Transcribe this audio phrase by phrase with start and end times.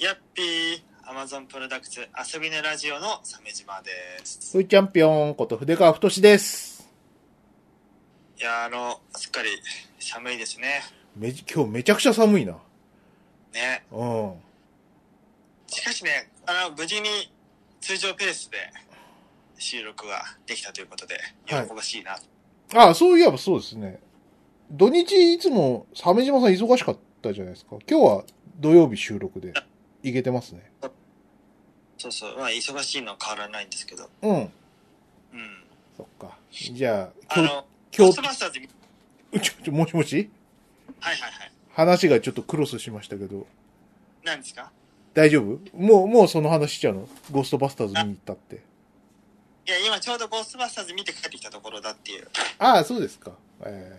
[0.00, 3.90] ヤッピー、アマゾンプロダクツ遊びのラジオの鮫島で
[4.22, 4.56] す。
[4.56, 6.88] ふいチャンピオンこと筆川太志です。
[8.38, 9.48] いやー、あの、すっかり
[9.98, 10.82] 寒いですね。
[11.16, 12.52] めじ今日めちゃくちゃ寒いな。
[13.52, 13.84] ね。
[13.90, 14.34] うん。
[15.66, 17.08] しかしね、あの、無事に
[17.80, 18.56] 通常ペースで
[19.58, 22.16] 収録ができたということで、喜はいばしいな。
[22.76, 23.98] ああ、そういえばそうですね。
[24.70, 27.78] 土日いつも鮫島さん忙しかったじゃないですか。
[27.90, 28.24] 今日は
[28.60, 29.52] 土曜日収録で
[30.02, 30.70] いけてますね。
[31.98, 32.36] そうそう。
[32.38, 34.08] まあ、忙しいのは変わらないんですけど。
[34.22, 34.34] うん。
[34.34, 34.50] うん。
[35.96, 36.36] そっか。
[36.52, 37.66] じゃあ、あの、
[37.96, 38.14] 今日、
[39.42, 40.30] ちょ、ちょ、もしもし？
[41.00, 41.52] はいはいはい。
[41.72, 43.46] 話がちょっとクロスしましたけど、
[44.24, 44.70] 何ですか？
[45.14, 45.76] 大丈夫？
[45.76, 47.08] もう、もうその話しちゃうの？
[47.30, 48.56] ゴーストバスターズ見に行ったって。
[48.56, 52.28] いや、今ちょうどゴーストバスターズ見て帰ってきたところだっていう。
[52.58, 53.32] ああ、そうですか。
[53.64, 53.98] え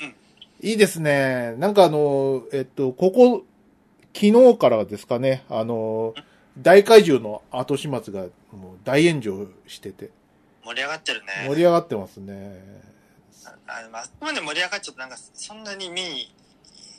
[0.00, 0.14] えうん
[0.60, 1.56] いいですね。
[1.58, 3.44] なんかあの、えっと、ここ、
[4.14, 6.14] 昨日からですかね、あの、
[6.58, 10.10] 大怪獣の後始末がもう大炎上してて、
[10.64, 11.26] 盛り上がってるね。
[11.48, 12.60] 盛り上がってますね。
[13.66, 16.32] あまあ、あそこまで盛り上がっちゃうとなんかそんなに見に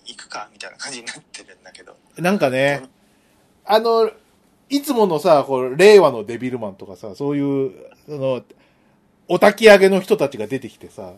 [0.05, 2.83] 行くかみたいな感じになってるんだけどなんかね、
[3.66, 4.11] あの、
[4.70, 7.72] いつものさ、こう、令和のデビルマンとかさ、そういう、
[8.08, 8.44] その、
[9.27, 11.14] お焚き上げの人たちが出てきてさ、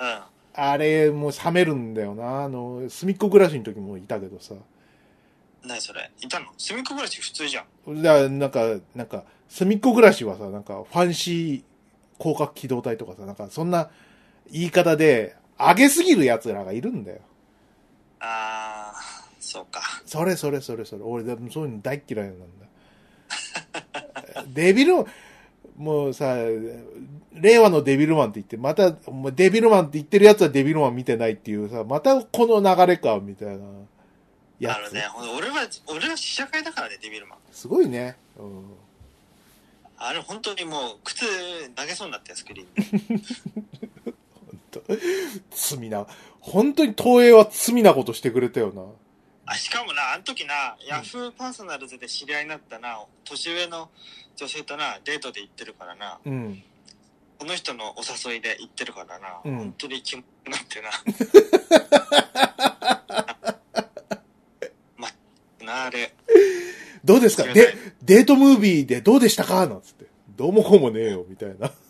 [0.00, 0.20] うん
[0.54, 2.42] あれ、もう冷めるんだよな。
[2.42, 4.54] あの、隅っこ暮らしの時もいたけどさ。
[5.66, 6.10] 何それ？
[6.20, 6.46] いたの？
[6.58, 11.62] 隅っこ暮らし普通じゃんだからなんか、なんか、隅っこ暮らしはさ、なんか、ファンシー
[12.18, 13.90] 広角機動隊とかさ、なんか、そんな
[14.50, 17.20] 言い方で、上げすぎる奴らがいるんだよ。
[18.20, 21.02] ああそうかそれそれそれそれ。
[21.02, 22.44] 俺、でもそういうの大っ嫌いなんだ。
[24.48, 25.04] デビル、
[25.76, 26.36] もうさ、
[27.32, 28.96] 令和のデビルマンって言って、また、
[29.34, 33.64] デビルマンって言ってる奴はデビルマン見てないっていうさ、またこの流れか、みたいな。
[34.62, 34.78] やつ。
[34.78, 38.16] あのねほんと俺は俺は試写会だからねデビルマンすごいね。
[38.38, 38.64] うん。
[39.98, 41.24] あれ本当にもう靴
[41.76, 44.82] 投げそうになったよスクリーン にと
[45.50, 46.06] 罪な。
[46.40, 48.82] 本当に東映は罪なことしてくれたよな。
[49.44, 53.90] あしかもなあの時なヤフーパーソナルズで知り合いになったな年上の
[54.36, 56.62] 女性となデートで行ってるからなうん。
[57.38, 60.90] この人のお誘いで行ってるからな、うん本当に気持ちになってな
[65.84, 66.14] あれ。
[67.04, 67.44] どうですか？
[67.44, 69.66] で、デートムービーでどうでしたか？
[69.66, 70.06] なんつって。
[70.36, 71.70] どうもこうもねえよ、みたいな。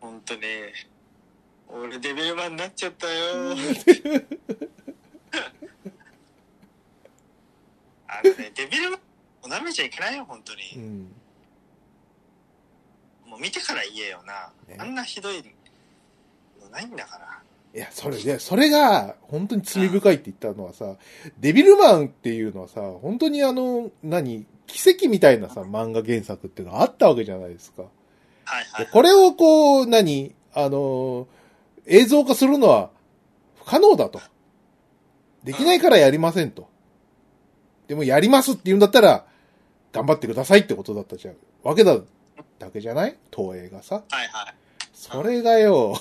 [0.00, 0.40] 本当に
[1.68, 3.50] 俺デビルマンになっちゃったよ。
[8.06, 9.00] あのねデビルマン
[9.42, 11.12] おなめちゃいけないよ本当うに、ん。
[13.26, 14.76] もう見てから言えよな、ね。
[14.78, 15.42] あんなひどい
[16.62, 17.42] のないんだから
[17.74, 20.94] いや、それで、それが、本当に罪深いって言ったのはさ、
[21.40, 27.82] デビルマンっていうのはさ、本当にあの、何、奇跡みたいなさ、漫画原作っていうのがあったわけじゃないですか。
[27.82, 27.88] は
[28.60, 31.26] いはいでこれをこう、何、あの、
[31.86, 32.90] 映像化するのは
[33.56, 34.20] 不可能だと。
[35.42, 36.68] できないからやりませんと。
[37.88, 39.26] でもやりますって言うんだったら、
[39.92, 41.34] 頑張ってくださいってことだったじゃん。
[41.64, 41.98] わけだ、
[42.58, 43.16] だけじゃない？
[43.34, 43.96] 東映がさ。
[44.08, 44.54] はいはい
[44.92, 45.94] それがよ、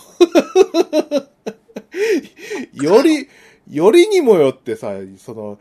[2.74, 3.28] より、
[3.70, 5.60] よりにもよってさ、その、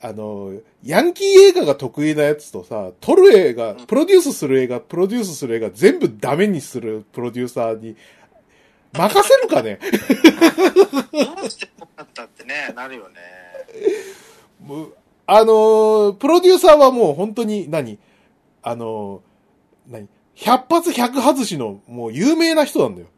[0.00, 0.52] あの、
[0.84, 7.96] ヤンキー映画が得意なやつとさ、撮る映画、プロデュースする映画、プロデュースする映画全部ダメにするプロデューサーに
[8.92, 9.78] 任せるかね？
[11.12, 13.16] どうしてこうなったってねなるよね。
[14.64, 17.98] もうあの、プロデューサーはもう本当に何、
[18.62, 19.22] あの、
[19.88, 20.08] 何？
[20.34, 23.08] 百発百外しのもう有名な人なんだよ。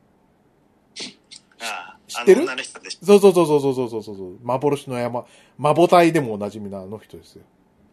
[2.18, 2.46] 知ってる？
[2.46, 4.38] そうそうそうそうそうそうそう。
[4.42, 5.24] 幻の山。
[5.56, 7.42] マボタイでもおなじみなあの人ですよ。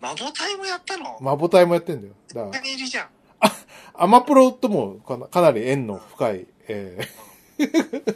[0.01, 1.17] マボタイもやったの？
[1.21, 2.13] マボタイもやってんだよ。
[2.33, 2.65] だから。
[2.65, 3.07] いるじゃん。
[3.39, 3.51] あ、
[3.95, 7.07] アマプロともかなかなり縁の深い、え
[7.57, 8.15] えー。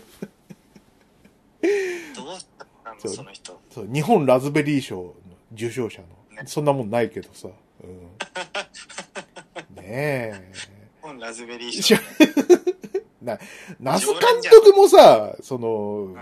[2.16, 2.66] どうした
[3.08, 3.14] の？
[3.14, 3.60] その人。
[3.70, 5.14] そう、日本ラズベリー賞の
[5.54, 6.08] 受賞者の。
[6.36, 7.50] ね、そんなもんないけどさ。
[7.84, 8.16] うん。
[9.76, 10.52] ねえ。
[10.54, 10.70] 日
[11.02, 12.02] 本ラズベリー賞、ね。
[13.30, 13.40] な、
[13.80, 14.20] ナス監
[14.52, 16.16] 督もさ、その、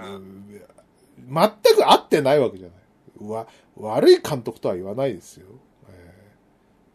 [1.30, 3.30] 全く合ってないわけじゃない。
[3.30, 5.48] わ、悪い監督とは言わないですよ。
[5.90, 6.28] えー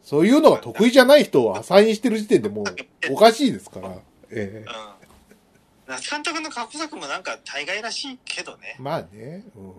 [0.04, 2.64] そういうのが得意じゃない人をアサインしてる時点でもう
[3.14, 3.98] おかしいですから。
[4.30, 5.02] えうん
[5.86, 9.72] 那須監督の過去作もなんか大概らしいけどねーまあね、うん。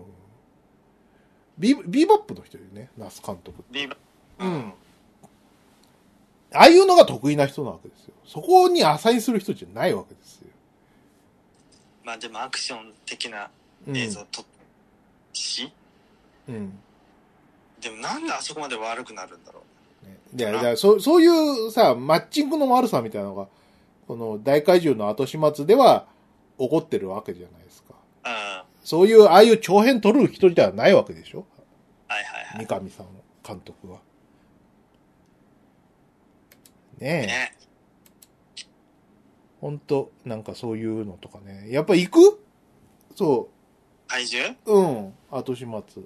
[1.58, 3.64] ビーバップの人よね、那須監督。
[3.70, 3.96] ビーバ
[4.38, 4.72] うん
[6.52, 8.13] ああいうのが得意な人なわけですよ。
[8.26, 10.48] そこにアサインする人じゃないわけですよ。
[12.04, 13.50] まあでもアクション的な
[13.86, 14.44] うん映像撮っ
[15.32, 15.72] し、
[16.48, 16.78] うん。
[17.80, 19.60] でもなんであそこまで悪くなるんだろ
[20.02, 23.46] ねいや、だからそう、そういうさ、マッチングの悪さみたいなのが、
[24.06, 26.06] この大怪獣の後始末では
[26.58, 27.94] 起こってるわけじゃないですか。
[28.24, 28.28] う。
[28.28, 28.32] うん。
[28.32, 31.44] はそういう、ああいう長編取る人ではないわけでしょ？
[32.08, 32.24] いはい
[32.56, 32.66] はい。
[32.66, 33.06] 三上さん、
[33.46, 33.98] 監督は。
[36.98, 37.26] ねえ。
[37.26, 37.56] ね。
[39.64, 41.68] ほんと、なんかそういうのとかね。
[41.70, 42.44] やっぱ行く？
[43.16, 43.48] そ
[44.08, 44.78] 怪獣う。
[44.78, 45.14] うん。
[45.30, 46.02] 後始末。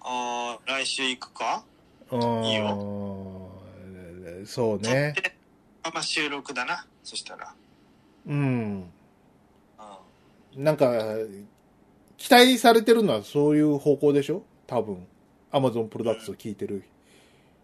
[0.00, 1.62] ああ、来週行くか？
[2.10, 2.44] うん。
[2.46, 2.58] いい
[4.46, 5.12] そうね。
[5.84, 6.86] まあ収録だな。
[7.04, 7.54] そしたら。
[8.26, 8.90] うん。
[10.54, 10.64] うん。
[10.64, 11.14] なんか、
[12.16, 14.44] 期待されてるのはそういう方向でしょ？
[14.66, 15.06] 多分。
[15.50, 16.84] アマゾンプロダクツを聞いてる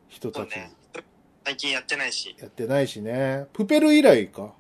[0.09, 0.53] 人たち。
[0.53, 0.71] そうね。
[1.45, 3.47] 最近やってないし、やってないしね。
[3.53, 4.53] プペル以来か。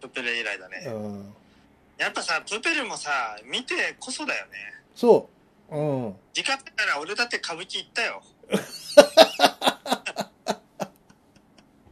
[0.00, 0.78] プペル以来だうね。
[0.90, 1.34] ん。
[1.98, 4.52] やっぱさ、プペルもさ、見てこそだよね。
[4.94, 5.28] そ
[5.70, 5.76] う。
[5.76, 6.14] うん。
[6.32, 8.22] 時間だから俺だって歌舞伎行ったよ。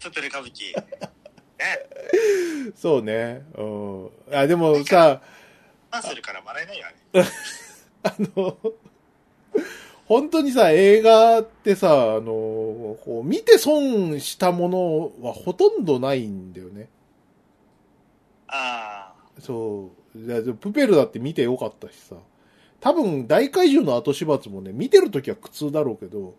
[0.00, 0.74] プペル歌舞伎。
[0.78, 0.84] ね。
[2.74, 3.42] そうね。
[3.54, 4.10] うん。
[4.32, 5.20] あ、でもさ、
[5.92, 7.24] マンするから笑えないよ、あれ。
[8.02, 8.56] あの、
[10.10, 12.24] 本当にさ、映画ってさ、あの、
[13.04, 16.88] こう見て損したものはほとんどないんだよね。
[18.48, 20.26] あそう。
[20.26, 22.16] だプペルだって見てよかったしさ。
[22.80, 26.34] 多分、大怪獣の後始末もね、見てるときは苦痛だろうけど。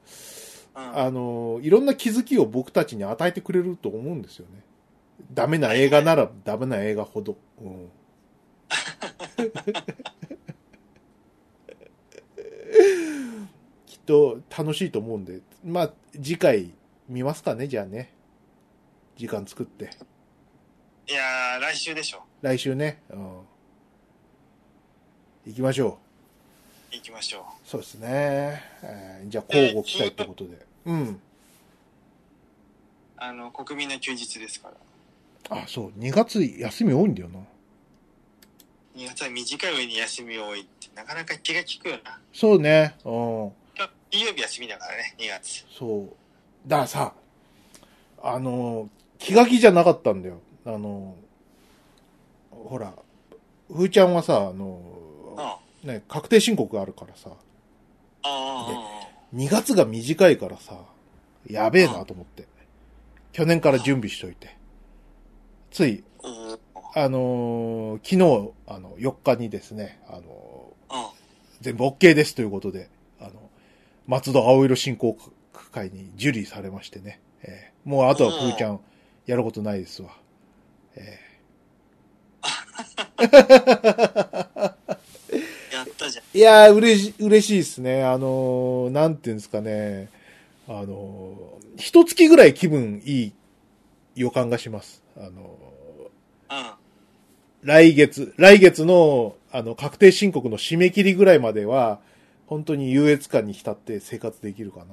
[0.73, 4.65] あの、いろんな気づきを僕たちに与えてくれると思うんですよね。
[5.33, 7.37] ダメな映画ならダメな映画ほど。
[7.61, 7.89] うん。
[14.05, 16.71] と楽しいと思うんで、まあ、次回
[17.07, 18.13] 見ますかね、じゃあね。
[19.17, 19.91] 時間作って。
[21.07, 22.23] いやー、来週でしょ。
[22.41, 23.01] 来週ね。
[23.09, 23.39] うん。
[25.45, 25.99] 行きましょ
[26.91, 26.95] う。
[26.95, 27.43] 行きましょう。
[27.67, 28.61] そうですね。
[28.83, 30.65] えーじゃあ、交互期待ってことで。
[30.85, 31.21] うん。
[33.17, 34.71] あの、国民の休日ですか
[35.49, 35.57] ら。
[35.57, 35.99] あ、そう。
[35.99, 37.39] 2月休み多いんだよな。
[38.95, 42.19] 2月は短い上に休み多いって、なかなか気が利くよな。
[42.33, 42.95] そうね。
[43.05, 43.51] うん。
[44.11, 45.65] 金曜日休みだからね、2月。
[45.71, 46.09] そう。
[46.67, 47.13] だからさ、
[48.21, 50.39] あの、気が気じゃなかったんだよ。
[50.65, 51.15] あの、
[52.51, 52.93] ほら、
[53.67, 54.81] ふーちゃんはさ、あの
[55.31, 57.31] うん。、あね、確定申告があるからさ、
[58.23, 59.01] あ、
[59.33, 60.77] 2月が短いからさ、
[61.49, 62.45] やべえなと思って。
[63.31, 64.55] 去年から準備しといて。
[65.71, 66.03] つい。
[66.93, 70.97] あのー昨日、あの、4日にですね、あのうん。
[70.97, 71.09] ー
[71.61, 72.89] 全部 OK ですということで、
[74.07, 75.17] 松戸青色振興
[75.71, 77.19] 会に受理されましてね。
[77.43, 78.79] えーもうあとはふーちゃん、
[79.25, 80.15] やることないですわ。
[80.95, 81.17] え
[85.73, 86.23] やったじゃん。
[86.33, 88.03] ーいやー、嬉し、嬉しいですね。
[88.03, 90.09] あのーなんていうんですかね。
[90.67, 93.33] あのー一月ぐらい気分いい
[94.15, 95.01] 予感がします。
[95.17, 96.71] あのーうん。
[97.63, 101.99] 来月、来月の、あの、確定申告の締め切りぐらいまでは、
[102.51, 104.85] 本当に優越感に浸って生活できるかな。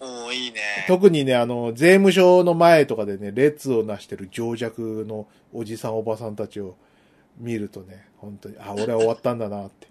[0.00, 0.58] おー、いいね。
[0.88, 6.74] 特にね、あの、税務署の前とかでね、列をなしてる情弱のおじさんおばさんたちを
[7.38, 9.86] 見るとね、本当に、あ、俺は終わったんだなって。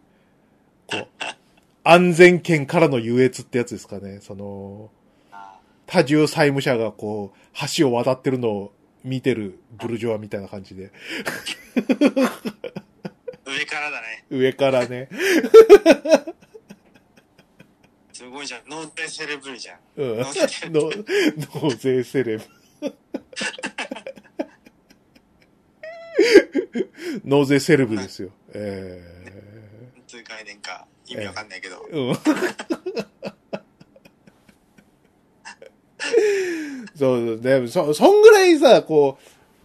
[0.87, 1.07] こう、
[1.85, 4.19] 安全圏からの優越ってやつですかね。
[4.19, 4.89] その、
[5.31, 8.73] あ多重債務者がこう、橋を渡ってるのを
[9.05, 12.31] 見てるブルジョアみたいな感じで、ー
[13.51, 14.25] 上からだね。
[14.29, 15.09] 上からね、
[18.13, 18.61] すごいじゃん。
[18.69, 19.79] ノーテセレブルじゃん。
[19.97, 20.19] うん。
[20.19, 20.91] 納税セレブの
[21.63, 22.43] 納税セレブ。
[27.25, 28.29] 納税セレブですよ。
[28.53, 29.01] え
[30.07, 30.85] つう概念か。
[31.07, 31.77] 意味わかんないけど。
[31.91, 32.15] ーうん。
[36.95, 39.17] そう、でも、そ、そんぐらいさ、こ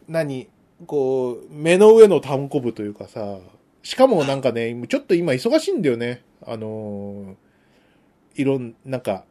[0.09, 0.49] う、何、
[0.87, 3.39] こう、目の上のタンコブというかさ、
[3.87, 6.25] しかもなんかね、ちょっと今忙しいんだよね。
[6.45, 7.37] あのー
[8.35, 9.25] いろん、なんか、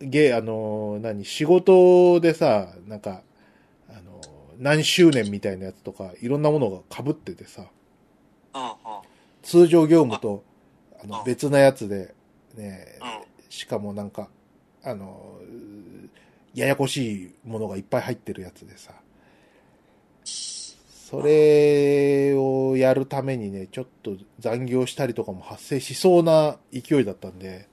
[0.00, 3.22] ゲあのー何、仕事でさ、なんか、
[3.88, 4.28] あのー
[4.60, 7.66] 何周年みたいなやつとか、いろんなものが被っててさ。
[9.42, 10.44] 通常業務と、
[11.02, 12.14] あの、あ別なやつで、
[12.54, 13.50] ね、うん。
[13.50, 14.28] しかもなんか、
[14.84, 16.08] あのー
[16.54, 18.92] ややこしいものがいっぱい入ってるやつでさ、
[21.08, 27.68] それをやるためにね、ちょっと残業したりとかも発生しそうな勢いだったんで、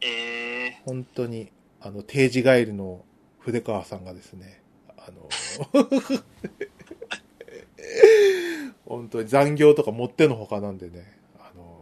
[0.00, 3.04] ええ本当に、あの、定時帰りの
[3.38, 5.28] 筆川さんがですね、あの、
[8.86, 11.80] 本当に残業とか持ってのほかなんでね、あの、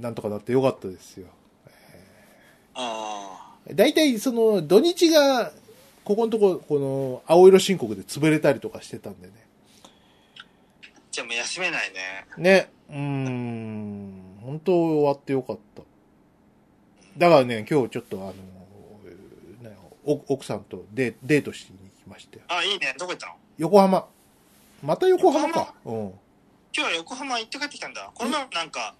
[0.00, 1.26] なんとかなってよかったですよ。
[2.72, 5.52] あ大体その土日が、
[6.04, 9.47] ここのとこ、この青色申告で潰れたりとかしてたんでね。
[11.18, 11.22] あ。
[11.22, 12.26] じゃあもう休めないね。
[12.38, 12.70] ね。
[12.88, 14.38] うーん。
[14.42, 15.82] 本当終わってよかった。
[17.18, 18.34] だからね、今日ちょっとあの、
[20.28, 22.40] 奥さんとデデートしに行きまして。
[22.48, 22.94] あ、いいね。
[22.98, 23.34] どこ行ったの？
[23.58, 24.06] 横浜。
[24.82, 25.74] また横浜か。
[25.84, 26.12] うん。
[26.72, 28.10] 今日は横浜行って帰ってきたんだ。
[28.14, 28.94] この前もなんか、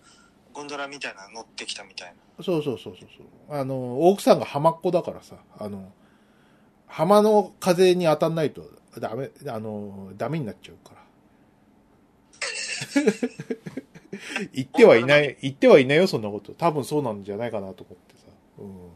[0.53, 2.45] ゴンドラみたいなの乗ってきたみたいな。
[2.45, 3.57] そうそうそうそうそう。
[3.57, 5.93] あの、奥さんが浜っ子だからさ、あの、
[6.87, 11.03] 浜の風に当たんないとダメ、あの、ダメになっちゃうから。
[14.53, 16.53] 言ってはいない、言ってはいないよ、そんなこと。
[16.53, 18.27] 多分そうなんじゃないかなと思ってさ。
[18.59, 18.89] うん。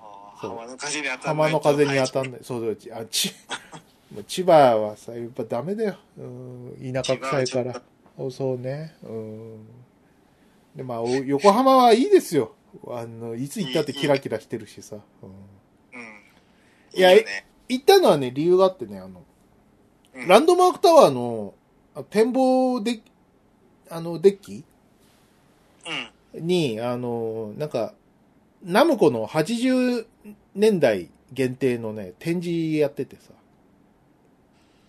[0.00, 2.30] ああそう浜の風に当たんない浜の風に当たんい。
[2.32, 2.40] ない。
[2.42, 3.34] そうそう、ち あち
[4.26, 5.96] 千葉はさ、やっぱダメだよ。
[6.18, 7.82] うん、田舎臭いから。
[8.16, 8.94] そうそうね。
[9.02, 9.66] うん。
[10.76, 12.54] で、まあ、お横浜はいいですよ。
[12.88, 14.96] あの、いつ行ったってキラキラしてるしさ。
[15.22, 16.06] うん、うん。
[16.92, 17.10] いや。
[17.68, 19.20] 行ったのはね、理由があってね、あの、
[20.14, 21.63] うんランドマークタワーのあ
[22.02, 23.02] 展望デッキ、
[23.90, 24.64] あの、デッキ？
[26.34, 26.46] うん。
[26.46, 27.94] に、あの、なんか、
[28.64, 30.06] ナムコの80
[30.54, 33.32] 年代限定のね、展示やっててさ。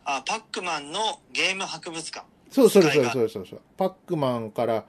[0.06, 2.26] あ、パックマンのゲーム博物館。
[2.50, 3.62] そうそうそうそうそうそう。
[3.78, 4.86] パックマンから、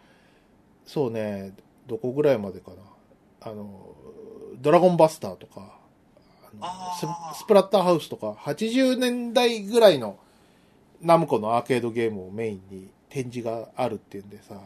[0.87, 1.53] そうね、
[1.87, 3.51] どこぐらいまでかな。
[3.51, 3.95] あの、
[4.61, 5.77] ドラゴンバスターとか、
[6.43, 10.19] あのあーススプラッターハウスとか、80年代ぐらいの
[11.01, 14.61] ナムコのアーケードゲームをメインに展示があるっていうんでさ、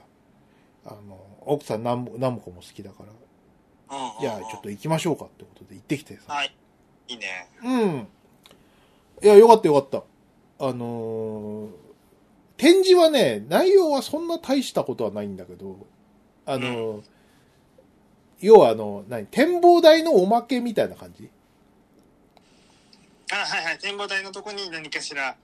[0.87, 4.23] あの、奥さんナムナムコも好きだから、うんうんうん。
[4.23, 6.33] いや、ちょっと行きましょうかってことで行ってきてさ。
[6.33, 6.55] はい。
[7.09, 7.49] いいね。
[7.63, 8.09] うん。
[9.23, 10.05] いや、よかったよかっ
[10.59, 10.67] た。
[10.67, 11.71] あのー
[12.57, 15.79] 展示はね、内容はそんな大したことはないんだけど、
[16.45, 17.03] あのー
[18.41, 21.31] 要はあの、何、展望台のおまけみたいな感じ？
[23.33, 23.79] あ、はいはい。
[23.79, 25.37] 展望台のとこに何かしら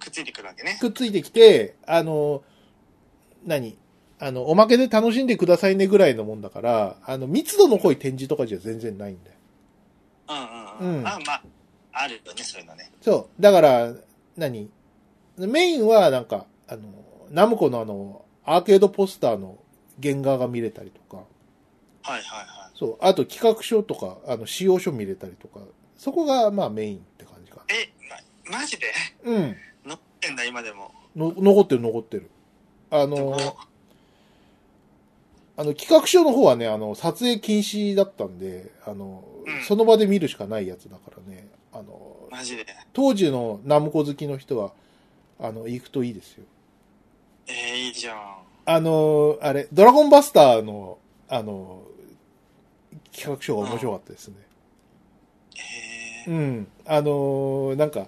[0.00, 0.78] くっついてくるわけね。
[0.80, 2.42] くっついてきて、あのー
[3.46, 3.78] 何？
[4.18, 9.36] あの、おまけで楽しんでくださいねぐらいのもんだから、あの、密度の濃い展示とかじゃ全然ないんだよ。
[10.80, 11.00] うんうんうん。
[11.00, 11.42] うんあ、まあ、
[11.92, 12.90] あるよね、そういうのね。
[13.00, 13.42] そう。
[13.42, 13.94] だから、
[14.36, 14.68] 何？
[15.38, 16.82] メインはなんか、あの、
[17.30, 19.58] ナムコのあの、アーケードポスターの
[20.02, 21.26] 原画が見れたりとか、はい
[22.10, 22.78] はいはい。
[22.78, 22.96] そう。
[23.00, 25.60] あと企画書とか、あの、使用書見れたりとか、
[25.96, 27.90] そこがまあメインって感じかえ、
[28.50, 28.86] ま、マジで？
[29.24, 29.32] な。
[29.32, 29.56] うん。
[30.20, 30.92] 乗ってんだ、今でも。
[31.16, 32.30] の残ってる残ってる。
[32.90, 33.36] あの、
[35.56, 42.66] あの、企画書の方はね、あの、撮影禁止だったんで、あの、うんその場で見るしかないやつだからね、あの、マジで。
[42.92, 44.72] 当時のナムコ好きの人は、
[45.40, 46.44] あの、行くといいですよ。
[47.48, 48.36] えー、いいじゃん。
[48.66, 50.98] あの、あれ、ドラゴンバスターの、
[51.28, 51.82] あの、
[53.12, 54.36] 企画書が面白かったですね。
[56.26, 56.68] えー、うん。
[56.84, 58.06] あの、なんか、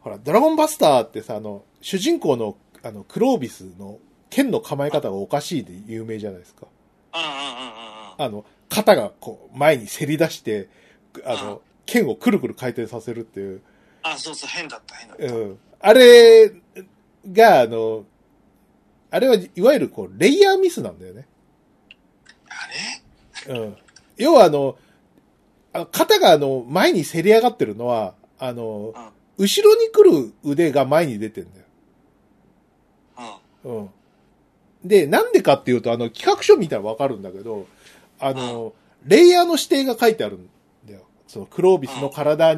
[0.00, 3.98] ほら、ドラゴンバスターってさ、あの、主人公の、あの、クロービスの
[4.30, 6.66] 剣の構え方がおかしいで有名じゃないですか。
[7.12, 10.68] あの、肩がこう、前にせり出して、
[11.24, 13.62] あうんの、剣をくるくる回転させるっていう、
[14.02, 15.24] あ、そうそう、変だった、変だった。
[15.26, 15.58] うん。
[15.80, 16.52] あれ
[17.32, 18.04] が、あの、
[19.10, 21.26] あれはいわゆるこう、レイヤーミスなんだよね。
[22.48, 23.54] あれ？
[23.58, 23.76] うん。
[24.16, 24.78] 要はあの、
[25.72, 31.66] あ肩があの、前にせり上がってるのは、あの、うん後ろに来る腕が前に出てんだよ。
[33.64, 33.78] うん。
[33.78, 33.90] うん。
[34.84, 37.66] で、なんでかっていうと、あの、企画書見たらわかるんだけど、
[38.18, 38.74] あの、
[39.06, 40.50] レイヤーの指定が書いてあるん
[40.86, 41.06] だよ。
[41.26, 42.54] その、クロービスの体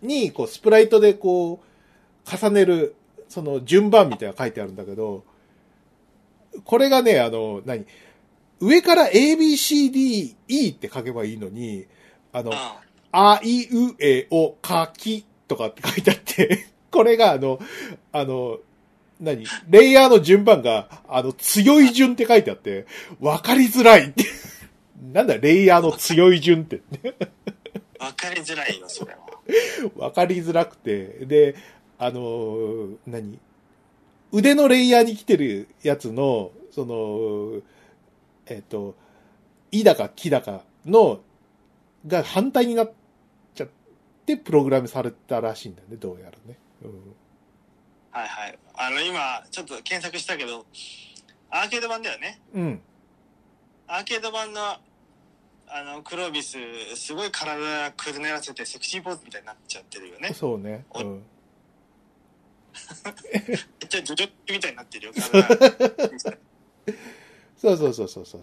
[0.00, 2.96] に、こう、スプライトでこう、重ねる、
[3.28, 5.24] その、順番みたいなのが書いてあるんだけど、
[6.64, 7.84] これがね、あの、何？
[8.60, 11.86] 上から A, B, C, D, E って書けばいいのに、
[12.32, 12.56] あの、うん。
[13.16, 17.58] あいうえおかきとかって書いてあって、 これがあの、
[18.12, 18.58] あの、
[19.20, 19.46] 何？
[19.68, 22.86] レイヤーの順番が、あの、強い順って書いてあって、
[23.20, 24.24] わかりづらいって。
[25.12, 26.82] なんだ、レイヤーの強い順って。
[27.98, 29.18] わかりづらいよ、それは。
[29.96, 31.04] わかりづらくて。
[31.26, 31.54] で、
[31.98, 33.38] あの、何？
[34.32, 37.62] 腕のレイヤーに来てるやつの、その、
[38.46, 38.96] えっ、と、
[39.70, 41.20] いだかきだかの、
[42.06, 42.92] が反対になっちゃ
[44.24, 46.58] って、プログラムされたらしいんだよね、どうやらね。
[46.82, 46.90] うん。
[48.10, 48.58] はいはい。
[48.74, 50.64] あの、今、ちょっと検索したけど、
[51.50, 52.40] アーケード版だよね。
[52.54, 52.80] うん。
[53.86, 54.80] アーケード版の、あ
[55.82, 56.56] の、クロービス、
[56.96, 60.32] すごい体くねらせてセクシーポーズみたいになっちゃってるよね。
[60.32, 60.86] そうね。
[60.94, 61.22] うん。
[63.32, 65.42] め っちゃジョジョみたいになってるよ、体。
[67.56, 68.42] そうそうそうそうそう。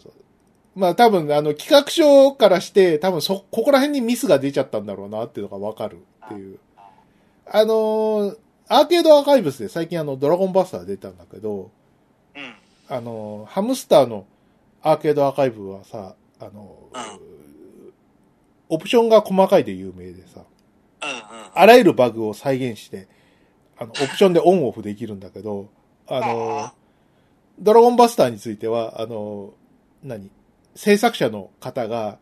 [0.75, 6.59] まあ多分、あの、企画書からして、多分そ、ここら辺にミスが出ちゃったんだろうなっていうのがわかるっていう。
[7.45, 8.37] あのー
[8.69, 11.71] アーケードアーカイブスで最近あの、ドラゴンバスター出たんだけど、
[12.35, 12.55] うん。
[12.87, 14.25] あのーハムスターの
[14.81, 17.21] アーケードアーカイブはさ、あのー
[18.69, 20.39] オプションが細かいで有名でさ、
[21.03, 21.15] うんうん。
[21.53, 23.09] あらゆるバグを再現して、
[23.77, 25.69] あの、オプションでオンオフできるんだけど、
[26.07, 26.71] あの
[27.59, 29.53] ドラゴンバスターについては、あの、
[30.03, 30.31] 何？
[30.75, 32.17] 制作者の方が、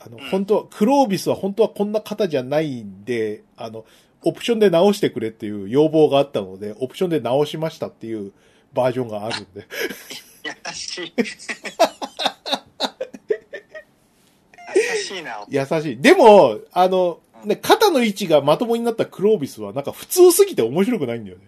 [0.00, 3.84] あの、うん本当は、クロービスは本当はこんな方じゃないんで、あの、
[4.24, 8.32] オプションで直してくれっていう要望があったので、オプションで直しましたっていう
[8.72, 9.66] バージョンがあるんで。
[10.44, 11.12] 優しい。
[11.16, 11.24] 優
[15.02, 15.44] しいな。
[15.48, 16.00] 優しい。
[16.00, 21.44] でも、あの、ね、肩の位置がまともになったクロービスはなんか普通すぎて面白くないんだよね。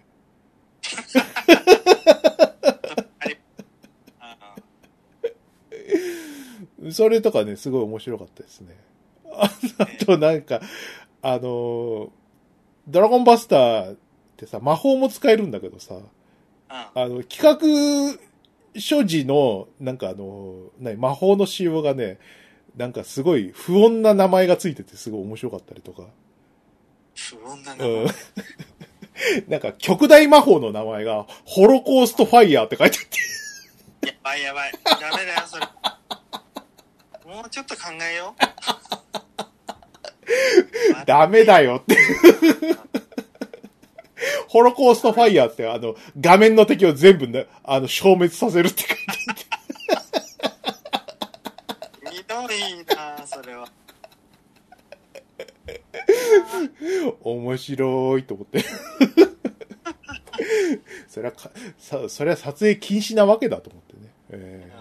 [6.95, 8.77] それとかね、すごい面白かったですね。
[9.33, 10.61] あ あとなんか、
[11.23, 12.09] あのー
[12.87, 13.97] ドラゴンバスターっ
[14.37, 16.03] てさ、魔法も使えるんだけどさ、うん。
[16.71, 18.19] あの、企画
[18.79, 22.19] 所持の、なんかあのー何魔法の仕様がね、
[22.77, 26.09] なんかすごい不穏な名前がついててすごい面白かったりとか。
[27.15, 28.15] 不穏な名うん前。
[29.49, 33.05] なんか、極大魔法の名前が、ホロコーストファイヤーって書いてあっ
[34.01, 34.73] て、やばいやばい。
[34.85, 35.67] ダメだよ、それ。
[37.35, 38.43] もうちょっと考えよう。
[41.05, 41.99] ダメだよって。
[44.47, 48.97] ホロコーストファイヤーって、あの、画面の敵を全部ね、あの、消滅させるって書いて
[49.51, 50.03] あっ
[52.13, 52.17] て。
[52.17, 53.67] ひどいな、それは。
[57.21, 58.65] 面白いと思って。
[61.09, 64.13] それはか、さ、それは撮影禁止なわけだと思ってね。
[64.31, 64.74] え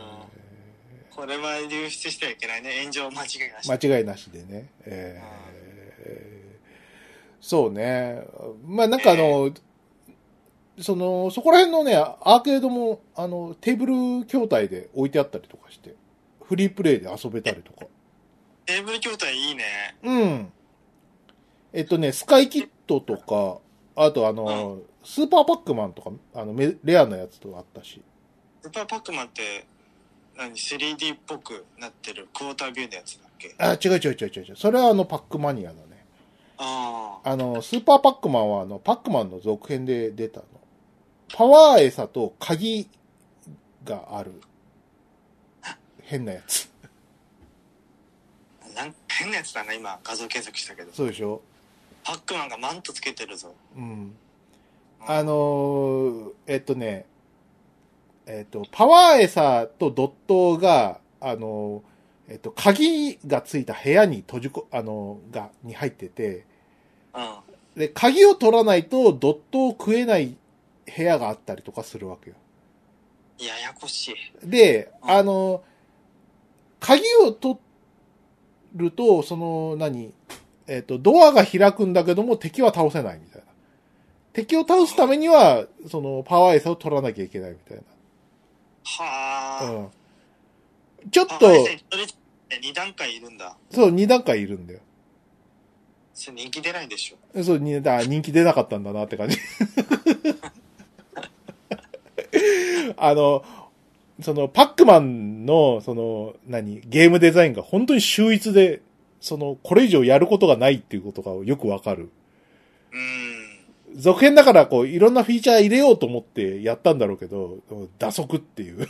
[1.15, 2.79] これは流出してはいけないね。
[2.81, 3.69] 炎上間違いなし。
[3.69, 4.69] ー間違いなしでね。
[4.85, 5.43] えー
[7.43, 8.25] そうね。
[8.65, 9.51] まあなんかあの、
[10.79, 15.93] その、そこら辺のね、アーケードも、あの、テーブル筐体で置いてあったりとかして、
[16.41, 17.85] フリープレイで遊べたりとか。
[18.65, 19.63] テーブル筐体いいね。
[20.03, 20.53] うん。
[21.73, 23.59] えっとね、スカイキットとか、
[23.95, 28.01] あとあの、スーパーパックマンとか、あの、めレアなやつとかあったし。
[28.61, 29.65] スーパーパックマンって、
[30.37, 33.55] 何 ?3D っぽくなってるクォータービューのやつだっけ？
[33.57, 34.55] あ、違う違う違う違う違う。
[34.55, 36.05] それはあの、パックマニアだね。
[36.57, 37.29] ああ。
[37.31, 40.45] あの、スーパーパックマンはあの、パックマンの続編で出たの。
[41.35, 42.87] パワーエサと鍵
[43.83, 44.33] がある。
[46.03, 46.69] 変なやつ。
[48.75, 50.91] なんか変なやつだな、今画像検索したけど。
[50.93, 51.41] そうでしょ？
[52.03, 53.53] パックマンがマントつけてるぞ。
[53.75, 53.83] うん。
[53.83, 54.15] うん
[55.05, 57.05] あのーえっとね、
[58.25, 66.45] えっと、パワーエサとドットが、あのーえっと、鍵がついた部屋に閉じこ、あのーが、に入ってて、
[67.13, 67.79] うん。
[67.79, 70.37] で、鍵を取らないとドットを食えない
[70.95, 72.35] 部屋があったりとかするわけよ。
[73.39, 74.09] ややこし
[74.43, 74.49] い。
[74.49, 75.63] で、うんあの、
[76.79, 77.57] 鍵を取
[78.75, 80.13] ると、その、何
[80.67, 83.47] えっ、と、ドアが開くんだけども敵は倒せないみたいな。
[84.31, 87.77] 敵を倒すためには、その、パワーエサを取らなきゃいけないみたい
[88.83, 89.65] はあ。
[89.65, 89.71] な。
[89.71, 89.89] うん。
[91.11, 91.75] ちょっあと、れそれ
[92.59, 93.55] 2段階いるんだ。
[93.71, 94.79] そう、二段階いるんだよ。
[96.13, 97.43] それ人気出ないでしょ。
[97.43, 99.37] そう、にだ人気出なかったんだなって感じ。
[102.97, 103.43] あの、
[104.21, 108.81] その、パックマンの、その、何、ゲームデザインが本当に秀逸で、
[109.19, 112.11] その、これ以上やることがないっていうことがよくわかる。
[112.91, 112.99] うー
[113.39, 113.42] ん。
[113.95, 117.59] 続編だから、こう、いろんなフィーチャー入れようと思ってやったんだろうけど、
[117.99, 118.87] 打足っていう。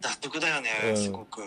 [0.00, 1.40] 納得だよねう、んすごく。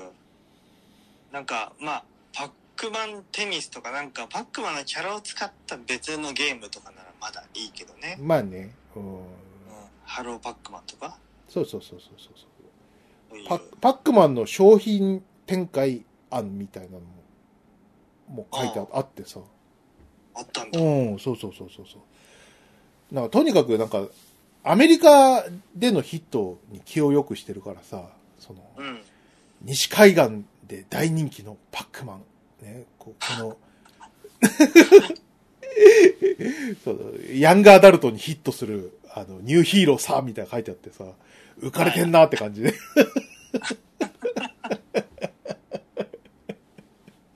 [1.31, 8.17] なんか、まあ、パックマンテニスとかなんか、パックマンのキャラを使った別のゲームとかならまだいいけどね。
[8.19, 9.15] まあね、うん。
[9.15, 9.21] うん。
[10.03, 11.17] ハローパックマンとか？
[11.47, 12.33] そうそうそうそうそう。
[13.29, 17.05] そういうパパックマンの商品展開案みたいなのも、
[18.27, 19.39] もう書いてああってさ。
[20.35, 20.79] あったんだ。
[20.79, 22.01] うん、そうそうそうそうそう。
[23.11, 24.07] なんか、とにかくなんか、
[24.63, 25.43] アメリカ
[25.75, 29.01] でのヒットに気を良くしてるからさ、その、うん。
[29.63, 32.23] 西海岸で大人気のパックマン、
[32.65, 33.57] ね、こうこの、
[36.83, 41.03] そうヤングアダルトにヒットする、あの、ニューヒーローさ、みたいなの書いてあってさ、
[41.59, 42.73] 浮かれてんなって感じで。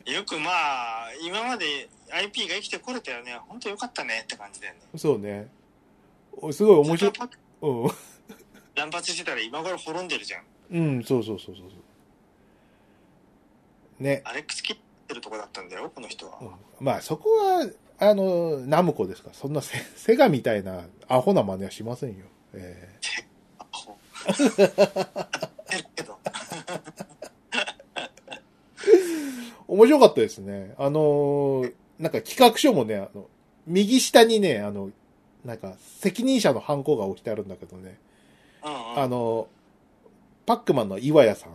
[0.05, 3.37] よくまあ、今まで IP が生きてこれたよね。
[3.47, 4.79] 本当よかったねって感じだよね。
[4.95, 5.49] そうね。
[6.37, 7.13] おすごい面白い
[7.61, 7.91] うん。
[8.75, 10.43] 乱発してたら今頃滅んでるじゃん。
[10.71, 11.75] うん、そうそうそうそうそ
[13.99, 14.03] う。
[14.03, 14.21] ね。
[14.25, 16.37] アレックス切ってるとこだったんだよ、この人は。
[16.41, 17.69] うんまあそこは、
[17.99, 22.25] あの、ナムコですから、そんなセ セガみたいなアホな真似はしませんよ。
[22.53, 22.99] え
[23.59, 23.97] アホ。
[24.27, 24.37] やっ
[25.67, 26.19] てるけど。
[26.23, 26.81] ー
[29.67, 30.73] 面白かったですね。
[30.77, 33.27] あのーなんか企画書もね、あの、
[33.65, 34.91] 右下にね、あの、
[35.45, 37.99] なんか責任者のハンコが置いてあるんだけどね、
[38.63, 38.99] うんうん。
[38.99, 39.47] あの、
[40.45, 41.51] パックマンの岩屋さん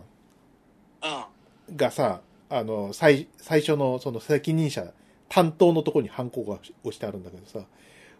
[1.69, 1.77] うん。
[1.77, 4.93] がさ、あの、最、最初のその責任者、
[5.29, 7.65] 担当のところにハンコが押してあるんだけどさ、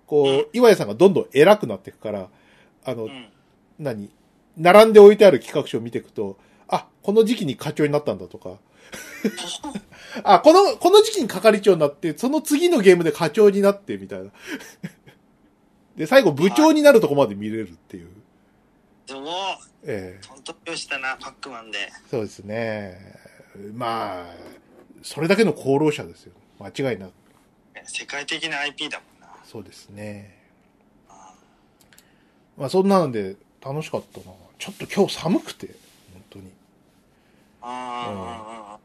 [0.05, 2.27] こう、うん岩屋さんがどんどん偉くなっていくから、
[2.84, 3.27] あの、うん。
[3.79, 4.12] 何
[4.57, 8.57] 並んで置いてある企画書を見ていくと、あ、この時期に課長になったんだとか、
[10.23, 14.31] あ、この、この時期に係長になって、その次のゲームで課長になって、みたいな。
[15.95, 18.10] で、最後部長になるとこまで見れるっていう。
[19.08, 19.30] でも、
[19.84, 21.77] ええ本当よしたな、パックマンで。
[22.10, 23.15] そうですね。
[23.73, 24.25] まあ、
[25.04, 26.34] それだけの功労者ですよ。
[26.60, 27.12] 間違いなく。
[27.86, 29.36] 世界的な IP だもんな。
[29.43, 30.38] そうですね。
[31.10, 31.34] あ
[32.58, 34.25] まあそんなので楽しかったな。
[34.60, 35.67] ちょっと今日寒くて、
[36.13, 36.51] 本当に。
[37.62, 38.77] あ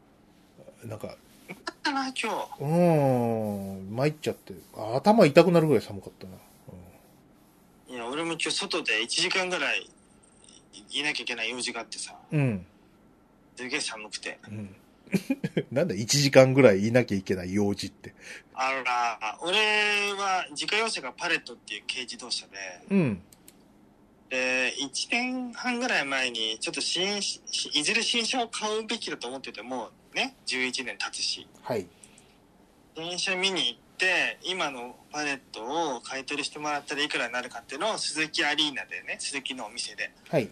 [0.83, 2.27] ー、なんか、だったな、今日。
[2.59, 4.53] うーん、参っちゃって。
[4.75, 6.33] あ頭痛くなるぐらい寒かったな。
[8.27, 9.89] も今日外で1時間ぐらい
[10.91, 12.65] いいなきゃいけない用事があってさ、うん。
[13.55, 14.39] すげえ寒くて。
[14.47, 14.75] うん。
[15.71, 18.13] なんだ、1時間ぐらいいなきゃいけない用事って。
[18.53, 22.53] あら、俺は自家用車がパレットっていう軽自動車で、
[22.89, 23.21] うん。
[24.29, 27.17] で、1年半ぐらい前に、ちょっと新、
[27.73, 31.87] いずれ新車を買うべきだと思ってても、ね、11年経つし、はい。
[32.95, 40.49] 新車見に行って、今のパレットを買い取りしてもらったらいくらになるかっていうのを鈴木アリーナでね、鈴木のお店ではい。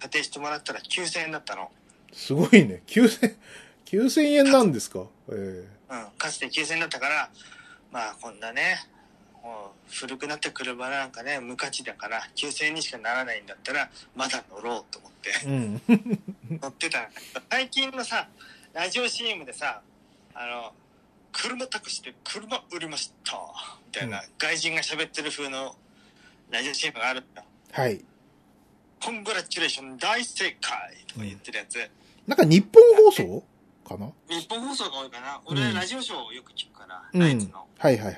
[0.00, 1.70] 査定してもらったら9000円だったの。
[2.12, 2.82] すごいね。
[2.86, 3.34] 9000、
[3.86, 5.04] 9000円なんですか？
[5.30, 5.32] え
[5.90, 7.30] うん、かつて9000円だったから、
[7.90, 8.76] まあこんなね、
[9.42, 15.82] もう古くなった車なんかね、無価値だから9000円にしかならないんだったら、まだ乗ろうと思ってえうん。
[16.62, 17.08] 乗ってた
[17.50, 18.28] 最近のさ、
[18.74, 19.80] ラジオ CM でさ、
[20.34, 20.72] あの、
[21.32, 23.36] 車託して車売りました、
[23.86, 25.76] みたいな、う外人が喋ってる風の
[26.50, 27.46] ラジオ CM があるんだよ。
[27.72, 28.04] はい。
[29.02, 31.78] コングラチュレーション大正解とか言ってるやつ。
[32.26, 33.44] なんか日本放送？
[33.88, 34.10] かな？
[34.28, 35.40] 日本放送が多いかな。
[35.46, 37.22] 俺、うんラジオショーをよく聞くから、うん。
[37.22, 37.66] はいナイツの。
[37.78, 38.14] はいはい。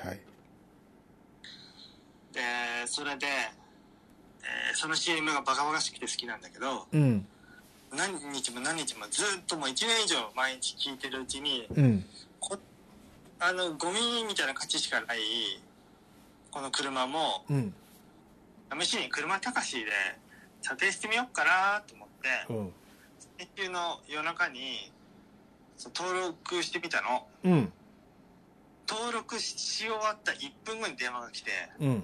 [2.33, 2.41] で、
[2.87, 7.25] それで、えーその CM がバカバカしくて好きなんだけど、うん。
[7.95, 12.05] 何日も何日もずっともう1年以上毎日聞いてるうちに、うん。
[12.39, 12.57] こ
[13.43, 15.19] あの、ゴミみたいな価値しかない、
[16.51, 17.73] この車も、うん。
[18.79, 19.91] 試しに車高しで
[20.61, 22.73] 査定してみようかなと思って、うん。
[23.39, 24.91] 先週の夜中に、
[25.95, 27.27] 登録してみたの。
[27.43, 27.73] うん。
[28.87, 32.03] 登録し終わった1分後に電話が来て、うん。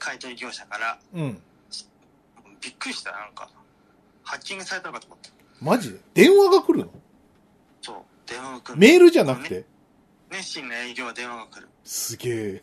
[0.00, 1.40] 買い取り業者から、うん。
[2.60, 3.48] びっくりした、なんか。
[4.24, 5.30] ハッキングされたのかと思った。
[5.60, 6.00] マジで？
[6.14, 6.90] 電話が来るの？
[8.32, 8.78] 電話が来る。
[8.78, 9.64] メールじゃなくて？
[10.30, 11.68] 熱心な営業は電話が来る。
[11.84, 12.62] すげえ。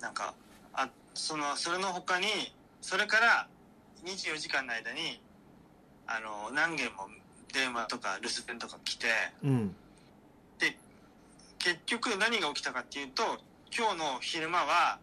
[0.00, 0.34] なんか、
[0.72, 2.26] あ、その、それの他に、
[2.80, 3.48] それから
[4.04, 5.20] 24時間の間に、
[6.06, 7.08] あの、何件も
[7.52, 9.06] 電話とか留守電とか来て、
[9.44, 9.76] うん。
[11.58, 13.22] 結局何が起きたかっていうと、
[13.76, 14.98] 今日の昼間は、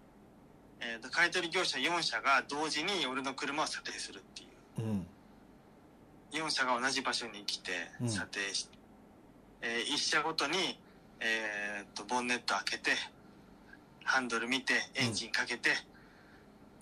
[0.80, 4.46] えーと、買い取り業者4社が同時に俺の車を査定するってい
[4.80, 4.90] う。
[4.90, 5.08] うん。
[6.32, 8.77] 4社が同じ場所に来てうん査定して、
[9.62, 10.80] え1社ごとに、
[11.20, 12.92] えー、とボンネット開けて
[14.04, 15.72] ハンドル見てエンジンかけて、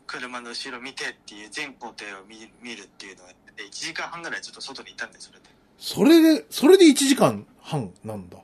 [0.05, 5.45] 車の後ろ見てっていう全工程を見見るっていうのをやって1時間半ぐらいずっと外にいたんでそれで。
[5.77, 8.37] それで、それで1時間半なんだ。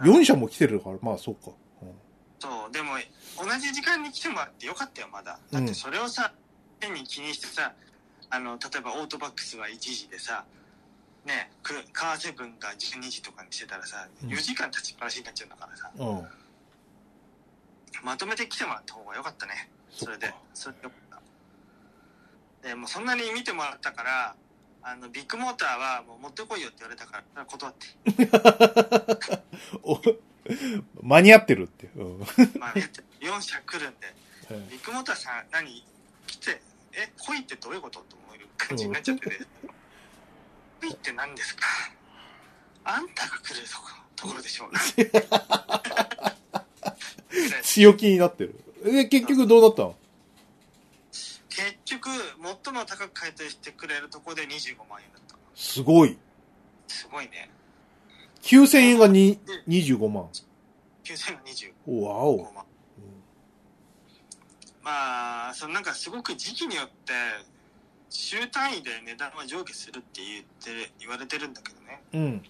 [0.00, 1.50] 4社も来てるから、まあそうか。
[2.38, 2.92] そうでも
[3.38, 5.38] 同じ時間に来てもらってよかったよまだ。
[5.50, 6.32] だってそれをさ
[6.80, 7.72] 変に気にしてさ
[8.28, 10.44] あの例えばオートバックスは1時でさ
[11.26, 16.18] ねくカーセブンが12時とかにしてたらさうん4時間立ちっぱなしになっちゃうんだからさ、うん。
[16.18, 16.26] うん。
[18.02, 19.68] まとめて来てもらった方が良かったね。
[19.90, 21.20] それでそれでよかっ
[22.62, 22.68] た。
[22.68, 24.34] で、もうそんなに見てもらったから、
[24.82, 27.86] あの、ビッグモーターはもう持ってこいよって言われたから、断って。
[29.82, 30.00] お
[31.02, 31.88] 間に合ってるって。
[31.96, 32.18] うん。
[32.60, 32.74] まあ、
[33.20, 34.14] 4社来るんで、
[34.70, 35.84] ビッグモーターさん何？
[36.26, 36.60] 来て、
[36.92, 38.00] え、来いってどういうこと？
[38.00, 39.36] と思う感じになっちゃってて。
[39.38, 39.46] 来
[40.84, 41.62] いって何ですか？
[42.84, 44.80] あんたが来るとこところでしょうな。
[47.62, 48.54] 強気になってる。
[48.84, 49.96] で、結局どうなったの？
[51.48, 52.10] 結局、
[52.64, 55.36] 最も高く買い取りしてくれるとこで25万円だった。
[55.54, 56.18] すごい。
[56.86, 57.50] すごいね。
[58.42, 60.28] 9000円がに25万。
[61.02, 61.40] 9000が
[61.86, 62.52] 25わお。
[62.54, 62.64] 万。
[64.82, 67.12] まあ、そのなんかすごく時期によって、
[68.16, 72.02] 週単位で値段は上下するって言って、言われてるんだけどね。
[72.14, 72.42] うん。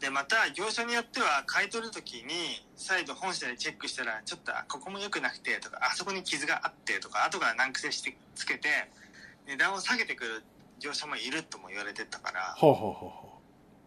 [0.00, 8.68] で、また、業者によっては、買い取るときに、再度本社でチェックしたら、ちょっと、あここも良くなくて、とか、あそこに傷があって、とか、後から難癖して、つけて、
[9.48, 10.44] 値段を下げてくる
[10.78, 13.12] 業者もいるとも言われてたから、はあ、はあはあは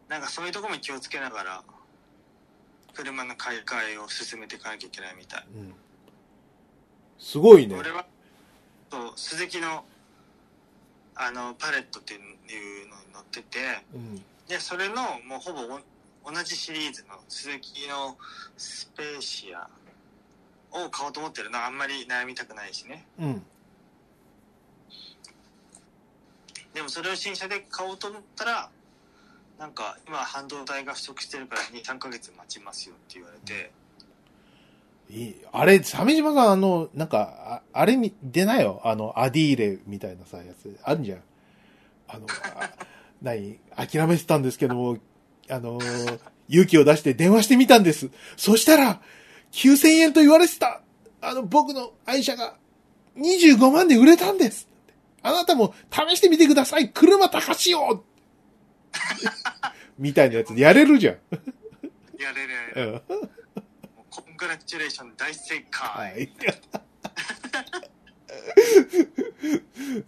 [0.10, 1.64] なんかそういうところも気をつけながら、
[2.94, 5.40] 車の買い替えを進めていかなきゃいけないみたい。
[5.40, 5.74] あ、うん。
[7.18, 7.78] すごいね。
[7.78, 8.06] 俺は、
[8.92, 9.86] そう、鈴木の、
[11.16, 12.20] あの、パレットっていう
[12.90, 13.60] のに乗ってて、
[13.96, 14.22] うん。
[14.48, 15.80] で、それの、もうほぼお
[16.32, 18.18] 同じシリーズの鈴木の
[18.58, 19.70] スペーシア
[20.72, 23.06] を買おうと思ってるのはあんまり悩みたくないしね。
[23.18, 23.46] うん。
[26.74, 28.70] でもそれを新車で買おうと思ったら、
[29.58, 33.72] なんか今半導体が不足してるから2、3ヶ月待ちますよって言われて。
[35.52, 38.82] あれ、鮫島さん、あの、なんか、ああれに、出なよ？
[38.84, 40.78] あの、アディーレみたいなさ、やつ。
[40.84, 41.22] あるじゃん。
[42.08, 42.70] あの、あ
[43.22, 44.98] 何諦めてたんですけども、
[45.50, 45.80] あの、
[46.48, 48.10] 勇気を出して電話してみたんです。
[48.38, 49.02] そしたら、
[49.52, 50.82] 9000円と言われてた。
[51.22, 52.56] あの、僕の愛車が
[53.18, 54.68] 25万で売れたんです。
[55.24, 56.90] あなたも試してみてください。
[56.90, 58.04] 車高しよう
[60.00, 61.16] みたいなやつやれるじゃん。
[62.18, 62.32] や
[62.76, 62.92] れる、うん。
[62.94, 63.51] もうコン
[64.42, 65.88] グラチュレーション大正解。
[65.88, 66.34] はい。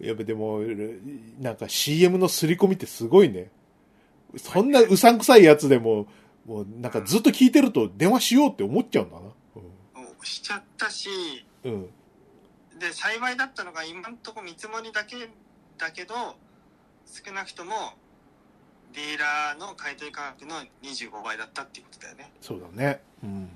[0.04, 0.60] やっぱでも、
[1.38, 3.52] なんか CM の刷り込みってすごいね。
[4.36, 6.08] そんなうさんくさいやつでも、
[6.46, 9.22] もうなんかずっと聞いてると電話しようって思っちゃうんだな。
[9.22, 9.32] も
[10.20, 11.08] うしちゃったし、
[11.62, 11.72] うん。
[11.72, 11.88] うん。
[12.80, 15.30] で幸いだったのが今んとこ見積もりだけ
[15.78, 16.14] だけど
[17.06, 17.92] 少なくとも
[18.92, 23.00] ディーラーの買い取り価格の25倍だったっていうことだよねそうだね。
[23.22, 23.30] うん。
[23.30, 23.48] うん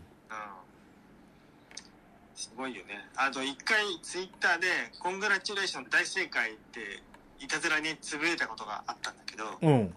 [2.38, 4.68] すごいよねあと一回ツイッターで
[5.02, 7.02] 「コングラチュレーション大正解」って
[7.40, 9.94] いたずらにつぶやいたことがあったんだけどうん。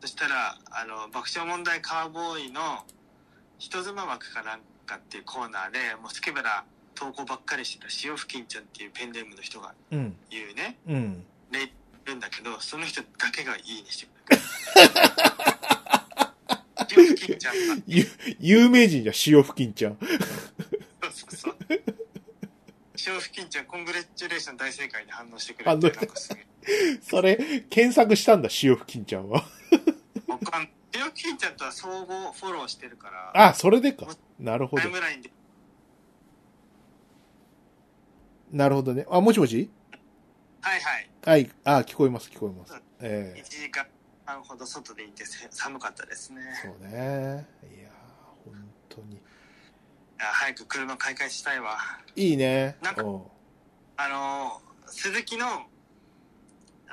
[0.00, 2.84] そしたらあの爆笑問題カーボーイの
[3.60, 6.64] 人妻枠かなんかっていうコーナーでもうスケベな
[6.96, 10.16] 投稿ばっかりしてた潮吹きんちゃんっていうペンネームの人がうん。
[10.28, 11.24] 言うねうん。
[11.52, 11.72] ね
[12.04, 14.42] いるんだけどその人だけがいいねしてくれる
[16.88, 17.54] 潮吹きんちゃん
[18.40, 19.98] 有名人じゃ潮付近ちゃん。
[21.12, 21.82] そうそうそう
[22.96, 26.46] 潮吹きんちゃんコングレチュレーション大正解に反応してくれてなんかすげえ
[27.02, 27.36] それ、
[27.70, 29.44] 検索したんだ、潮付近ちゃんは。
[30.28, 34.06] わかん潮吹きんちゃんとは相互フォローしてるからあ、それでか。
[34.38, 34.90] なるほどタイ。
[34.92, 35.30] ムラインで
[38.52, 39.06] なるほどね。
[39.10, 39.70] あ、もしもし？
[40.60, 41.50] はいはいはい。
[41.64, 42.74] あ、聞こえます、聞こえます。
[43.00, 43.86] ええ1時間
[44.24, 47.48] 半ほど外でいてせ寒かったですねそうね。
[47.76, 47.92] いやー、
[48.44, 48.54] 本
[48.88, 49.20] 当に。
[50.22, 51.76] いや早く車買い替えしたいわ。
[52.14, 52.76] いいね。
[52.80, 53.22] なんかうん。
[53.96, 55.50] あのー鈴木のあ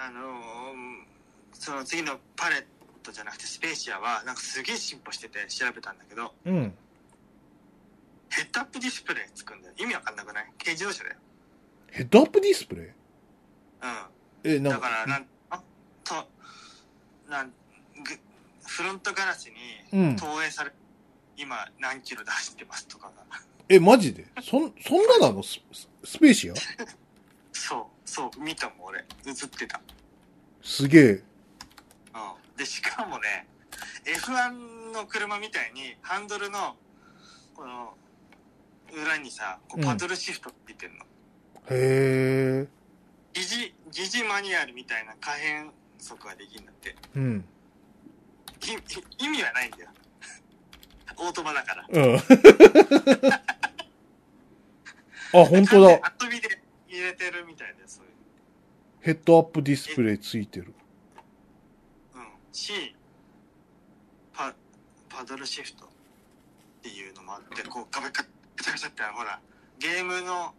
[0.09, 1.03] のー
[1.53, 2.63] その次のパレッ
[3.03, 6.73] トじゃなくてスペーシアはなんかすげえ進歩してて調べたんだけどうん。
[8.29, 9.73] ヘッドアップディスプレイつくんだよ。
[9.77, 10.45] 意味わかんなくない？
[10.57, 11.15] 軽自動車だよ。
[11.91, 12.85] ヘッドアップディスプレイ？
[12.85, 12.91] う
[14.43, 14.63] え、ん。
[14.63, 15.61] だなんからなんあ
[16.03, 16.15] と
[17.29, 17.53] なんぐ
[18.67, 19.53] フロントガラスに
[19.93, 20.15] うん。
[20.15, 20.71] 投影され、
[21.39, 23.13] 今何キロ出してますとかが。
[23.69, 24.28] え、マジで？
[24.43, 25.41] そん、そんななの？
[25.41, 26.54] スススペーシア？
[27.54, 28.99] そうそう見たもん俺。
[29.25, 29.80] 映ってた。
[30.62, 31.04] すげえ。
[31.12, 31.23] うん。
[32.58, 33.47] でしかもね
[34.04, 36.75] F1 の車みたいにハンドルの
[37.56, 37.95] この
[38.93, 39.88] 裏にさこううん。
[39.88, 41.06] パドルシフトって言ってんの、
[41.69, 42.67] へえ。
[43.34, 46.95] 疑似疑似マニュアルみたいな可変速ができるんだって。
[47.15, 47.45] うん。
[49.19, 49.89] 意味はないんだよ
[51.19, 52.15] オートマだからうん。
[55.32, 55.91] あ、本当だ。
[56.21, 58.12] 遊びで入れてるみたいでそういう
[59.01, 60.73] ヘッドアップディスプレイついてる。
[62.15, 62.95] うんし
[64.34, 64.53] パ
[65.08, 65.89] パドルシフトっ
[66.82, 68.25] ていうのもあってこうガバチャ
[68.58, 69.39] ガチャってほら
[69.77, 70.53] ゲームの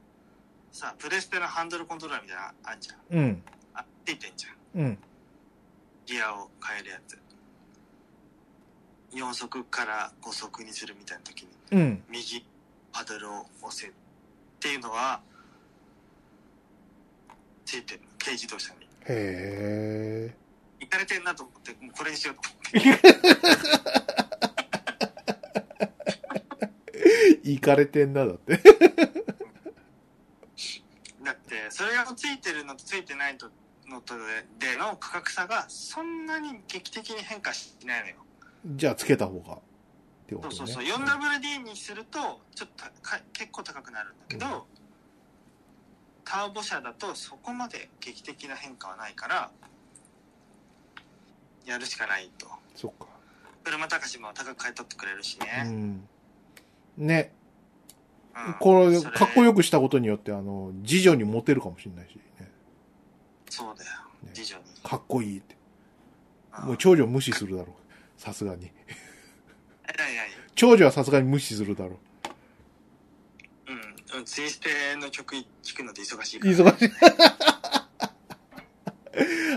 [0.70, 3.42] さプレステのハンドルコントローラーみたいなのあんじゃんうん。
[3.75, 4.99] あついてんじゃんうん。
[6.07, 7.18] ギアを変えるやつ
[9.14, 12.03] 4速から5速にするみたいな時にうん。
[12.09, 12.44] 右
[12.92, 13.90] パドルを押せっ
[14.61, 15.20] ていうのは
[17.64, 20.35] ついてる軽自動車にへえ。
[20.81, 22.70] 行かれてんなと思ってもうこれにしようと思って
[27.42, 28.57] 行かれてんな、だって。
[28.57, 28.62] だ
[31.33, 33.51] ってそれがついてるのとついてないと
[33.88, 34.20] のとで
[34.73, 38.14] での価格差がそんなに劇的に変化しないのよ。
[38.66, 39.55] じゃあつけた方が。
[39.55, 39.59] っ
[40.27, 40.55] てことね。
[40.55, 40.96] そうそうそう。
[40.99, 44.81] 4WD にすると、ちょっとか結構高くなるんだけど、うん
[46.31, 49.51] ターボ車だとそこまで劇的な変化はないから、
[51.66, 52.46] やるしかないと。
[52.77, 53.07] そっか。
[53.64, 55.68] 車高しも高く買い取ってくれるしうね。
[55.68, 56.09] ん。
[56.96, 57.33] ね。
[58.46, 62.49] うんこれ、そかっこよくしたことによって、あの、次女にモテるかもしれないしね。
[63.49, 63.90] そうだよ
[64.23, 64.31] ね。
[64.33, 64.64] 次女に。
[64.85, 65.55] かっこいいって。
[65.55, 65.61] うん
[66.66, 67.80] もう長女無視するだろう。
[68.20, 68.66] さすがに。
[68.66, 68.72] え
[69.96, 71.98] 何何長女はさすがに無視するだろ
[73.66, 73.80] うん
[74.18, 74.24] うん。
[74.26, 76.50] ツイステの曲聴くので忙しいかう。
[76.52, 76.59] ら。
[76.72, 76.90] 忙しい。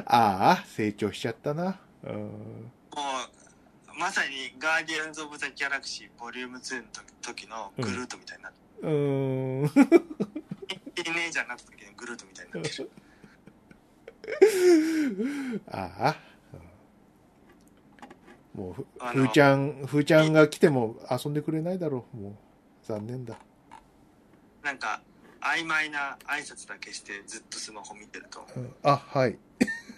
[0.07, 1.77] ああ、成長しちゃったな。
[2.03, 2.11] うん。
[2.13, 2.29] も
[3.95, 6.87] う、まさにガーディアンズ・オブ・ザ・ギャラクシーボリューム2の
[7.21, 9.69] 時のグルートみたいになって、うーん。
[10.95, 12.89] ティーネイジャーになった時のグルートみたいになってる。
[15.69, 16.15] ああ。
[18.53, 22.17] もうふ、ーちゃん、ふーちゃんが来ても遊んでくれないだろう。
[22.17, 22.33] もう、
[22.83, 23.37] 残念だ。
[24.63, 25.01] なんか、
[25.41, 28.47] 曖昧な挨拶だけしてずっとスマホ見てると。
[28.55, 29.37] うんあ、はい。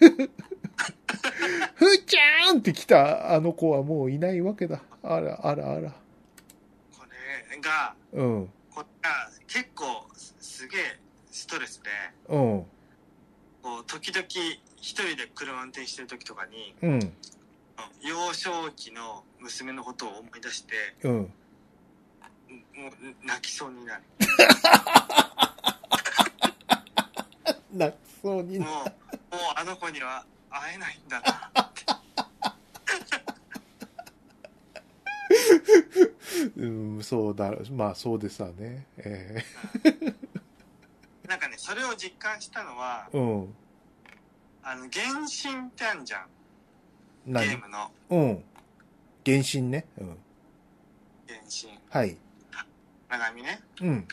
[1.74, 3.32] ふーちゃんって来た？
[3.34, 4.82] あの子はもういないわけだ。
[5.02, 5.90] あら、あら、あら。
[5.90, 7.04] こ
[7.50, 8.52] れが、うん。
[8.74, 10.98] これが結構すすげえ
[11.30, 11.90] ストレスで、
[12.28, 12.66] うん。
[13.62, 14.26] こう、時々
[14.78, 17.12] 一人で車運転してる時とかに、うん。
[18.02, 21.12] 幼少期の娘のことを思い出して、うん。
[21.12, 21.28] も
[22.88, 22.92] う
[23.26, 24.02] 泣きそうになる。
[27.72, 28.86] 泣きそうにもう、もう
[29.56, 31.50] あの子には会えないんだな。
[36.56, 37.52] うん、そうだ。
[37.72, 38.86] まあ、そうですわね。
[38.98, 39.44] え
[41.28, 43.54] なんかね、それを実感したのは、えうん。
[44.62, 46.26] あの、原神ってあるじゃん。
[47.26, 48.44] ゲ何ームのうん。
[49.24, 49.86] 原神ね。
[49.98, 50.18] うん。
[51.26, 51.78] 原神。
[51.90, 52.16] はい。
[53.08, 53.60] 長見ね。
[53.80, 54.08] うん。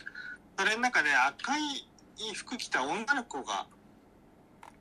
[0.57, 1.61] それの中で赤い
[2.33, 3.67] 服着た女の子が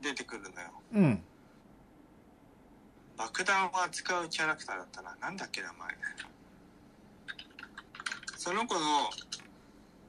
[0.01, 0.71] 出てくるのよ。
[0.95, 1.23] うん。
[3.17, 5.15] 爆弾を扱うキャラクターだったな。
[5.21, 5.95] なんだっけ名前。
[8.37, 8.81] その子の、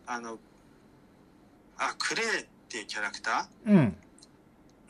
[0.08, 0.40] あの、
[1.78, 3.78] あ、クレイっていうキャラクタうん。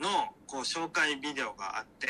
[0.00, 2.08] ーの、こう、紹介ビデオがあって、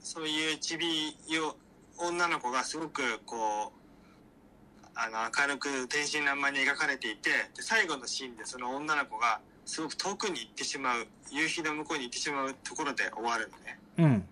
[0.00, 1.56] そういうちびよ、
[1.98, 13.78] 女の子がすごく、こう、あの、明るく天真爛漫に描かれていて、で、最後のシーンでその女の子が、すごく遠くに行ってしまう、夕日の向こうに行ってしまうところで終わるのね。
[13.98, 14.26] うん。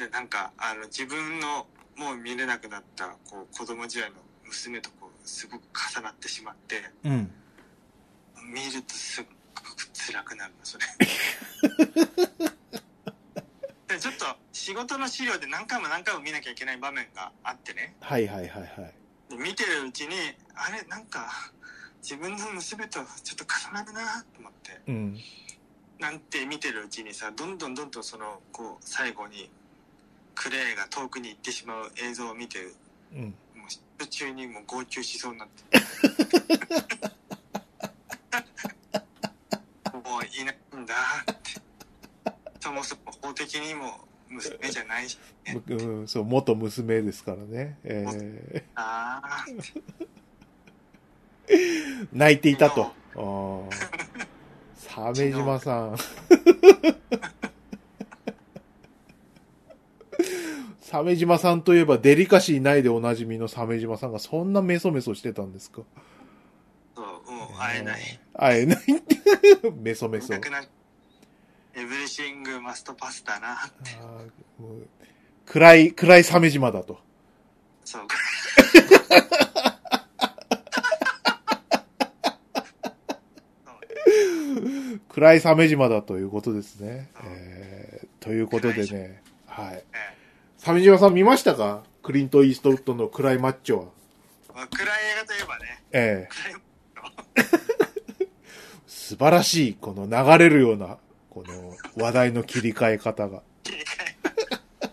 [0.00, 5.62] でなんかあの自分のもう見れなくなったこう子供時代の娘とこうすごく
[5.94, 7.30] 重なってしまってうん。
[8.50, 10.86] 見るとすっごく辛くなるのそれ
[13.90, 18.94] でちょっと仕事の資料で何回も何回も見なきゃいけない場面があってねはいはいはいはい。
[19.28, 20.14] で見てるうちに
[20.54, 21.28] あれなんか
[22.02, 25.18] 自分の娘とちょっと重なるなと思ってうん。
[25.98, 29.50] なんて見てるうちにさどんどんどんどんそのこう最後に
[30.36, 32.58] クレイが遠くに行ってしまう映像を見て
[33.12, 33.22] うん。
[33.56, 35.78] もう途中にもう号泣しそうになって
[39.92, 40.94] もういないんだ
[42.60, 47.78] そもそも法的にも娘じゃないしねうん、そう、元娘ですからね。
[47.84, 49.82] えああー、
[52.12, 52.92] 泣いていたと。
[54.76, 55.96] 鮫島さん。
[60.80, 65.82] 鮫島さんといえばデリカシーないでおなじみの鮫島さんがそんなメソメソしてたんですか？
[66.96, 68.78] そうもう会えない会えない。
[69.80, 70.26] メソメソ。
[70.28, 70.68] いなくなる
[71.74, 74.88] エブリシングマストパスだなあーもう
[75.46, 77.00] 暗い、暗い鮫島だと。
[77.84, 78.02] そう
[85.08, 87.10] 暗い鮫島だということですね。
[87.22, 89.22] うんえー、ということでね。
[89.46, 89.74] はい。
[89.74, 89.84] え
[90.58, 91.82] 鮫島さん見ましたか？
[92.02, 93.84] クリント・イーストウッドの暗いマッチョは。
[93.84, 96.54] えまあ暗い映画といえばねええ暗い
[98.86, 100.98] 素晴らしい、この流れるような、
[101.30, 103.42] この話題の切り替え方が。
[103.62, 104.90] 切り替え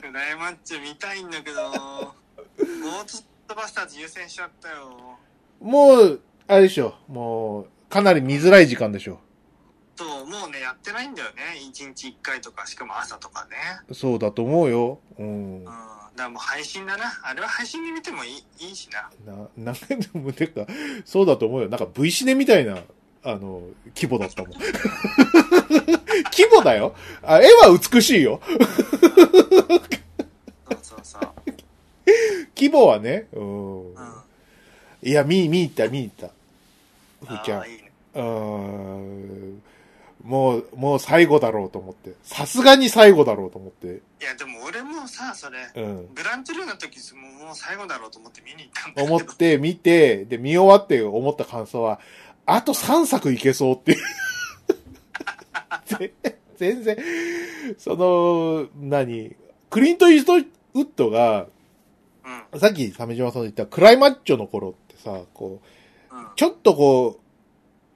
[0.00, 2.12] 暗いマッチ見たいんだけどゴー
[3.06, 5.18] ストバスターズ優先しちゃったよ
[5.60, 6.94] もう、あれでしょ。
[7.08, 9.20] もう、かなり見づらい時間でしょ。
[9.96, 11.34] そうもうねやってないんだよね
[11.70, 14.98] 1日1回とかしかも朝とかねそうだと思うよ。
[15.18, 15.58] うん。
[15.58, 20.66] うんだからもう配信だなあれは配信で見てもいいいいしなな、 なんでも、てか、
[21.06, 21.68] そうだと思うよ。
[21.70, 22.82] なんか V シネみたいな
[23.24, 23.62] あの、
[23.94, 24.52] 規模だったもん。
[26.32, 26.94] 規模だよ。
[27.22, 28.40] あ、絵は美しいよ。
[30.82, 31.22] そうそう。
[32.56, 33.28] 規模はね。
[33.32, 33.94] うん。
[33.94, 34.12] うん。
[35.02, 37.26] いや、見、見に行った、見に行った。
[37.26, 37.70] ふーちゃん。
[37.70, 37.92] いいね。
[38.14, 39.62] うーん。
[40.24, 42.14] もう、もう最後だろうと思って。
[42.22, 43.86] さすがに最後だろうと思って。
[43.86, 46.14] いや、でも俺もさ、それ、うん。
[46.14, 49.02] グラントゥルーの時ももう最後だろうと思って見に行ったんだ。
[49.02, 51.98] 思って、見て、で、見終わって思った感想は、
[52.46, 53.98] あと3作いけそうっていう。
[55.98, 56.14] ぜ
[56.56, 56.96] 全然、
[57.78, 59.34] その、何、
[59.70, 60.38] クリント・イーストウ
[60.82, 61.46] ッドが、
[62.52, 62.60] うん。
[62.60, 65.60] さっき鮫島さんの言ったクライマッチョの頃ってさ、こ
[66.12, 66.26] う、うん。
[66.36, 67.20] ちょっとこ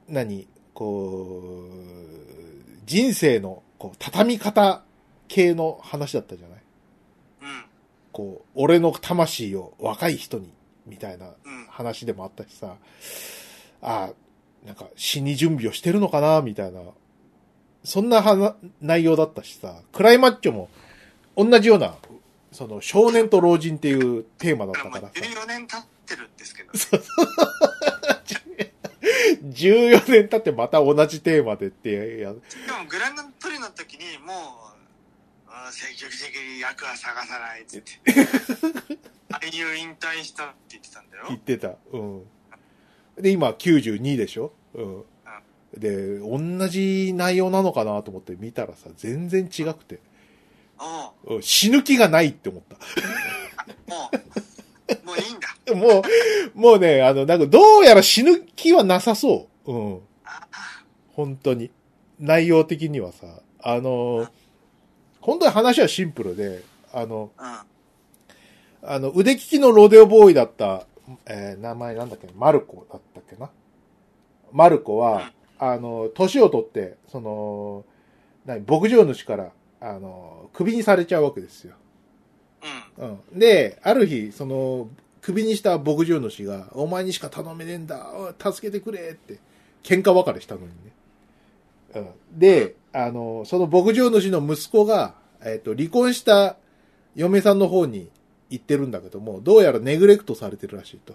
[0.09, 0.49] う、何？
[0.75, 1.75] こう、
[2.87, 4.83] 人生の、こう、畳み方
[5.29, 6.59] 系の話だったじゃない？
[7.43, 7.65] うん。
[8.13, 10.51] こう、俺の魂を若い人に、
[10.87, 11.67] みたいなうん。
[11.69, 12.77] 話でもあったしさ、
[13.83, 14.13] ああ、
[14.67, 16.81] なんか死に準備をしてるのかな、みたいな、
[17.85, 20.69] そんな話内容だったしさ、クライマッチョも
[21.37, 21.95] 同じような、
[22.51, 26.73] その少年と老人っていうテーマだったからさ、14年経ってるんですけど、
[29.47, 32.41] 14年経ってまた同じテーマでってや、でも
[32.89, 37.93] グラントゥルーの時にもう、積極的に役は探さないっつって。
[39.31, 41.37] 俳優引退したって言ってたんだよ言。
[41.37, 41.77] ってた。
[41.93, 42.27] うん。
[43.21, 44.53] で、今92でしょ？
[44.75, 45.05] うん。
[45.77, 49.99] で、同じ内容なのかなと思って見たらさ、全然違くて、
[50.79, 52.77] おううん死ぬ気がないって思った。
[53.93, 54.11] も
[55.05, 55.49] う、もういいんだ。
[55.75, 56.03] も
[56.55, 59.73] う、もうね、あの、なんか、どうやら死ぬ気はなさそう。
[59.73, 60.01] うん。
[60.25, 60.47] あ
[61.13, 61.71] 本当に。
[62.19, 63.27] 内容的にはさ、
[63.61, 64.29] あの、
[65.21, 66.63] 本当に話はシンプルで、
[66.93, 68.89] あの、うん。
[68.89, 70.87] あの、腕利きのロデオボーイだった、
[71.27, 73.51] えー名前なんだっけ、マルコだったっけな？
[74.53, 77.85] マルコは、あの、年を取って、その、
[78.45, 81.75] 何、牧場主から、あの、首にされちゃうわけですよ。
[82.99, 83.09] うん。
[83.33, 83.39] うん。
[83.39, 84.89] で、ある日、その、
[85.21, 88.07] 首にした牧場主が、お前にしか頼めねえんだ、
[88.39, 89.39] 助けてくれって、
[89.83, 90.73] 喧嘩別れしたのにね。
[91.95, 92.39] うん。
[92.39, 96.57] で、あの、その牧場主の息子が、えっ、と、離婚した
[97.15, 98.11] 嫁さんの方に
[98.51, 101.15] 行ってるんだけども、どうやらネグレクトされてるらしいと。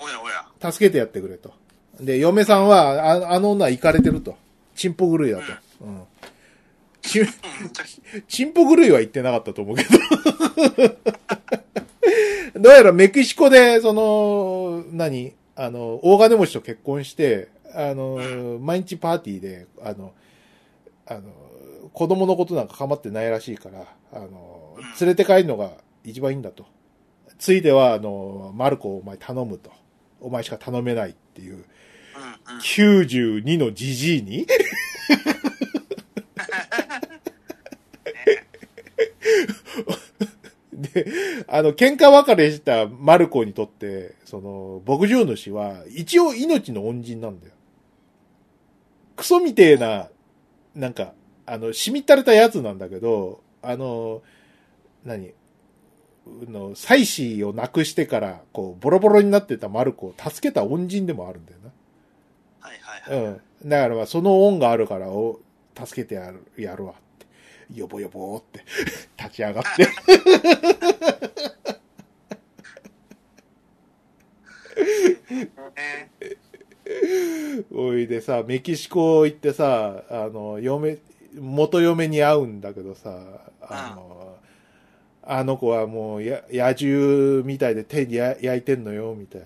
[0.00, 0.72] おやおや。
[0.72, 1.52] 助けてやってくれと。
[2.00, 4.36] で、嫁さんは、ああの女は行かれてると。
[4.74, 5.44] チンポ狂いだと。
[5.82, 6.02] うん。
[7.02, 7.28] ち、うん。
[8.28, 9.90] チンポ狂いは言ってなかったと思うけど。
[12.60, 15.34] どうやらメキシコで、その、何？
[15.56, 20.12] あの、大金持ちと結婚して、あの、毎日パーティーで、あの、
[21.06, 21.22] あの、
[21.92, 25.72] 子供のことなんか構ってないらしいから、あの、連れて帰るのが
[26.04, 26.66] 一番いいんだと。
[27.38, 29.70] ついでは、あの、マルコをお前頼むと。
[30.20, 31.62] お前しか頼めないっていう、うん。
[31.62, 32.60] うん。
[32.60, 34.46] 92のジジイに？
[40.72, 41.06] で、
[41.48, 47.52] あの、喧嘩別れしたマルコにとって、その、牧場主は、一応命の恩人なんだよ。
[49.16, 50.08] クソみてえな、
[50.74, 51.12] なんか、
[51.46, 54.22] あの、しみったれたやつなんだけど、あの、
[55.04, 55.34] 何？
[56.26, 61.70] の、妻子を亡くしてから、こう、ボロボロになってたマルコを助けた恩人でもあるんだよな。
[62.60, 63.40] はいはいはい。
[63.62, 63.68] うん。
[63.68, 65.40] だからまあ、その恩があるから、お、
[65.84, 66.94] 助けてやる、やるわっ
[67.72, 67.78] て。
[67.78, 68.60] よぼよぼーって、
[69.18, 69.88] 立ち上がって。
[75.76, 80.98] えおいでさ、メキシコ行ってさ、あの、嫁、
[81.38, 84.36] 元嫁に会うんだけどさ、あの、
[85.22, 89.42] あの子はもうや、野獣みたいで手にや焼いてんのよ、みたい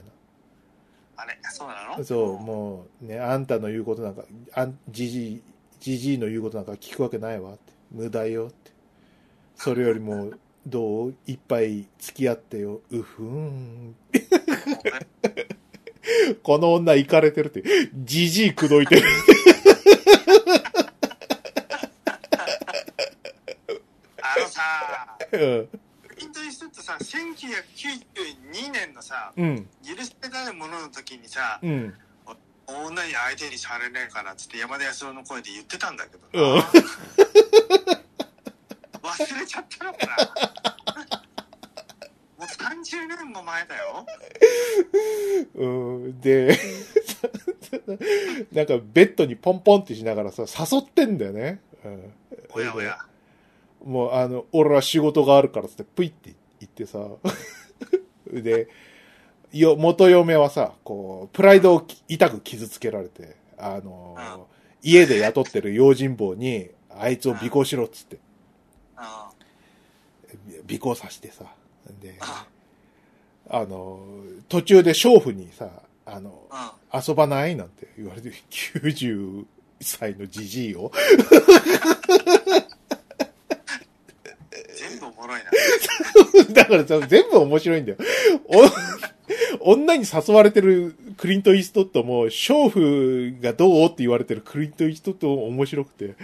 [1.16, 1.98] あれそうなな。
[1.98, 2.04] の？
[2.04, 5.42] そう、もうね、あんたの言うことなんか、あん、じじい、
[5.80, 7.60] じじいの言うことなんか聞くわけないわって。
[7.92, 8.70] 無駄よって。
[9.56, 10.30] それよりも、
[10.66, 12.80] どういっぱい付き合ってよ。
[12.90, 13.94] うふーん。
[16.42, 17.62] この女行かれてるって。
[17.94, 19.02] じじい口説いてる。
[24.22, 24.60] あのさ、
[25.34, 25.80] うん
[26.20, 29.66] イントリストってさ、1992年のさ、うん。
[29.84, 31.94] 許せないものの時にさ、うん。
[32.66, 36.62] 女に相手にされねえからっつって山田康夫の声で言ってたんだけどうんな。
[39.02, 40.16] 忘れちゃったのかな
[42.38, 44.06] もう30年も前だよ。
[45.56, 45.66] う
[46.08, 46.20] ん。
[46.20, 46.58] で、
[48.52, 51.60] なんかベッドにポンポンってしながらさ、誘ってんだよね。
[51.84, 52.14] うん。
[52.50, 52.98] おやおや。
[53.84, 57.06] もうあの、俺は仕事があるからって、ぷいって言ってさ、
[58.32, 58.68] で、
[59.52, 64.48] よ、元嫁はさ、こう、プライドを痛く傷つけられて、あの
[64.82, 68.18] 家で雇ってる用心棒に、あいつを尾行しろっつって、
[70.70, 71.44] 尾行させてさ。
[72.00, 72.18] で、
[73.50, 74.00] あの
[74.48, 75.70] 途中で娼婦にさ、
[76.06, 76.48] あの、
[76.92, 79.44] 遊ばないなんて言われて、 90
[79.80, 80.92] 歳のじじいを。
[84.76, 85.50] 全部おもろいな。
[86.52, 87.98] だからさ、全部面白いんだよ。
[89.60, 96.16] お女に誘われてるクリント・イーストウッドも、娼婦がどうって言われてるクリント・イーストウッドも面白くて、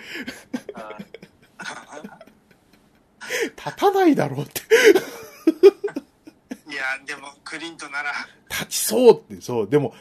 [3.57, 4.61] 立たないだろうって。
[6.71, 8.13] いや、でも、クリントなら、
[8.51, 9.95] 立ちそうって、そう、でも、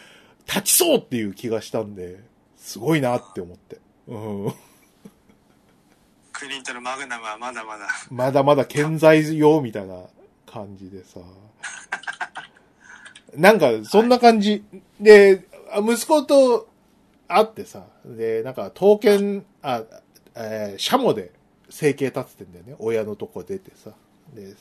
[0.47, 2.20] 立ちそうっていう気がしたんで、
[2.57, 3.80] すごいなって思って。
[4.07, 4.53] うん。
[6.39, 7.87] クリントのマグナムはまだまだ。
[8.09, 10.03] まだまだ健在よ、みたいな
[10.45, 11.19] 感じでさ。
[13.35, 14.63] なんか、そんな感じ。
[15.01, 16.69] で、あ息子と
[17.27, 19.83] 会ってさ、で、なんか、刀剣、あ、
[20.33, 21.33] えー、シャモで
[21.69, 22.75] 生計立ててんだよね。
[22.79, 23.91] 親のとこ出てさ。
[24.33, 24.55] で、うん。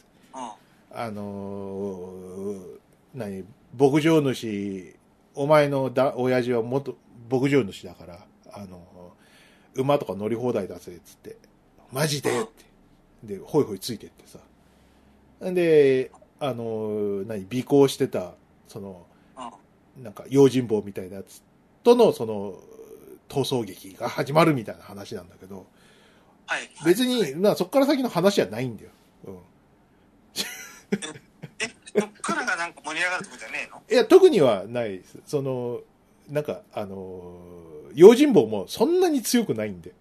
[0.90, 2.78] あのー
[3.14, 3.44] 何、
[3.78, 4.96] 牧場主、
[5.34, 6.96] お前のだ、親父は元、
[7.30, 11.36] 牧場主だから、あのー馬とか乗り放題だぜ、つって。
[11.92, 12.42] マジで？
[12.42, 13.36] って。
[13.36, 14.38] で、ほいほいついてってさ。
[15.50, 16.10] んで、
[16.40, 18.34] あのー何、尾行してた、
[18.68, 19.06] その、
[19.96, 20.04] うん。
[20.04, 21.42] なんか、用心棒みたいなやつ
[21.82, 22.60] との、その、
[23.28, 25.66] 逃走劇が始まるみたいな話なんだけど、
[26.46, 26.70] はい。
[26.84, 28.90] 別に、はいまあそっから先の話はないんだよ。
[29.26, 29.38] うん。
[31.60, 31.68] え、
[32.00, 33.82] そっからがなんか盛り上がるとこじゃねえの？
[33.90, 35.18] いや、特にはないです。
[35.26, 35.80] その、
[36.30, 39.92] なんか、あのー、用心棒もそんなに強くないんで。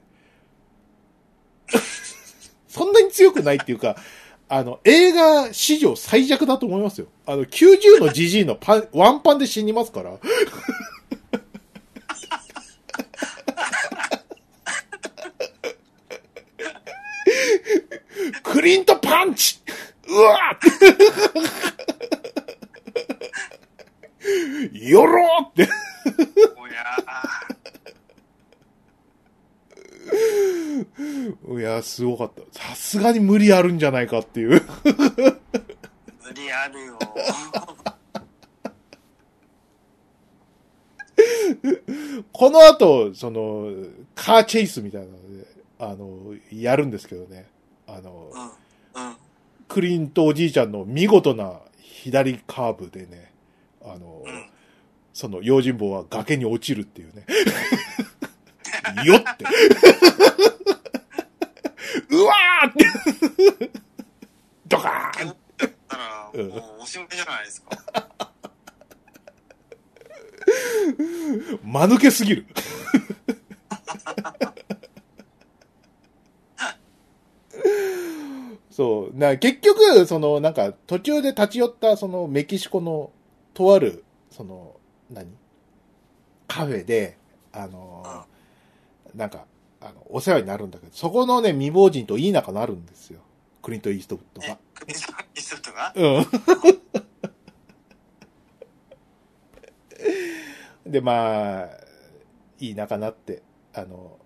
[2.68, 3.96] そんなに強くないっていうか、
[4.50, 7.08] あの、映画史上最弱だと思いますよ。
[7.26, 10.12] あの、90のジジイのパン、 ワンパンで死にますから。
[18.44, 19.60] クリントパンチ
[20.08, 20.68] うわー
[24.90, 25.68] よろって。
[26.58, 27.57] おやー
[31.58, 32.70] いや、すごかった。
[32.70, 34.50] さすがに無理あるんじゃないかっていう。
[34.52, 34.60] 無
[36.34, 36.98] 理あるよ。
[42.32, 43.72] この後、その、
[44.16, 45.46] カーチェイスみたいなので、
[45.80, 47.48] あの、やるんですけどね。
[47.88, 48.32] あの、
[48.96, 49.04] うん。
[49.04, 49.16] うん。
[49.68, 53.32] クリントおじいちゃんの見事な左カーブでね、
[53.84, 54.50] あの、うん。
[55.14, 57.26] その用心棒は崖に落ちるっていうね。
[59.06, 59.46] よって。
[62.10, 63.72] うわーって。
[64.68, 65.36] ドカーンだっ
[65.88, 67.70] たら、うんもうおしまいじゃないですか。
[71.64, 72.46] 間抜けすぎる。
[78.72, 79.18] そう。
[79.18, 83.12] な、結局、その、なんか、途中で立ち寄った、その、メキシコの、
[83.56, 84.76] とある、その、
[85.10, 85.28] 何？
[86.48, 87.18] カフェで、
[87.52, 88.26] あの、
[89.18, 89.46] なんか、
[89.82, 93.20] あの、お世話になるんだけど、そこのね、未亡人といい仲なるんですよ。
[93.64, 95.94] クリント・イーストウッドえが。、クリントイーストウッドが？
[100.86, 100.92] うん。
[100.92, 101.70] で、まあ、
[102.60, 103.42] いい仲なって、
[103.74, 104.18] あの、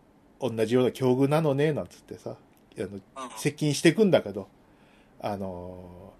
[0.41, 2.35] 同じような境遇なのね、なんつってさ、
[2.77, 3.01] あの、うん。
[3.37, 4.47] 接近していくんだけど、
[5.21, 6.13] あの、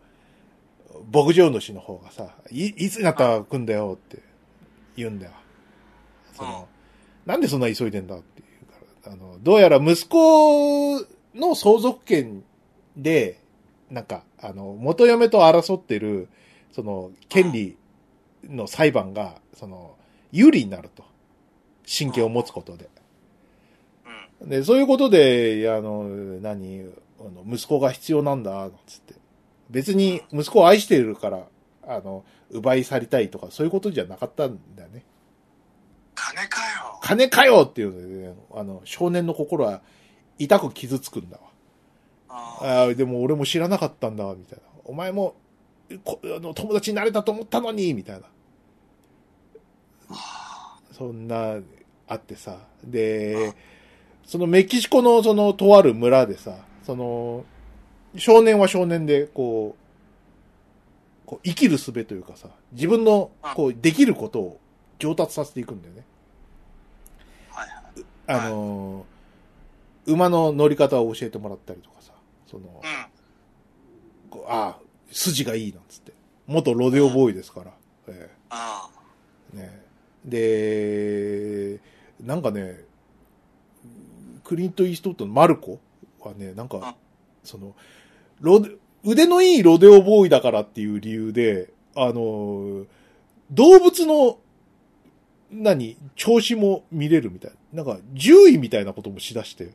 [1.14, 4.20] 牧場主の方がさ、い、いつになったら来んだよって
[4.96, 5.34] 言うんだよ。
[6.34, 6.68] その、
[7.26, 8.42] なんでそんな急いでんだって
[9.06, 11.00] あの、どうやら息子
[11.34, 12.44] の相続権
[12.96, 13.40] で、
[13.90, 16.30] なんか、あの、元嫁と争ってる、
[16.72, 17.78] その、権利
[18.44, 19.96] の裁判が、その、
[20.32, 21.04] 有利になると。
[21.86, 22.90] 神経を持つことで。
[24.42, 24.50] うん。
[24.50, 26.04] で、そういうことで、あの、
[26.42, 26.90] 何、
[27.20, 29.16] あの息子が必要なんだ、つって。
[29.70, 31.48] 別に息子を愛しているから、
[31.88, 35.04] あの、奪い去りたいとか、そういうことじゃなかったんだよね。
[36.16, 36.71] 金かよ。
[37.12, 39.82] 金かよっていうので、ね、あの、少年の心は
[40.40, 41.44] 痛く傷つくんだわ。
[42.30, 44.64] ああでも俺も知らなかったんだ、みたいな。
[44.86, 45.36] お前も、
[46.06, 48.28] こあの友達になれたと思ったのに、みたいな。
[50.94, 51.58] そんな、
[52.08, 52.60] あってさ。
[52.82, 53.54] で、
[54.24, 57.44] そのメキシコのそのとある村でさ、その、
[58.16, 59.76] 少年は少年で、こ
[61.26, 64.60] う、こう生きる術というかさ、自分の、こう、できることを
[64.98, 66.06] 上達させていくんだよね。
[68.34, 68.48] はいはい。
[68.48, 72.14] あのー、馬の乗り方を教えてもらったりとかさ、
[72.48, 72.82] その、
[74.32, 74.42] うん。
[74.48, 74.78] ああ、
[75.12, 76.14] 筋がいいなんつって。
[76.48, 77.72] 元ロデオボーイですから。
[78.08, 78.90] えあ
[79.54, 79.82] えね、
[80.26, 81.80] で、
[82.22, 82.84] なんかね、
[84.44, 85.80] クリント・イーストウッドのマルコ
[86.20, 86.96] はね、なんうんか、
[87.44, 87.76] その、
[88.40, 88.72] ロデ
[89.04, 92.86] 腕のいいロデオボーイだからっていう理由で、あの、
[93.50, 94.38] 動物の、
[95.52, 97.84] 何、調子も見れるみたいな。
[97.84, 99.72] なんか、獣医みたいなこともしだして。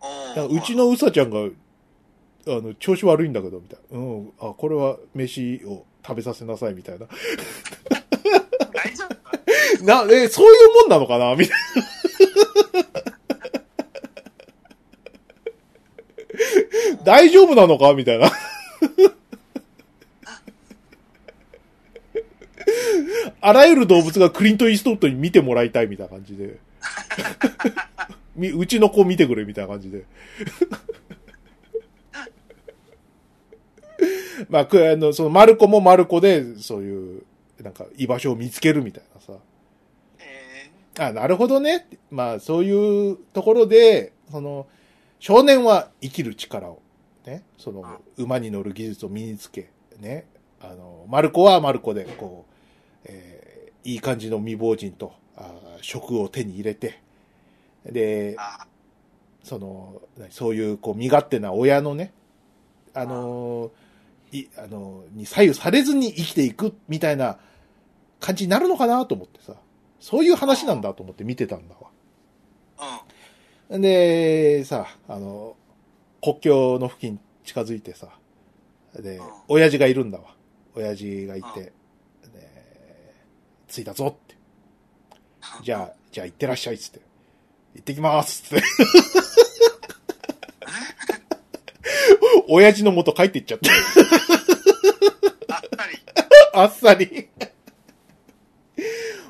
[0.00, 3.98] おなんかうちのうさちゃんが、あの、調子悪いんだけど、みたいな。
[3.98, 7.06] うん、あ、これは飯を食べさせなさい、みたいな。
[7.06, 9.04] 大丈
[9.80, 11.34] 夫 な、え、そういうもんなのかな？
[11.36, 11.58] みたい
[16.98, 17.02] な。
[17.04, 17.94] 大丈夫なのか？
[17.94, 18.30] みたいな。
[23.40, 26.58] あらゆる動物がクリント・イーストウッドに見てもらいたいみたいな感じで。
[28.36, 30.04] みうちの子見てくれみたいな感じで。
[34.50, 37.22] まあ、くあの、その、マルコもマルコで、そういう、
[37.62, 39.32] なんか、居場所を見つけるみたいなさ。
[40.18, 41.86] えあ、なるほどね。
[42.10, 44.66] まあ、そういうところで、その、
[45.18, 46.82] 少年は生きる力を、
[47.24, 50.26] ね、その、馬に乗る技術を身につけ、ね、
[50.60, 52.55] あの、マルコはマルコで、こう、
[53.06, 53.46] えー
[53.86, 55.48] いい感じの未亡人と、あ
[55.80, 57.00] 食を手に入れて、
[57.84, 58.36] で
[59.44, 62.12] その、何そういう、こう、身勝手な親のね、
[62.94, 63.70] あの、
[64.32, 67.38] い、あの、に左右されずに生きていくみたいな
[68.18, 69.54] 感じになるのかなと思ってさ、
[70.00, 72.98] そういう話なんだと思って見てたんだわ。
[73.70, 73.80] うん。
[73.80, 75.54] で、さ、あの、
[76.20, 78.08] 国境の付近近づいてさ、
[78.98, 80.34] でうん、親父がいるんだわ。
[80.74, 81.72] 親父がいて、で、
[83.68, 84.36] 着いたぞって。
[85.62, 87.00] じゃあ、じゃあ行ってらっしゃいっつって。
[87.74, 88.64] 行ってきますっつって。
[92.48, 93.70] 親父の元帰って行っちゃって。
[95.48, 95.98] あったり。
[96.54, 97.28] あっさり。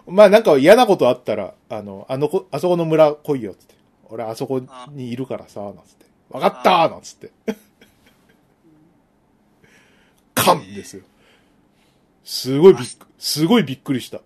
[0.07, 3.75] まあなんか嫌なことあったら、あの、あの子、あそこの村来いよっつって。
[4.09, 6.07] 俺あそこにいるからさ、なんつって。
[6.31, 7.33] わかったーなんつって。
[10.35, 11.03] カンですよ。
[12.27, 14.21] すごいびっく、すごいびっくりした。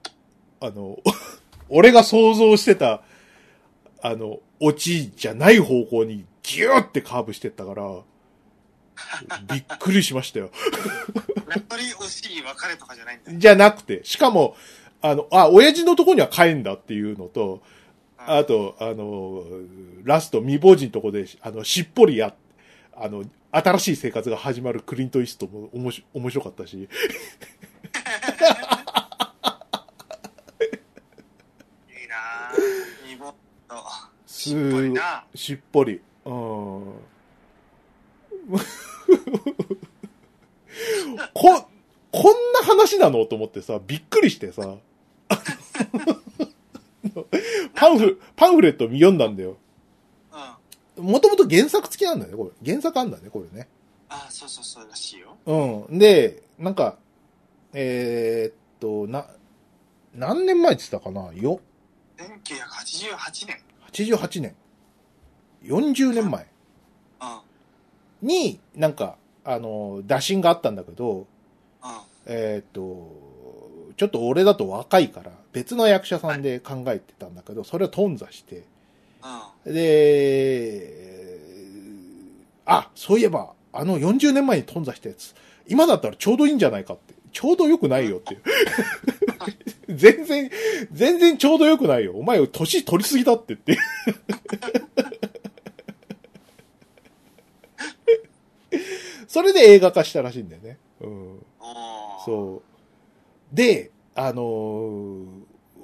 [0.60, 0.98] あの、
[1.68, 3.02] 俺が想像してた、
[4.02, 8.00] あの、オチじゃない方向にギューってカーブしてったから、
[9.54, 10.50] びっくりしましたよ。
[11.48, 13.32] やっぱり惜しい別れとかじゃないんだ。
[13.32, 14.56] じゃなくて、しかも、
[15.02, 17.60] あの、あ、親父のとこには帰んだっていうのと、うん
[18.26, 19.44] あと、あの、
[20.04, 22.34] ラスト未亡人のとこで、あの、しっぽりや、
[22.94, 26.88] あの、新しい生活が始まるクリント・イーストも面白かったし、
[28.40, 28.50] い
[32.04, 33.08] いなぁ。
[33.08, 33.34] ニボ
[33.68, 33.76] と。
[34.26, 35.24] しっぽりな。
[35.34, 36.00] しっぽり。
[36.24, 36.32] うん。
[41.34, 41.68] こ、
[42.12, 43.24] こんな話なの？
[43.26, 44.76] と思ってさ、びっくりしてさ、
[47.74, 49.56] パンフ、パンフレット読んだんだよ。
[50.96, 51.04] うん。
[51.04, 52.72] もともと原作付きなんだよね、これ。
[52.72, 53.68] 原作あんだね、これね。
[54.08, 55.36] あ、そうそうそうらしいよ。
[55.46, 55.98] うん。
[55.98, 56.96] で、なんか、
[57.72, 59.26] えーっと、な、
[60.14, 61.32] 何年前って言ってたかな？
[61.34, 61.60] よ、
[62.18, 63.56] 1988年。
[63.92, 64.54] 88年。
[65.62, 66.46] 40年前
[67.20, 67.24] う
[68.24, 68.28] ん。
[68.28, 71.26] に、なんか、あの、打診があったんだけど、
[71.82, 71.90] うん。
[72.26, 78.64] えーっと、ちょっと俺だと若いから、別の役者さんで考えてたんだけど、それを頓挫して、
[79.64, 79.74] うん。
[79.74, 81.40] で、
[82.66, 85.34] あ、そういえば、あの40年前に頓挫したやつ、
[85.68, 87.14] 今だったらちょうどいいんじゃないかって。
[87.32, 88.42] ちょうど良くないよっていう。
[89.96, 90.50] 全然、
[90.92, 92.14] 全然ちょうど良くないよ。
[92.14, 93.76] お前、年取りすぎだってって。
[99.28, 100.78] それで映画化したらしいんだよね。
[101.00, 101.40] うん。
[102.24, 102.62] そ
[103.52, 103.56] う。
[103.56, 105.26] で、あのー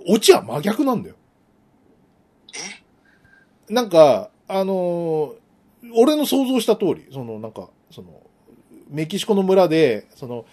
[0.09, 1.17] オチは真逆なんだよ。
[3.69, 3.73] え？
[3.73, 5.37] なんか、あのー
[5.95, 8.09] 俺の想像した通り、そのなんか、その、
[8.89, 10.45] メキシコの村で、その、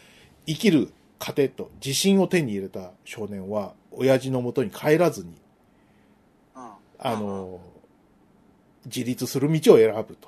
[0.45, 5.31] 生きる糧と自信を手に入れた少年は、親父のもとに帰らずに、
[6.55, 6.63] うん。
[6.99, 7.73] あのー
[8.85, 10.27] 自立する道を選ぶと。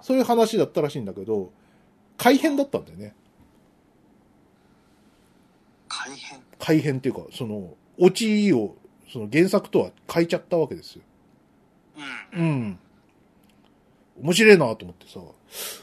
[0.00, 1.52] そういう話だったらしいんだけど、
[2.16, 3.14] 改変だったんだよね。
[5.88, 6.40] 改変？
[6.58, 8.76] 改変っていうか、その、オチを、
[9.12, 11.02] その原作とは変えちゃったわけですよ。
[12.32, 12.40] うん。
[12.40, 12.78] うん。
[14.22, 15.20] 面白いなと思ってさ、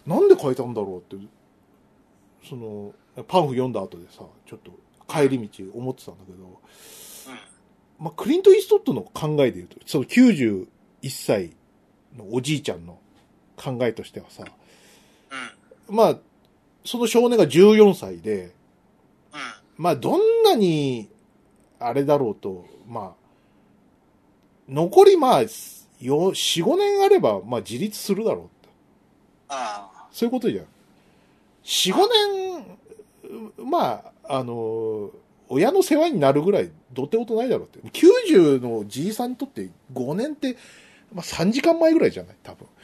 [0.08, 1.24] なんで変えたんだろうって、
[2.48, 2.94] その、
[3.28, 4.72] パンフ読んだ後でさ、ちょっと
[5.08, 6.54] 帰り道思ってたんだけど、うん。
[8.00, 10.68] まあ、クリント・イーストウッドの考えで言うと、その91
[11.10, 11.56] 歳
[12.18, 13.00] のおじいちゃんの
[13.56, 14.44] 考えとしてはさ、
[15.90, 15.96] うん。
[15.96, 16.18] まあ、
[16.86, 18.54] その少年が14歳で、
[19.34, 19.40] うん。
[19.78, 21.10] まあ、どんなに、
[21.80, 23.28] あれだろうと、まあ、
[24.70, 25.48] 残りまあ、よ、
[26.32, 28.48] 4、5年あれば、まあ自立するだろうっ。
[30.12, 30.66] そういうことじゃん。
[31.68, 32.00] 4、5
[33.60, 35.12] 年、まあ、あの、
[35.50, 37.80] 親の世話になるぐらい、どてことないだろうって。
[37.90, 40.56] 90のじいさんにとって5年って、
[41.14, 42.36] まあ3時間前ぐらいじゃない？
[42.44, 42.68] 多分。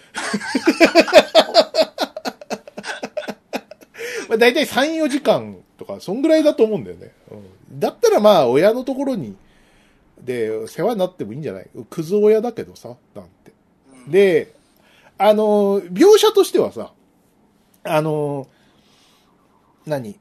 [4.29, 7.11] まあ大体3、4時間とか、そんぐらいだと思うんだよね。
[7.31, 7.35] う
[7.75, 9.35] ん、だったらまあ、親のところに、
[10.21, 11.67] で、世話になってもいいんじゃない？
[11.89, 13.51] クズ親だけどさ、なんて。
[14.05, 14.53] うん、で、
[15.17, 16.91] あの、描写としてはさ、
[17.83, 18.47] あの、
[19.85, 20.19] 何？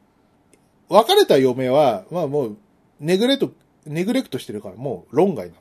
[0.89, 2.57] 別れた嫁は、まあもう、
[3.01, 3.53] ネグレと、
[3.87, 5.59] ネグレクトしてるから、もう論外なん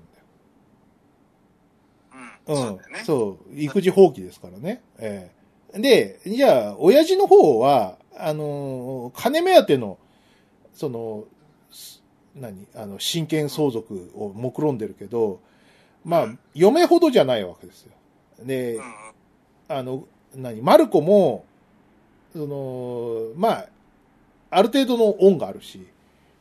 [2.48, 2.56] うん。
[2.56, 2.62] だよ。
[2.70, 3.04] そうだよね。
[3.06, 4.82] そう、育児放棄ですからね。
[5.00, 5.42] ええ
[5.80, 9.98] で、じゃあ、親父の方は、あの、金目当ての、
[10.74, 11.24] その、
[11.72, 12.04] す
[12.36, 12.68] 何？
[12.76, 15.40] あの、親権相続を目論んでるけど、
[16.04, 17.94] まあ、嫁ほどじゃないわけですよ。
[18.44, 18.92] で、うんうん。
[19.70, 20.04] あの、
[20.36, 21.46] 何、マルコも、
[22.34, 23.70] その、まあ、
[24.52, 25.88] ある程度の恩があるし、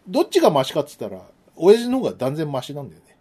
[0.06, 1.22] どっちがマシかって言ったら、
[1.56, 3.16] 親父の方が断然マシなんだよね。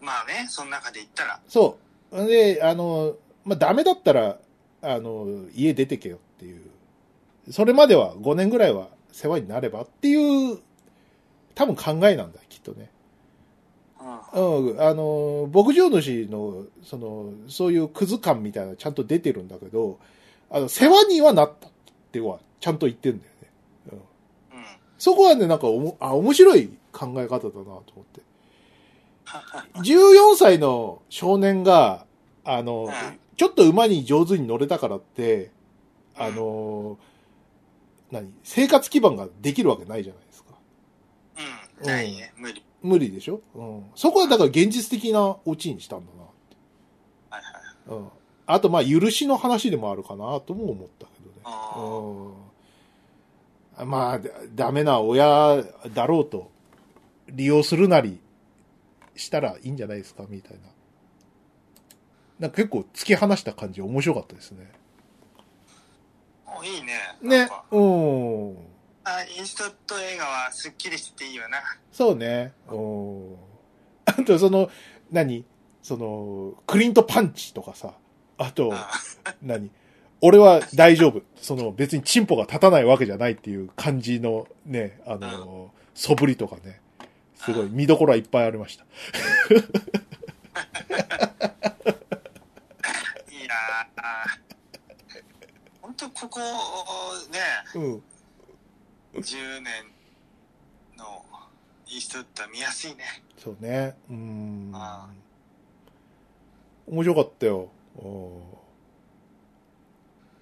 [0.00, 1.40] まあね、その中で言ったら。
[1.48, 1.78] そ
[2.12, 2.26] う。
[2.26, 3.14] で、あの、
[3.44, 4.38] まあ、ダメだったら、
[4.82, 6.62] あの、家出てけよっていう。
[7.50, 10.58] それまでは5年ぐらいは世話になればっていう、
[11.54, 12.90] 多分考えなんだ、きっとね。
[14.34, 14.66] うん。
[14.66, 19.98] うん、あの、牧場主の、その、そういうクズ感みたいなのちゃんと出てるんだけど、
[20.50, 21.70] あの、世話にはなったっ
[22.12, 23.50] ては、ちゃんと言ってんだよね。
[24.52, 24.58] うん。
[24.58, 24.64] うん。
[24.98, 28.20] そこはね、なんかおも、あ、面白い考え方だなと思って。
[29.80, 32.06] 14歳の少年が、
[32.44, 32.92] あの、うん
[33.38, 35.52] ちょっと馬に上手に乗れたからって、
[36.16, 36.98] あの、
[38.10, 40.54] 何生活基盤ができるわけないじゃないですか。
[41.80, 41.86] うん。
[41.86, 42.32] ないね。
[42.36, 42.64] 無理。
[42.82, 43.40] 無理でしょ？
[43.54, 43.84] うん。
[43.94, 46.06] そこはだから現実的なオチにしたんだ
[47.30, 47.90] はいはい。
[47.90, 47.94] な。
[47.94, 48.08] うん。
[48.46, 51.36] あと、まあ、許しの話でもあるかなとも思ったけどね。
[51.44, 52.32] あうん。
[53.84, 55.62] まあ、だダメな親
[55.94, 56.50] だろうと、
[57.28, 58.20] 利用するなり
[59.16, 60.60] したらいいんじゃないですかみたいな。
[62.38, 64.70] なんか結構突き放した感じ面白かったですね。
[66.46, 66.58] あ。
[66.58, 66.92] おいいね。
[67.22, 67.64] ねか。
[67.70, 68.56] うん。
[69.04, 71.58] あ、インストット映画はスッキリしてていいよな。
[71.92, 72.52] そうね。
[72.70, 73.36] うん。
[74.04, 74.70] あと、その、
[75.10, 75.44] 何？
[75.82, 77.94] その、クリントパンチとかさ。
[78.36, 78.90] あと、あ
[79.42, 79.70] 何？
[80.20, 81.22] 俺は大丈夫。
[81.36, 86.80] その別にチンポが立たないわけじゃないっていう感じのね、あの、素振りとかね。
[87.36, 88.84] すごい見どころはいっぱいありました。
[89.54, 89.54] い
[93.44, 94.02] やー。
[95.80, 97.38] 本当ここ、ね、
[97.76, 98.02] うん。
[99.20, 99.84] 10年
[100.96, 101.24] の
[101.86, 103.04] インストットは見やすいね。
[103.36, 103.96] そうね。
[104.10, 105.08] うんあ。
[106.88, 107.68] 面白かったよ。
[108.02, 108.57] うん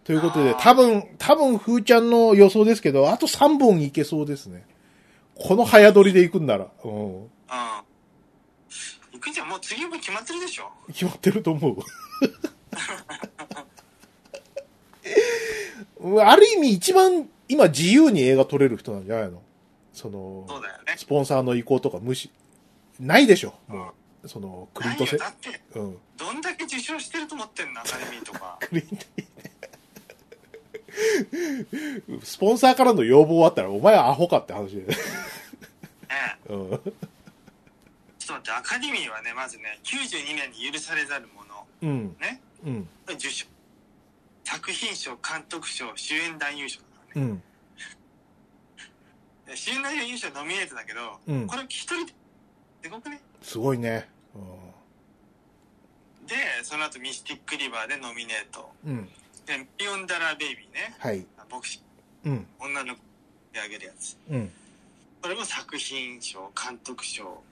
[0.06, 4.64] ということで、多分、多分、ふーちゃんの予想ですけど、あと3本いけそうですね。
[5.34, 6.68] この早撮りで行くんなら。
[6.84, 7.22] うん。
[7.22, 7.30] うん。
[9.12, 10.70] 行くじゃん、もう次も決まってるでしょ。
[10.88, 11.78] 決まってると思う。
[16.20, 19.42] ある意味一番今自由に映画撮れる人なんじゃないの？
[19.92, 20.94] その、そうだよね。
[20.96, 22.30] スポンサーの意向とか無視、
[23.00, 23.92] ないでしょも
[24.22, 25.98] う、その、クリントセ、だって、うん。
[26.16, 28.58] どんだけ受賞してると思ってんの、アカデミーとか。
[28.62, 28.96] クリント
[32.22, 34.82] スポンサーからの要望あったら、お前はアホかって話で。
[34.86, 34.96] ね
[36.48, 36.70] うん。
[36.70, 36.80] ちょっ
[38.26, 42.16] と待って、アカデミーはね、まずね、92年に許されざるもの、うん。
[42.20, 42.88] ね、うん。
[43.08, 43.46] 受賞。
[44.44, 47.28] 作品賞、監督賞、主演男優賞だからね。
[47.28, 47.42] うん。
[49.46, 52.12] で主演男優賞ノミネートだけど、うんこれ一人で
[52.82, 53.20] すごくね？
[53.42, 54.08] すごいね。
[56.26, 56.34] で、
[56.64, 58.72] その後ミスティックリバーでノミネート。
[58.84, 59.08] うん。
[59.48, 59.58] うん。
[59.58, 60.94] で、ミリオンダラーベイビーね。
[60.98, 61.26] はい。
[61.48, 61.82] ボクシ
[62.24, 62.46] うん。
[62.58, 63.00] 女の子
[63.52, 64.16] であげるやつ。
[64.28, 64.52] うん。
[65.22, 67.42] これも作品賞、監督賞、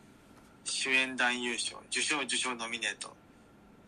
[0.64, 3.14] 主演男優賞、受賞、受賞ノミネート。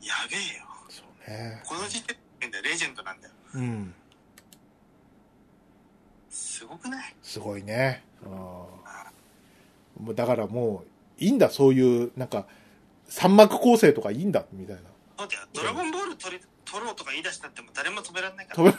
[0.00, 0.64] やべえよ。
[0.88, 1.62] そうね。
[1.64, 3.34] この時点でレジェンドなんだよ。
[3.54, 3.94] うん。
[6.30, 7.14] すごくない？
[7.22, 8.04] すごいね。
[8.24, 10.84] うんだからも
[11.18, 12.46] う、いいんだ、そういう、なんか、
[13.08, 14.82] 三幕構成とかいいんだ、みたいな。
[15.18, 15.48] そうだよ。
[15.54, 18.72] ドラゴンボール取り、取ろうとか言い出したっても誰も止められないか止ら。
[18.72, 18.76] め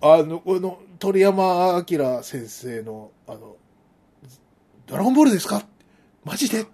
[0.02, 3.56] あの、この、鳥山明先生の、あの、
[4.86, 5.62] ドラゴンボールですか？
[6.24, 6.60] マジで？
[6.60, 6.66] い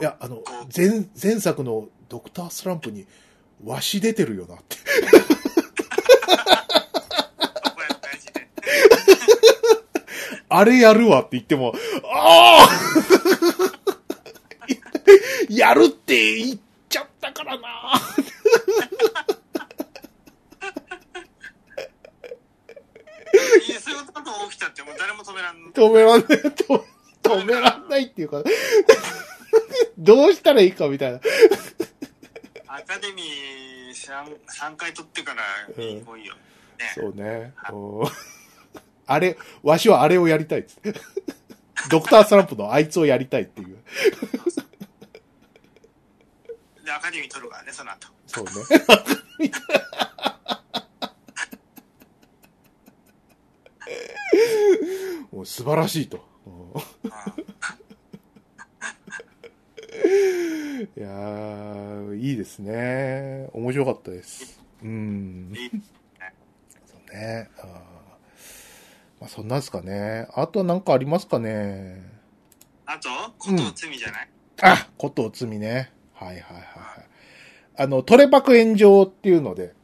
[0.00, 0.42] や、あの、
[0.74, 3.06] 前、前作のドクタースランプに、
[3.64, 4.54] わし出てるよな。
[4.54, 4.76] って。
[10.50, 11.74] あれやるわって言っても、
[12.10, 12.68] ああ
[15.52, 16.67] やるって言っちゃ
[17.30, 17.68] ったからな。
[23.66, 26.82] いやそういうことが起きたってもう誰も止めらん止めらんない、止
[27.22, 28.42] 止めらんないっていうか、
[29.98, 31.20] どうしたらいいかみたいな。
[32.66, 34.36] アカデミー 3,
[34.72, 36.34] 3回取ってからいいもんよ。
[36.34, 36.40] ね。
[36.94, 37.52] そうね。
[37.72, 38.08] うん
[39.10, 40.94] あれ、わしはあれをやりたいっつって。
[41.90, 43.78] ドクタースランプのあいつをやりたいっていう。
[46.88, 48.08] で、アカデミー取るからね、その後。
[48.26, 48.50] そうね。
[55.30, 56.26] もう素晴らしいと。
[56.46, 56.72] うん
[60.96, 63.50] いやー、いいですね。
[63.52, 64.58] 面白かったです。
[64.82, 65.52] うん。
[66.86, 67.50] そうね。
[67.58, 67.66] あー
[69.20, 70.28] まあ、そんなんですかね。
[70.34, 72.02] あとは何かありますかね。
[72.86, 73.08] あと、
[73.38, 74.30] ことを罪じゃない、
[74.62, 75.92] あことを罪ね。
[76.18, 76.58] はいはいはいは
[77.00, 77.06] い。
[77.76, 79.74] あの、トレパク炎上っていうので、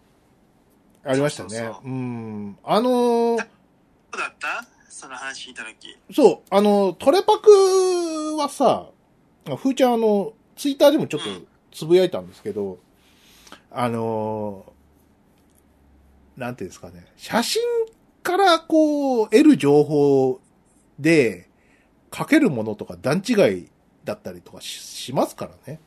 [1.04, 1.50] ありましたね。
[1.50, 2.58] そうそうそううん。
[2.64, 3.44] あのーど
[4.14, 4.66] うだった？
[4.88, 5.96] その話聞いたとき。
[6.14, 7.50] そう、あの、トレパク
[8.38, 8.88] はさ、
[9.44, 11.26] ふーちゃんあの、ツイッターでもちょっと
[11.72, 12.78] つぶやいたんですけど、
[13.70, 14.72] あの、
[16.36, 17.62] なんていうんですかね、写真
[18.22, 20.40] からこう、得る情報
[20.98, 21.48] で、
[22.16, 23.68] 書けるものとか段違い
[24.04, 25.80] だったりとかししますからね。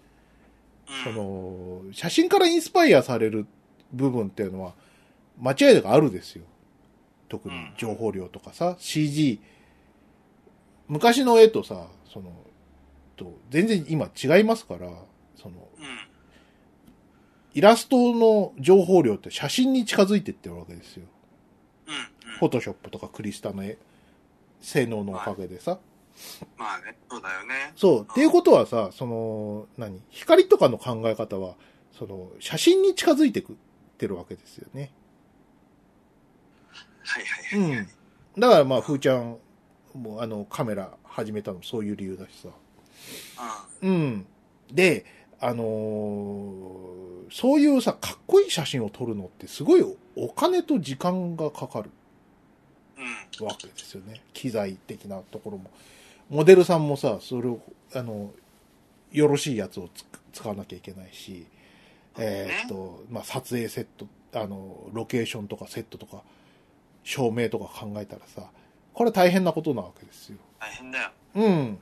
[0.90, 1.14] うん。
[1.14, 1.20] そ
[1.90, 3.46] の、写真からインスパイアされる
[3.94, 4.74] 部分っていうのは、
[5.40, 6.46] 間違いがあるですよ。
[7.30, 9.42] 特に情報量とかさ、CG、
[10.88, 12.32] 昔の絵とさ、その、
[13.16, 14.90] と、全然今違いますから、
[15.36, 15.98] その、うん。
[17.54, 21.08] イラストの情報量って写真に近づいてってるわけですよ。
[22.40, 23.78] フォトショップとかクリスタの絵、
[24.62, 25.80] 性能のおかげでさ。
[26.58, 27.74] まあね、そうだよね。
[27.76, 28.02] そう。
[28.04, 30.02] っていうことはさ、その、何？
[30.10, 31.56] 光とかの考え方は、
[31.98, 33.56] その、写真に近づいてくっ
[33.98, 34.92] てるわけですよね。
[37.04, 37.78] はいはいはい。
[37.78, 37.88] うん。
[38.40, 39.38] だからまあ、ふーちゃん、
[39.94, 42.50] もうあの、カメラ始めたのもそういう理由だしさ。
[43.82, 43.90] うん。
[43.90, 44.28] うん。
[44.72, 45.06] で、
[45.40, 49.84] あのーそういうさ、かっこいい写真を撮るのってすごい
[50.16, 51.92] お金と時間がかかる
[53.40, 53.46] うん。
[53.46, 54.22] わけですよね。
[54.34, 55.70] 機材的なところも。
[56.30, 57.60] モデルさんもさ、それを、
[57.94, 58.32] あの、
[59.12, 61.48] よろしいやつをつ使わなきゃいけないし、
[62.18, 66.24] えーっと、まあ、撮影セット、あの、ロケーションとかセットとか、
[67.04, 68.44] 照明とか考えたらさ、
[68.94, 70.38] これ大変なことなわけですよ。
[70.60, 71.12] 大変だよ。
[71.36, 71.80] うん。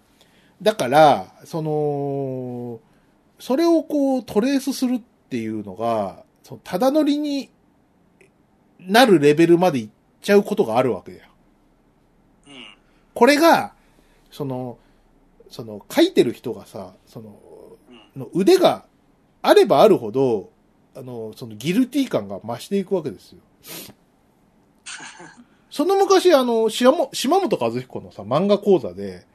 [0.61, 2.79] だから、その、
[3.39, 7.49] それをこうトレースするっていうのが、そのただ乗りに
[8.79, 9.89] なるレベルまでいっ
[10.21, 11.29] ちゃうことがあるわけだよ。
[12.47, 12.53] うん。
[13.13, 13.74] これが、
[14.35, 14.77] その、
[15.49, 17.39] その、書いてる人がさ、その、
[18.15, 18.21] うん。
[18.21, 18.85] の腕が
[19.41, 20.51] あればあるほど、
[20.93, 23.39] あの、そのギルティ感が増していくわけですよ。
[25.71, 29.25] その昔、あの、島も島本和彦のさ、漫画講座で、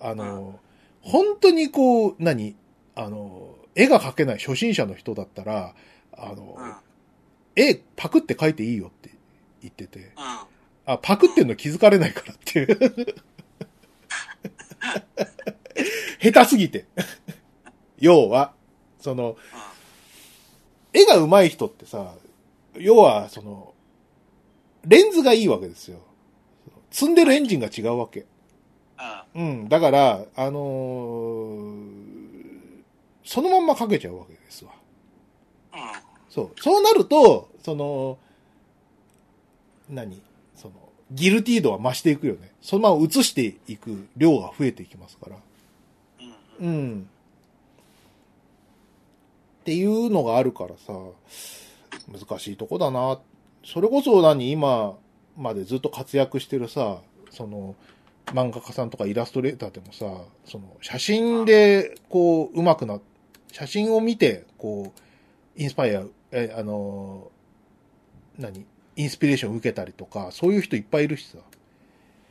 [0.00, 0.58] あの、
[1.02, 2.56] 本当にこう、何
[2.94, 5.74] あの、絵が描けない初心者の人だったら、
[6.12, 6.64] あの、うん。
[6.64, 6.74] うん。
[7.54, 9.10] 絵パクって描いていいよって
[9.60, 10.06] 言ってて、うん。
[10.86, 12.78] あ、パクってんの気づかれないからっていう。
[16.22, 16.86] 下手すぎて。
[17.98, 18.52] 要は、
[19.00, 19.36] その、
[20.92, 22.14] 絵が上手い人ってさ、
[22.74, 23.74] 要は、その、
[24.86, 25.98] レンズがいいわけですよ。
[26.90, 28.26] 積んでるエンジンが違うわけ。
[29.34, 29.42] うん。
[29.42, 29.68] うん。
[29.68, 32.08] だから、あのー
[33.24, 34.72] そのまんまかけちゃうわけですわ。
[35.74, 35.80] うん。
[36.30, 36.52] そう。
[36.58, 38.16] そうなると、その、
[39.90, 40.22] 何？
[41.10, 42.52] ギルティードは増していくよね。
[42.60, 45.36] そのまま移していく量が増えていきますから。
[46.60, 46.66] うん。
[46.66, 47.08] うん。
[49.60, 50.92] っていうのがあるからさ、
[52.10, 53.18] 難しいとこだな。
[53.64, 54.96] それこそ何今
[55.36, 56.98] までずっと活躍してるさ、
[57.30, 57.74] その、
[58.26, 63.00] 漫画家さんとかイラストレーターでもさ、その、写真で、こう、上手くな、
[63.52, 64.92] 写真を見て、こ
[65.56, 67.30] う、インスパイア、え、あの、
[68.38, 68.64] 何？
[68.98, 71.38] インスピレーションを受けたりとか、そういう人いっぱいいるしさ。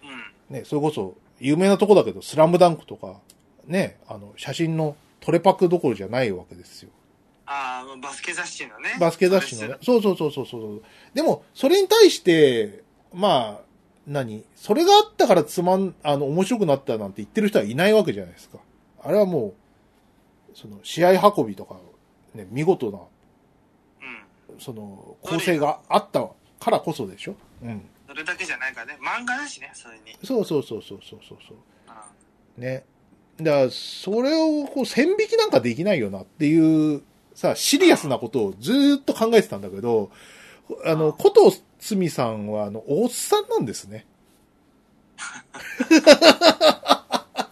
[0.03, 0.55] うん。
[0.55, 3.21] ね、それこそ、有名なとこだけど、スラムダンクとか、
[3.65, 6.89] ね、あの、写真のトレパクどころじゃないわけですよ。
[7.45, 8.97] ああ、バスケ雑誌のね。
[8.99, 9.75] バスケ雑誌のね。
[9.81, 10.83] そうそうそうそうそう。
[11.13, 13.61] でも、それに対して、まあ、
[14.05, 14.43] 何？
[14.57, 18.57] それがあったからつまん、あの、面白くなったなんて言ってる人はいないわけじゃないですか。
[19.01, 19.53] あれはも
[20.53, 21.77] う、その、試合運びとか、
[22.35, 22.99] ね、見事な、
[24.01, 24.59] うん。
[24.59, 26.27] その、構成があった
[26.59, 27.35] からこそでしょ？
[27.63, 27.81] うん。
[28.07, 28.97] それだけじゃないからね。
[29.01, 30.15] 漫画だしね、それに。
[30.23, 32.61] そうそうそうそうそうそうそう。
[32.61, 32.85] ね。
[33.41, 37.03] だから、それをこう線引きなんかできないよなっていう、
[37.35, 40.09] さ、シリアスなことをずーっと考えてたんだけど、
[40.85, 44.05] あの、ことつみさんは、あの、おっさんなんですね。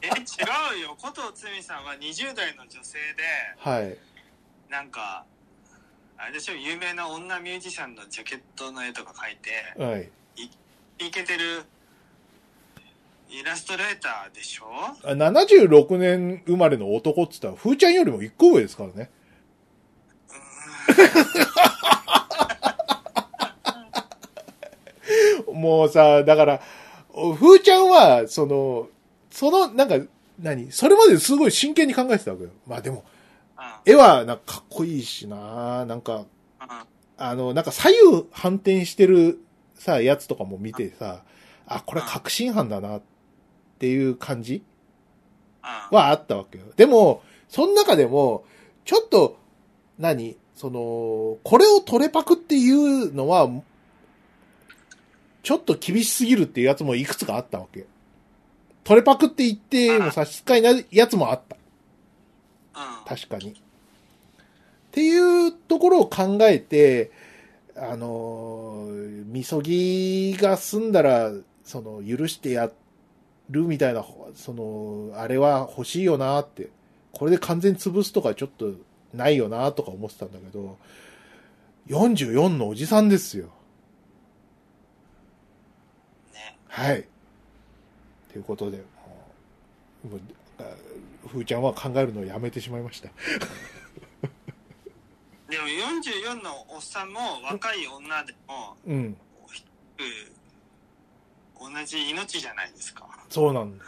[0.02, 3.24] え違うよ古藤つみさんは20代の女性で
[3.58, 3.98] はい。
[4.70, 5.26] なんか
[6.18, 10.10] あれでしょ有名な女ミュージシャンのジャケットの絵とか描いてはい。
[10.98, 11.64] イケてる
[13.30, 14.66] イラストレーターでしょ？
[15.04, 19.10] あ76年生まれの男って言ったら、ふーちゃんよりも1個上ですからね。
[25.52, 26.62] もうさ、だから、
[27.12, 28.90] ふーちゃんは、その、
[29.32, 29.98] その、なんか、
[30.40, 30.72] 何？
[30.72, 32.52] それまですごい真剣に考えてたわけよ。
[32.68, 33.04] まあでも、うん
[33.86, 36.26] 絵はなんかかっこいいしななんか、
[37.18, 39.40] あの、なんか左右反転してる
[39.76, 41.24] さ、やつとかも見てさ、
[41.68, 43.02] あ、これ確信犯だなっ
[43.80, 44.64] ていう感じ
[45.62, 46.66] はあったわけよ。
[46.76, 48.46] でも、その中でも、
[48.86, 49.38] ちょっと、
[49.98, 53.50] 何その、これをトレパクっていうのは、
[55.44, 57.86] ちょっと厳しすぎるっていうやつもいくつかあったわけ。
[58.84, 61.58] トレパクって言っても差し支えないやつもあった。
[63.06, 63.62] 確かに。
[64.96, 67.12] っていうところを考えて、
[67.76, 71.34] あのー、みそぎが済んだら、
[71.66, 72.72] その、許してや
[73.50, 76.70] るみたいな、その、あれは欲しいよなって。
[77.12, 78.72] これで完全に潰すとかちょっと
[79.14, 80.78] ないよなとか思ってたんだけど、
[81.90, 83.48] 44のおじさんですよ。
[86.34, 87.06] ねはい。
[88.32, 93.10] ということで、もうふーちゃんは考えるのをやめてしまいました。
[95.50, 98.96] でも44のおっさんも若い女でもうん。
[98.96, 99.18] うん
[101.58, 103.86] 同じ命じゃないですかそうなんだ。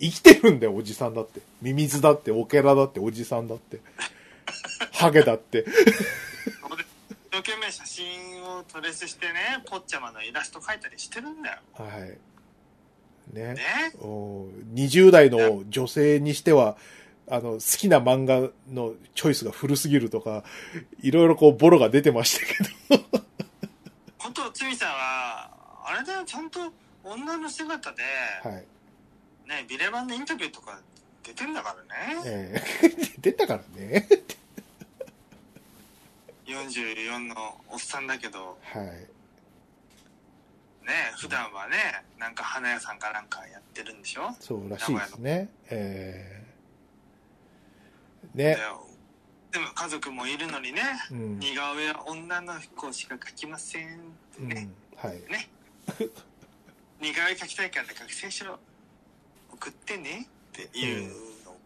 [0.00, 1.40] 生きてるんだよ、おじさんだって。
[1.60, 3.80] ミミズだって、オケラだって、おじさんだって。
[4.92, 5.64] ハゲだって。
[6.70, 6.86] 俺一
[7.30, 12.18] 生懸命写真をトレースしてねポッチャマのイラスト描いたりしてるんだよはい。
[13.32, 13.54] ね。
[13.54, 16.76] ねお20代の女性にしては、
[17.28, 20.44] あの、好きな漫画のチョイスが古すぎるとか、
[21.00, 22.46] いろいろこう、ボロが出てました
[22.90, 23.04] けど。
[24.18, 25.50] ことつみさんは
[25.84, 26.60] あれだよちゃんと
[27.04, 28.02] 女の姿で、
[28.42, 28.54] はい。
[29.48, 30.78] ねビレバンのインタビューとか
[31.24, 31.82] 出てんだから
[32.16, 32.88] ねええ
[33.20, 34.08] 出たからね。
[36.46, 37.34] 44の
[37.70, 38.86] おっさんだけどはい。
[38.86, 39.08] ね
[41.18, 41.76] 普段はね
[42.18, 44.30] なんか花屋さんかなんかやってるんでしょ？
[44.40, 45.48] そうらしいですね。
[45.70, 46.41] ええで
[48.34, 48.56] ね。
[49.50, 51.38] でも家族もいるのにねうん。
[51.38, 53.90] 似顔絵は女の子しか描きませんっ
[54.36, 54.68] てうんね、。
[54.96, 55.20] はい。
[57.00, 58.58] 似顔絵描きたいから学生証
[59.52, 60.28] 送ってね
[60.58, 61.60] っていうのを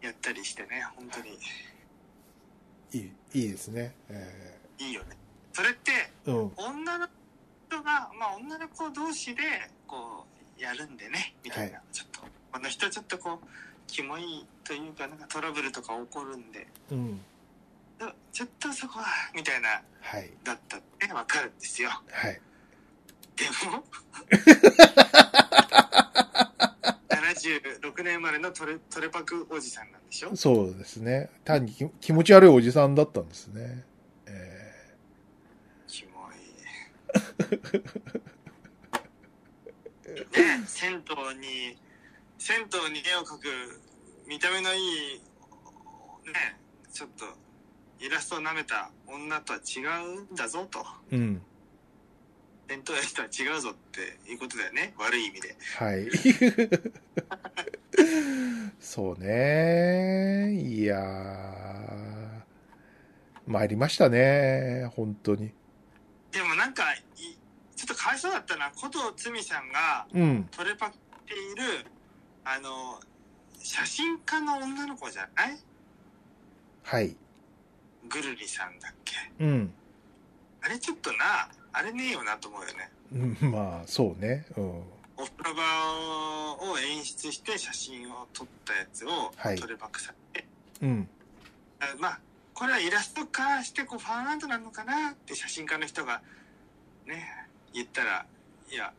[0.00, 1.38] やったりしてね本当に
[2.92, 3.94] いい、いいですね。
[4.08, 5.16] えいいよね
[5.52, 5.92] それって
[6.26, 6.52] えうん。
[6.56, 7.08] 女の
[7.68, 9.42] 人がまあ女の子同士で
[9.86, 10.26] こ
[10.58, 12.20] うやるんでねみたいな、はちょっと
[12.52, 13.46] この人ちょっとこう
[13.92, 17.20] キモいというかなんかトラブルとか起こるんでうん。
[18.32, 20.30] ちょっとそこはみたいなはい。
[20.42, 22.40] だったってわかるんですよはい。
[23.36, 23.84] でも
[27.08, 30.34] 76年生まれのトレトレパクおじさんなんでしょ？
[30.36, 31.30] そうですね。
[31.44, 33.84] 単に気気持ち悪いおじさんだったんですね。
[34.26, 34.72] え
[35.86, 36.36] キモい
[40.12, 41.76] ね銭湯に
[42.42, 43.80] 銭湯に絵を描く
[44.26, 44.80] 見た目のいい
[46.26, 46.58] ね
[46.92, 47.24] ちょっと
[48.04, 49.78] イラストを舐めた女とは違
[50.16, 51.42] うんだぞとえうん。
[52.68, 56.08] 銭湯絵とは違うぞっていうことだよね悪い意味ではい。
[58.80, 60.52] そうね。
[60.60, 62.42] いやー。
[63.46, 64.90] 参りましたね。
[64.96, 65.52] 本当に。
[66.32, 67.04] でもなんかい
[67.76, 70.48] ちょっとかわいそうだったな古藤つみさんがうん。
[70.50, 70.90] トレパっ
[71.26, 71.86] ている
[72.44, 73.00] あの
[73.58, 75.58] 写真家の女の子じゃない？
[76.82, 77.16] はい。
[78.08, 79.14] ぐるりさんだっけ？
[79.38, 79.72] うん。
[80.62, 84.46] あれちょっとなあれねえよなと思うよねうんまあ、そうね。
[84.56, 84.64] うん。
[85.16, 90.46] お風呂場を演出して写真を撮ったやつをはいトレパクされて、
[90.82, 91.08] うん。
[91.80, 92.20] あまあ
[92.54, 96.22] これはイラスト化してこうファンアートなのかなって写真家の人が
[97.06, 97.24] ね
[97.72, 98.26] 言ったら
[98.70, 98.92] いや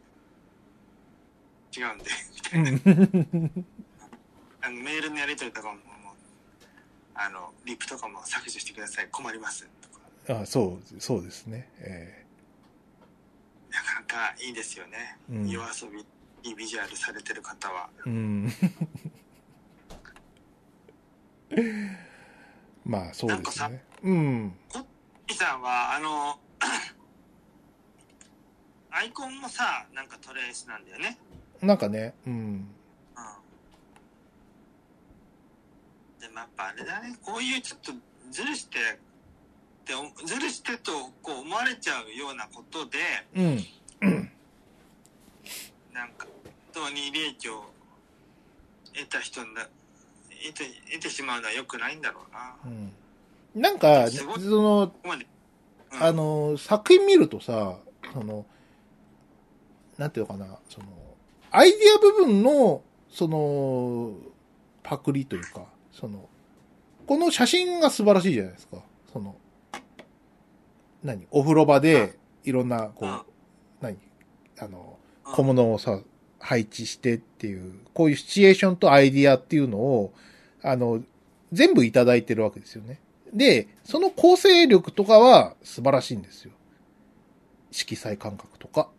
[1.76, 2.06] 違うんで
[2.36, 2.74] みたいなう
[3.40, 3.66] ん。
[4.62, 5.80] あのメールのやり取りとかも
[7.16, 9.90] あのリップとかも削除してください困りますと
[10.34, 11.70] かあそう、そうですね。
[11.80, 12.26] え
[13.70, 16.06] なかなかいいですよね、うん夜遊び
[16.44, 17.90] いいビジュアルされてる方は。
[18.06, 18.52] うん。
[22.86, 23.84] まあ、そうですね。
[24.04, 24.54] うん。
[25.30, 26.38] イさんは、あの、
[28.92, 31.18] アイコンもさ、なんかトレースなんだよね。
[31.64, 32.34] なんかね、うん。
[32.34, 32.68] うん。
[36.20, 37.94] でもやっぱあれだね、こういうちょっと
[38.32, 38.82] ずるして、っ
[39.86, 40.92] ておずるしてと
[41.22, 43.00] こう思われちゃうようなことで、
[43.36, 43.56] うん。
[45.94, 46.28] なんか、
[46.74, 47.64] 本当に利益を
[48.94, 49.72] 得た人にな、得
[50.54, 52.56] て、得てしまうのは良くないんだろうな。
[52.62, 53.62] こうん。
[53.62, 55.26] なんか、その、こまで。
[55.94, 57.78] うんあ、の、作品見るとさ、
[58.12, 58.46] その、
[59.98, 60.88] なんていうのかな、その、
[61.56, 64.14] アイディア部分の、その、
[64.82, 66.28] パクリというか、その、
[67.06, 68.78] この写真が素晴らしいじゃないですか。
[69.12, 69.36] その、
[71.04, 71.28] 何？
[71.30, 73.26] お風呂場で、いろんな、こう
[73.82, 73.98] 何？
[74.60, 76.02] あの、うん小物をさ、
[76.40, 80.14] 配置してっていう、こういうシチュエーションとアイディアっていうのを、
[80.62, 81.02] あの、
[81.54, 83.00] 全部いただいてるわけですよね。
[83.34, 86.52] で、その構成力とかは素晴らしいんですよ。
[87.72, 88.90] 色彩感覚とか。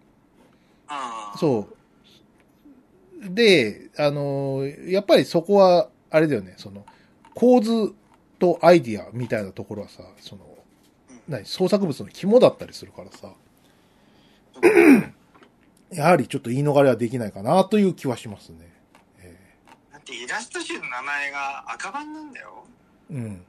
[0.89, 1.77] うんそう。
[3.25, 6.85] で、あの、やっぱりそこは、あれだよね、その、
[7.35, 7.95] 構図
[8.39, 10.55] とアイディアみたいなところはさ、その、うん
[11.29, 13.33] 何、創作物の肝だったりするからさ、
[15.91, 18.73] やはりちょっと言い逃れはできないかなという気はしますね。
[19.21, 19.37] え
[19.93, 22.65] だってイラスト集の名前が赤番なんだよ。
[23.11, 23.45] ーうん、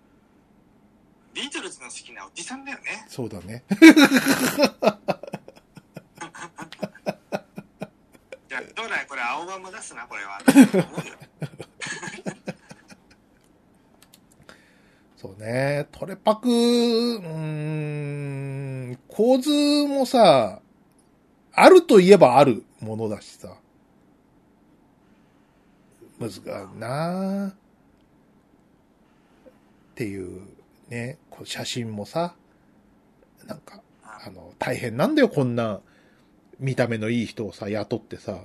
[1.34, 3.06] ビートルズの好きなおじさんだよね。
[3.08, 3.64] そうだね。
[8.48, 10.40] じゃあ将来これ青版も出すな、これは。
[15.18, 15.88] そうね。
[15.92, 17.20] トレパク、うー
[18.92, 19.50] ん、構図
[19.88, 20.62] もさ、
[21.54, 23.58] あるといえばあるものだしさ。
[26.20, 26.42] 難しい
[26.80, 27.54] なっ
[29.96, 30.42] ていう
[30.90, 32.36] ね、こう写真もさ、
[33.46, 35.82] なんか、あの、大変なんだよ、こんな
[36.60, 38.40] 見た目のいい人をさ、雇ってさ、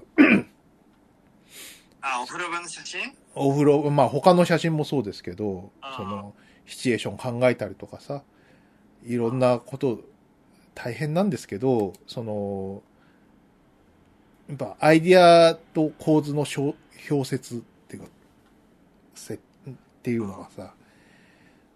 [2.03, 3.01] あ、お風呂場の写真？
[3.35, 6.35] お風呂、まあ他の写真もそうですけどその、
[6.67, 8.23] シチュエーション考えたりとかさ、
[9.05, 10.01] いろんなこと、
[10.75, 12.83] 大変なんですけど、その、
[14.49, 16.75] やっぱアイディアと構図の小
[17.11, 18.09] 表説っていうか、
[19.15, 19.39] せっ
[20.03, 20.75] ていうのがさ、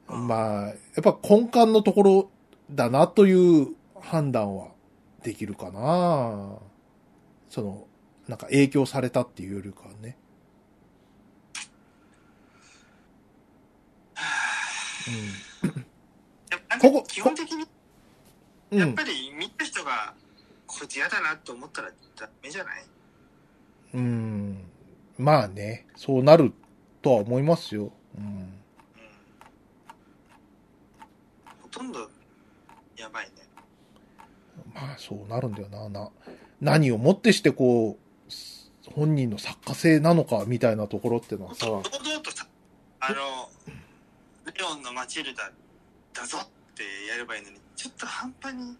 [0.08, 0.26] うん。
[0.26, 2.30] まあ、やっぱ根幹のところ
[2.70, 4.68] だなという判断は
[5.22, 6.56] できるかな。
[7.48, 7.86] その、
[8.28, 10.16] なんか影響されたっていうよりかはね。
[16.50, 17.66] やっぱここ基本的に、
[18.70, 18.80] うん。
[18.80, 19.02] うんやっぱ。
[19.02, 20.14] り見た人が、
[20.66, 22.84] こいつ嫌だなと思ったらダメじゃない？
[23.94, 24.64] うん。
[25.18, 26.52] まあね、そうなる
[27.02, 27.92] とは思いますよ。
[28.16, 28.24] うん。
[28.24, 28.60] うん。
[31.60, 32.08] ほとんど、
[32.96, 33.32] やばいね。
[34.74, 35.88] まあそうなるんだよな。
[35.90, 36.10] な、
[36.60, 38.03] 何をもってしてこう、
[38.94, 41.82] 本人の作家性なのかみたいなところってのはさ、堂々
[42.22, 42.46] とさ、
[43.00, 43.16] あの、
[44.46, 45.50] レオンのマチルダ
[46.12, 48.76] だぞってやればいいのに、ちょっと半端に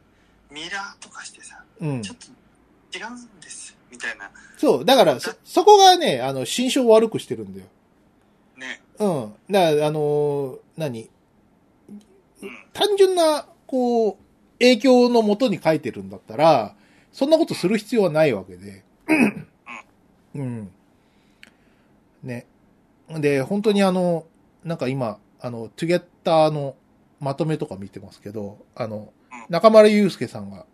[0.51, 2.14] ミラーとかしてさ、うんちょ。
[2.14, 2.26] っと
[2.97, 4.30] 違うんです、みたいな。
[4.56, 7.66] そう、だからそ、そこがね、あの、心象を悪くしてるんだよ。
[8.56, 8.80] ね。
[9.01, 9.34] うん。
[9.51, 11.10] だから、あのー何？
[12.43, 12.51] うん。
[12.72, 14.16] 単純な、こう、
[14.60, 16.76] 影響のもとに書いてるんだったら、
[17.12, 18.84] そんなことする必要はないわけで。
[20.35, 20.70] うん。
[22.23, 22.47] ね。
[23.09, 24.27] で、本当にあの、
[24.65, 26.77] なんか今、あの、トゥゲッターの
[27.20, 30.66] まとめとか見てますけど、あのうん、中丸祐介さんが、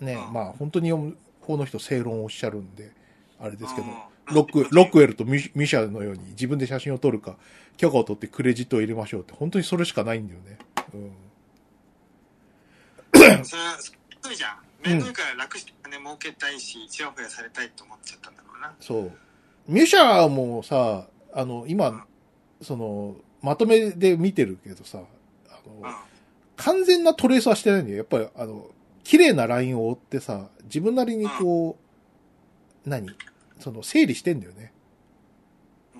[0.00, 2.92] ね、うんまあ本当にこの人正論をおっしゃるんで、
[3.40, 3.94] あれですけど、うん
[4.26, 7.36] ロック、ロックウェルとミシミシャのように自分で写真を撮るか、
[7.76, 10.58] 許可を取ってクレジットを入れましょうって、本当にそれしかないんだよね。
[10.94, 11.12] うん。
[13.44, 13.92] それは、す
[14.22, 14.56] ごいじゃん。
[14.82, 18.30] めんどいから楽して金儲けたいし、ちやほやされたいと思っちゃった
[18.68, 18.74] な。
[18.80, 19.12] そう。
[19.66, 22.06] ミシャもさ、あの、今、
[22.62, 25.00] その、まとめで見てるけどさ、
[25.48, 25.94] あの、うん。
[26.56, 27.98] 完全なトレースはしてないんだよ。
[27.98, 28.70] やっぱり、あの、
[29.02, 31.76] 綺麗なラインを追ってさ、自分なりにこ
[32.86, 33.08] う、何？
[33.58, 34.72] その、整理してんだよね。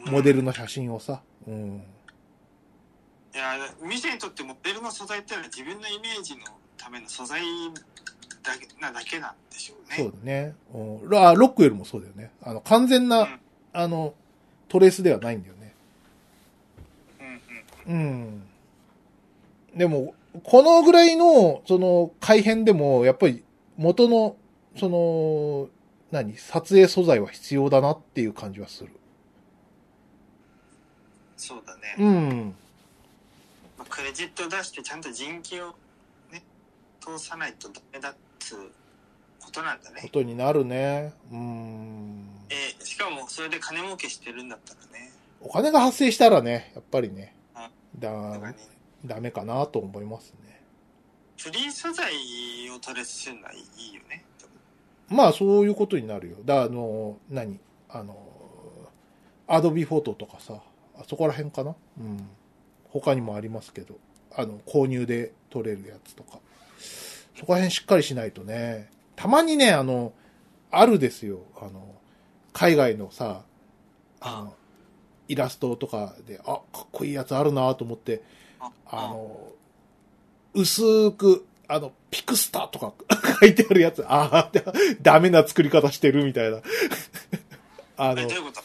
[0.07, 1.23] モデルの写真をさ。
[1.47, 1.83] うん。
[3.35, 6.45] いや、ミシェにとってモデルの素材ってのは自分のイメージの
[6.77, 7.43] ための素材
[8.45, 9.97] だけなだけなんでしょうね。
[9.97, 10.55] そうだね。
[11.19, 12.31] あロックウェルもそうだよね。
[12.43, 13.41] あの、完全な、うん
[13.73, 14.15] あの、
[14.69, 15.75] トレースではないんだよね。
[17.87, 18.45] うんうん。
[19.73, 19.79] うん。
[19.79, 20.15] でも、
[20.45, 23.43] このぐらいの、その、改変でも、やっぱり、
[23.77, 24.37] 元の、
[24.77, 25.69] その、
[26.13, 26.37] 何？
[26.37, 28.91] 撮影素材は必要だなっていう感じはする。
[31.37, 31.97] そうだね。
[31.99, 32.55] うん。
[33.77, 35.75] まあクレジット出してちゃんと人気を
[36.31, 36.45] ね、
[37.01, 38.15] 通さないとダメだっ
[38.45, 38.59] つう
[39.41, 40.09] ことなんだこね。
[40.13, 41.13] とになるね。
[41.33, 42.29] うん。
[42.51, 45.11] えーしかもそれで金儲けしてるんだったらね。
[45.41, 48.55] お金が発生したらね、やっぱりねあ、だ
[49.05, 50.61] ダメかなと思いますね。
[51.37, 52.13] フリー素材
[52.71, 54.25] を取れするのはいいよね。
[55.09, 56.37] まあ、そういうことになるよ。
[56.45, 57.59] だあの、何？
[57.89, 58.17] あの、
[59.47, 60.61] アドビフォトとかさ、
[60.97, 61.75] あそこら辺かな？
[61.99, 62.29] うん。
[62.91, 63.97] 他にもありますけど、
[64.37, 66.39] あの、購入で取れるやつとか。
[67.39, 68.89] そこら辺しっかりしないとね。
[69.17, 70.13] たまにね、あの、
[70.71, 71.41] あるですよ。
[71.61, 71.95] あの、
[72.53, 73.43] 海外のさ、
[74.21, 74.55] あの、
[75.29, 78.23] イラストとかで、あ、かっこいいやつあるなと思って、
[78.61, 79.49] ああの、
[80.55, 82.93] 薄く、あの、ピクスターとか
[83.41, 84.53] 書いてあるやつ、ああ、
[85.03, 86.61] ダメな作り方してるみたいな。
[87.97, 88.61] あの、え、どうだかいうこと？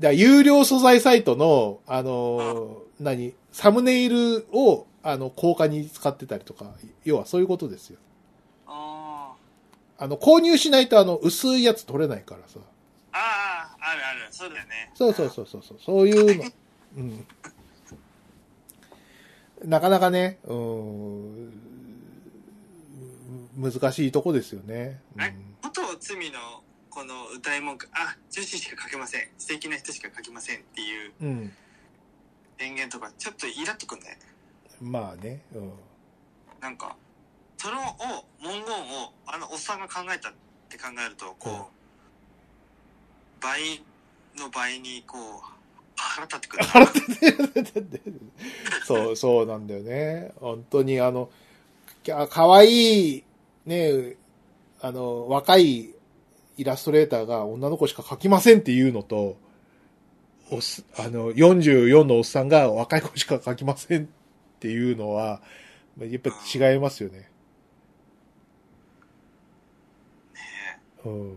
[0.00, 6.72] ら有料素材サイトの、あの、何、サムネイルを、あの、効果に使ってたりとか、
[7.04, 7.98] 要はそういうことですよ。
[9.98, 12.60] ああの、購入しないと、あの、薄いやつ取れないからさ。
[13.12, 14.90] あ、ああ、あるある、そうだよね。
[14.94, 16.50] そうそうそうそうそう、そういうの。
[16.96, 17.26] うん。
[19.64, 21.52] なかなかね、うーん、
[23.56, 25.00] 難しいとこですよね。
[25.16, 29.28] うんえ、こと罪のこの歌い文句、あ、女子しか書けません。
[29.38, 31.52] 素敵な人しか書けませんっていううん。
[32.58, 34.22] 電源とか、ちょっとイラっとくんだよね。
[34.80, 35.72] まあね、うん。
[36.60, 36.96] なんか、
[37.66, 37.80] それを、
[38.40, 40.32] 文言を、あのおっさんが考えたっ
[40.68, 43.82] て考えると、こう、倍
[44.38, 45.20] の倍に、こう、
[45.96, 46.68] 腹立ってくるな。
[46.70, 48.00] 腹立て
[48.86, 50.30] そう、そうなんだよね。
[50.36, 51.28] 本当にあの、
[52.30, 53.24] かわいい、
[53.64, 54.14] ね、
[54.80, 55.92] あの、若い
[56.56, 59.38] イラストレーターが女の子しか描きませんっていうのと、
[60.52, 64.06] おっすあの、44のおっさんが若い子しか描きませんっ
[64.60, 65.42] ていうのは、
[65.98, 66.30] やっぱ
[66.70, 67.18] 違いますよね。
[67.18, 67.26] ね
[71.10, 71.36] うん。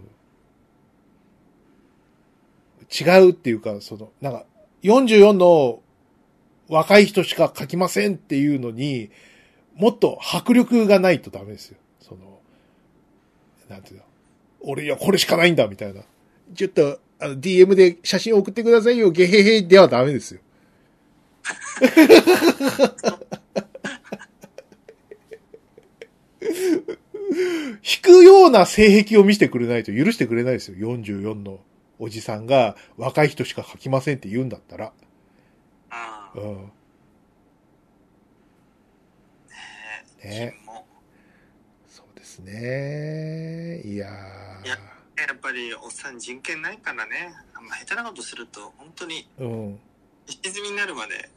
[2.90, 4.46] 違うっていうか、その、なんか、
[4.84, 5.82] 44の
[6.68, 9.12] 若い人しか描きませんっていうのに、
[9.76, 11.78] もっと迫力がないとダメですよ。
[12.02, 12.40] その、
[13.70, 14.04] なんていうの？
[14.62, 16.02] 俺、いや、これしかないんだ、みたいな。
[16.56, 20.42] ちょっと、あの、DM で写真送ってくださいよ、ゲヘヘではダメですよ。
[27.30, 30.78] 引くような性癖を見せてくれないと許してくれないですよ。
[30.96, 31.60] 44の
[32.00, 34.94] おじさんが若い人しか書きませんって言うんだったら。
[35.90, 36.72] ああ、うん。
[40.24, 40.28] ねえ。
[40.28, 40.56] ね
[41.88, 43.82] そうですね。
[43.86, 44.08] いや
[44.66, 44.78] いや
[45.28, 47.34] やっぱり、おっさん人権ないからね。
[47.54, 49.44] あんま下手なことすると、本当に、ー。
[49.44, 49.80] うん。
[50.30, 51.30] 引き済みになるまで、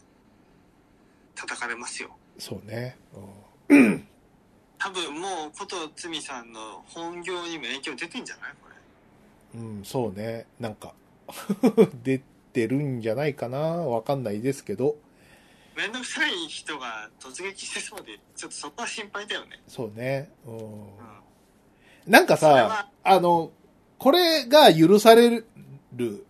[1.35, 2.11] 叩かれますよ。
[2.39, 2.97] そうね。
[4.83, 8.55] 多分もう、ことつみさんの本業にも影響出てんじゃない？
[8.63, 8.69] こ
[9.55, 9.61] れ。
[9.61, 10.47] うん、うん、そうね。
[10.59, 10.95] なんか、
[12.03, 12.21] 出
[12.53, 13.59] てるんじゃないかな。
[13.59, 14.97] わかんないですけど。
[15.77, 19.61] めんどくさい人が突撃してそうで、ちょっとそこは心配だよね。
[19.69, 20.31] そうね。
[20.47, 20.89] うんうん。
[22.07, 23.53] なんかさあの、
[23.99, 25.45] これが許され
[25.95, 26.27] る、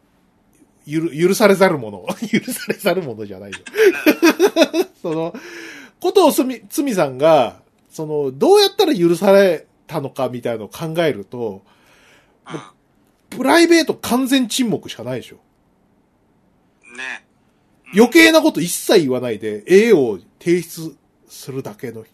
[0.87, 2.07] 許、許されざるもの。
[2.29, 3.59] 許されざるものじゃないよ。
[5.01, 5.35] その、
[6.01, 7.62] ことをつみ、つみさんが、
[7.93, 11.63] その、どうやったら許されたのかみたいなのを考えると、
[12.47, 12.49] う
[13.29, 15.37] プライベート完全沈黙しかないでしょ。
[15.37, 16.97] ん。
[16.97, 17.27] ね。
[17.95, 20.97] 余計なこと一切言わないで、絵を提出
[21.29, 22.09] するだけの、っうん。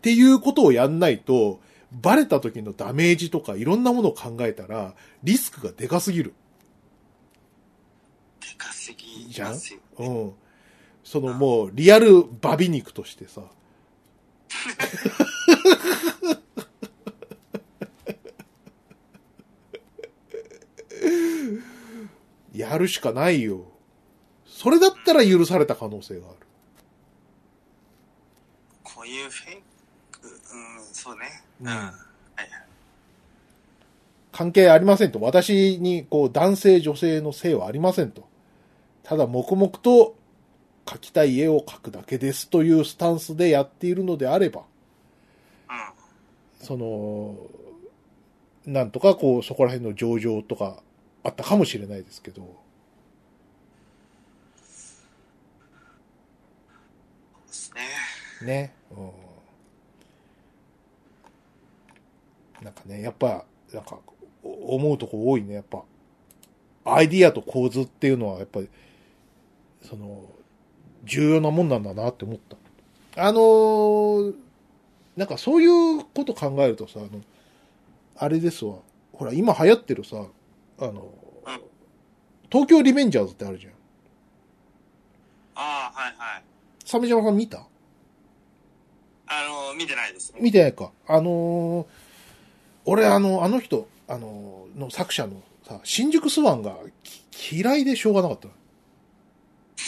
[0.00, 1.60] ていうことをやんないと、
[1.90, 6.34] バレた時のダメージとかいろんなものを考えたら、リスクがでかすぎる。
[8.40, 9.54] でかすぎじゃん？
[9.98, 10.32] うん。
[11.02, 13.42] そのもう、リアルバビ肉としてさ。
[22.54, 23.64] やるしかないよ。
[24.46, 26.36] それだったら許された可能性がある。
[28.82, 29.62] こういうフェイ
[30.12, 30.34] ク、うん、
[30.92, 31.42] そうね。
[31.60, 31.94] うんはいはい。
[34.32, 35.20] 関係ありませんと。
[35.20, 38.26] 私に、こう、男性、女性の性はありませんと。
[39.02, 40.16] ただ、黙々と
[40.86, 44.62] 描きたい絵を描くだけですというスタンスでやっているのであれば、
[45.70, 46.64] うん。
[46.64, 47.36] その、
[48.66, 50.82] なんとかこう、そこら辺の上場とか
[51.22, 52.64] あったかもしれないですけど、
[58.42, 58.46] ね。
[58.46, 58.74] ね。
[58.90, 59.00] う
[62.62, 62.64] ん。
[62.64, 63.98] なんかね、やっぱ、なんか、
[64.42, 65.82] お思うとこ多いね、やっぱ。
[66.84, 68.68] アイディアと構図っていうのは、やっぱり、
[69.82, 70.30] その、
[71.04, 72.56] 重要なもんなんだなって思った。
[73.22, 74.34] あのー
[75.16, 77.22] なんかそういうこと考えるとさ、あの、
[78.16, 78.78] あれですわ。
[79.12, 80.26] ほら、今流行ってるさ、
[80.80, 81.08] あの、
[82.50, 83.72] 東京リベンジャーズってあるじゃん。
[85.54, 86.42] ああ、はいはい。
[86.84, 87.58] 鮫島さん見た？
[89.26, 90.40] あの、見てないですね。
[90.42, 90.90] 見てないか。
[91.06, 91.86] あのー
[92.86, 96.76] 俺あの、あの人、あのーの作者のさ、新宿スワンが
[97.36, 98.54] き嫌いでしょうがなかったの。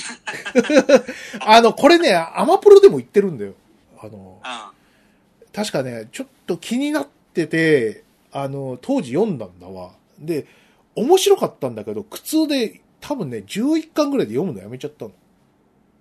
[1.40, 3.54] あの、これね、アマプロでも言ってるんだよ。
[3.98, 5.52] あの、うん。
[5.52, 9.92] 確かね、ちょっと気になってて、あの、当時読んだんだわ。
[10.18, 10.46] で、
[10.94, 15.12] 面白かったんだけど、苦痛で、多分ね、11巻ぐらいで読むのやめちゃったの。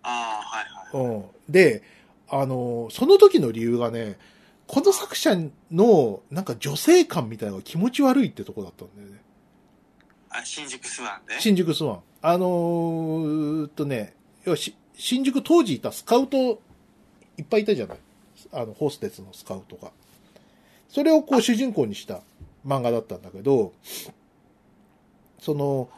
[0.04, 0.42] あ
[0.94, 1.16] あ、はいはい。
[1.16, 1.26] うん。
[1.50, 1.84] で、
[2.30, 4.18] あの、その時の理由がね、
[4.68, 5.38] この作者
[5.72, 9.20] の、なんか女性感みたいなのが気持ち悪いってとこだったんだよね。
[10.38, 11.40] あ、新宿スワンで？
[11.40, 12.00] 新宿スワン。
[12.22, 16.60] あのー、っとね、要はし新宿当時いたスカウト、
[17.38, 17.98] いっぱいいたじゃない？
[18.52, 19.92] あの、ホーステスのスカウトが。
[20.90, 22.22] それをこう主人公にした
[22.66, 23.74] 漫画だったんだけど、
[25.40, 25.90] その、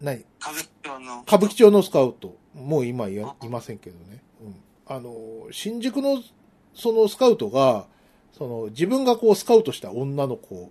[0.00, 0.24] 何？
[0.40, 1.22] 歌舞伎町の。
[1.22, 4.22] 歌舞伎町のスカウト、もう今いやいませんけどね。
[4.42, 4.56] うん。
[4.86, 5.14] あの、
[5.50, 6.22] 新宿の
[6.74, 7.86] そのスカウトが、
[8.32, 10.70] その自分がこうスカウトした女の子うん。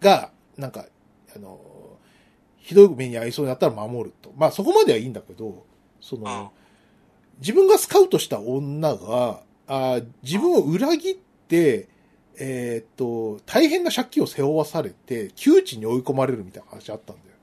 [0.00, 0.86] が、なんか、
[1.34, 1.60] あの、
[2.58, 4.32] ひどい目に遭いそうになったら守ると。
[4.36, 5.66] まあそこまではいいんだけど、
[6.00, 6.32] そうん。
[6.42, 6.52] の、
[7.38, 11.16] 自分がスカウトした女が、あ自分を裏切っ
[11.48, 11.88] て、
[12.38, 17.36] えーっと、大変な借金を背負わされて、窮地に追い込まれるみたいな話あったんだよ。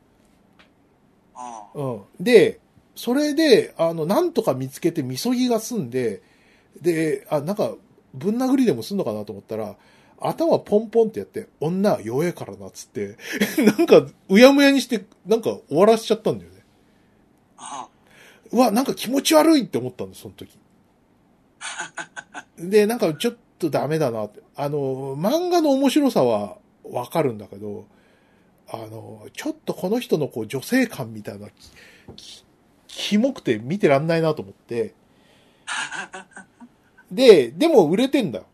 [1.75, 1.83] うん。
[1.91, 2.03] うん。
[2.19, 2.59] で、
[2.95, 6.21] それで、あの、なんとか見つけて、みそぎが済んで、
[6.81, 7.75] で、あ、なんか、
[8.13, 9.75] ぶん殴りでもすんのかなと思ったら、
[10.23, 13.17] 頭ポンポンってやって、女は弱えからなっつって、
[13.77, 16.57] なんか、うやむやにして、なんか終わらせちゃったんだよね。
[17.57, 17.87] あ
[18.51, 20.57] うわ、なんか気持ち悪いって思ったんです、その時。
[22.57, 24.41] で、なんかちょっとダメだなって。
[24.55, 27.85] あの、漫画の面白さはわかるんだけど、
[28.69, 31.53] あの、ちょっとこの人のこう女性感みたいな、き、
[32.15, 32.45] き
[32.87, 34.93] キモくて見てらんないなと思って。
[37.11, 38.45] で、でも売れてんだよ。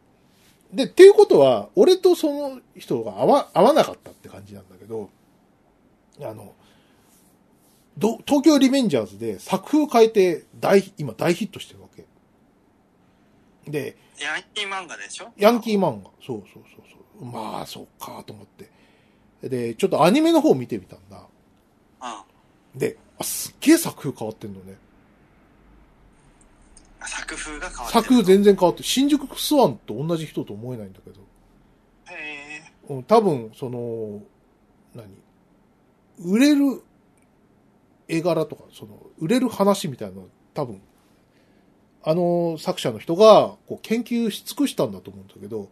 [0.74, 5.10] で、っていうことは、俺とその人が合わ、合わなかったって感じなんだけど、
[6.22, 6.54] あの、
[7.98, 12.06] ど東京リベンジャーズで作風変えて大、今大ヒットしてるわけ。
[13.70, 15.32] で、ヤンキー漫画でしょ？
[15.38, 16.10] ヤンキー漫画。
[16.26, 17.26] そうそうそうそう。
[17.26, 18.70] まあ、そっかと思って。
[19.50, 21.26] で、ちょっとアニメの方見てみたんだ。
[22.02, 22.80] うん。
[22.80, 24.78] で、あすっげえ作風変わってんのね。
[27.08, 28.04] 作風が変わってる。
[28.04, 31.22] 作風全然変わって、新宿スワンと同じ人と思えないんだけど。
[32.06, 32.94] へえ。
[32.94, 34.22] うん、多分、その、
[34.94, 35.08] 何？
[36.20, 36.84] 売れる
[38.08, 40.82] 絵柄とか、その、売れる話みたいなの多分、
[42.04, 45.70] あの作者の人が、こう、研究し尽くしたんだと思うんだけど、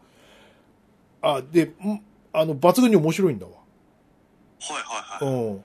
[1.22, 2.02] あ、で、ん
[2.32, 3.54] あの、抜群に面白いんだわ。
[3.54, 3.60] は
[4.70, 5.45] いはいはい。
[5.52, 5.64] うん。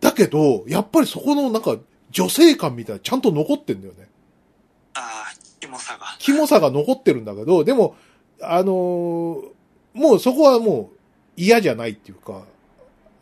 [0.00, 1.76] だけど、やっぱりそこのなんか、
[2.10, 4.08] 女性感みたいなちゃんと残ってんだよね。
[5.62, 6.06] キモさが。
[6.18, 7.94] キモさが残ってるんだけど、でも、
[8.40, 9.52] あのー
[9.94, 10.98] もうそこはもう
[11.36, 12.44] 嫌じゃないっていうか、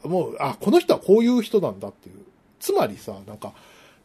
[0.05, 2.15] もう、あ、この人はこういう人なんだっていう。
[2.61, 3.53] つまりさ、なんか、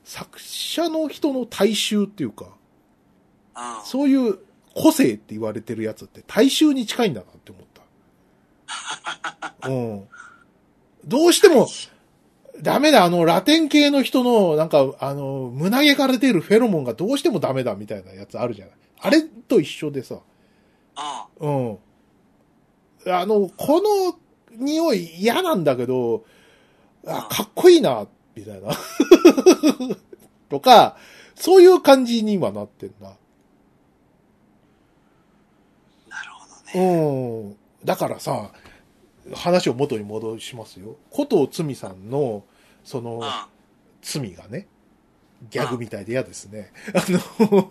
[0.03, 2.47] 作者の人の大衆っていうか、
[3.55, 3.85] うん。
[3.85, 4.39] そういう
[4.73, 7.63] 個性って言われてるやつって大衆に近いんだなって思っ
[9.61, 9.69] た。
[9.69, 10.07] うん。
[11.05, 11.67] どうしても、
[12.61, 18.75] ダメだ、あの、ラテン系の人の、なんか、あの、胸毛から出るフェロモンがどうしてもダメだみたいなやつあるじゃない。
[18.99, 20.19] あれと一緒でさ、
[21.39, 21.69] うん。
[21.69, 21.77] うん。
[23.07, 24.17] あの、この
[24.57, 26.25] 匂い嫌なんだけど、
[27.05, 28.71] あ、かっこいいな、みたいな。
[30.49, 30.97] とか、
[31.35, 33.09] そういう感じに今なってんな。
[33.09, 33.15] な
[36.23, 36.95] るほどね。
[36.95, 37.55] うん。
[37.85, 38.51] だからさ、
[39.33, 40.95] 話を元に戻しますよ。
[41.13, 42.43] 古藤つみさんの、
[42.83, 43.23] そのうん。、
[44.01, 44.67] 罪がね、
[45.49, 46.71] ギャグみたいで嫌ですね。
[46.93, 47.67] あの、っ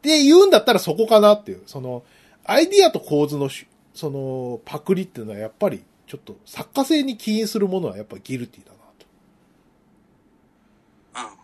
[0.00, 1.62] て言うんだったらそこかなっていう。
[1.66, 2.02] その、
[2.44, 8.78] アイディアと構図のし、その、パクリっていうのはやっぱり、ちょっと作家性に起因するものはやっぱギルティだな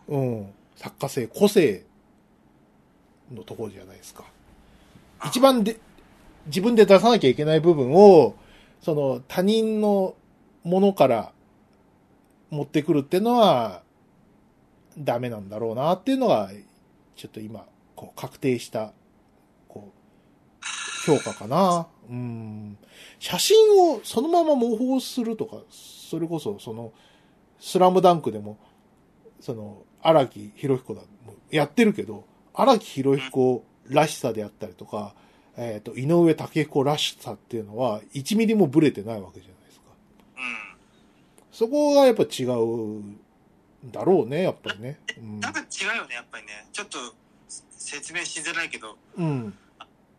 [0.09, 0.14] と。
[0.14, 0.39] うん。
[0.39, 0.52] うん。
[0.76, 1.85] 作家性、個性
[3.32, 4.24] のところじゃないですか。
[5.26, 5.78] 一番で、
[6.49, 8.35] 自分で出さなきゃいけない部分を、
[8.81, 10.15] その他人の
[10.65, 11.33] ものから
[12.51, 13.83] 持ってくるっていうのは、
[14.99, 16.51] ダメなんだろうなっていうのが、
[17.16, 18.93] ちょっと今、こう確定した、
[19.69, 21.87] こう、評価かな。
[22.09, 22.79] うん。
[23.19, 26.93] 写真をそのまま模倣するとか、それこそ、その、
[27.61, 28.59] スラムダンクでも、
[29.41, 31.03] その、荒木博彦だ、
[31.51, 35.15] やってるけど、荒木博彦らしさであったりとか、
[35.60, 39.86] えっ、と、井上武彦らしさっていうのは、1ミリもブレてないわけじゃないですか。
[40.36, 40.43] うん。
[41.51, 43.20] そこがやっぱ違うん
[43.85, 45.01] だろうね、やっぱりね。
[45.18, 46.68] うんなんか違うよね、やっぱりね。
[46.72, 46.98] ちょっと
[47.48, 49.55] 説明しづらいけど、うん。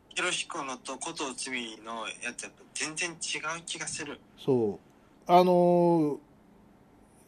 [0.09, 3.17] ヒロヒコのとコトツミのやつやっぱ全然違う
[3.65, 4.19] 気がする。
[4.37, 4.79] そ
[5.27, 5.31] う。
[5.31, 6.17] あのー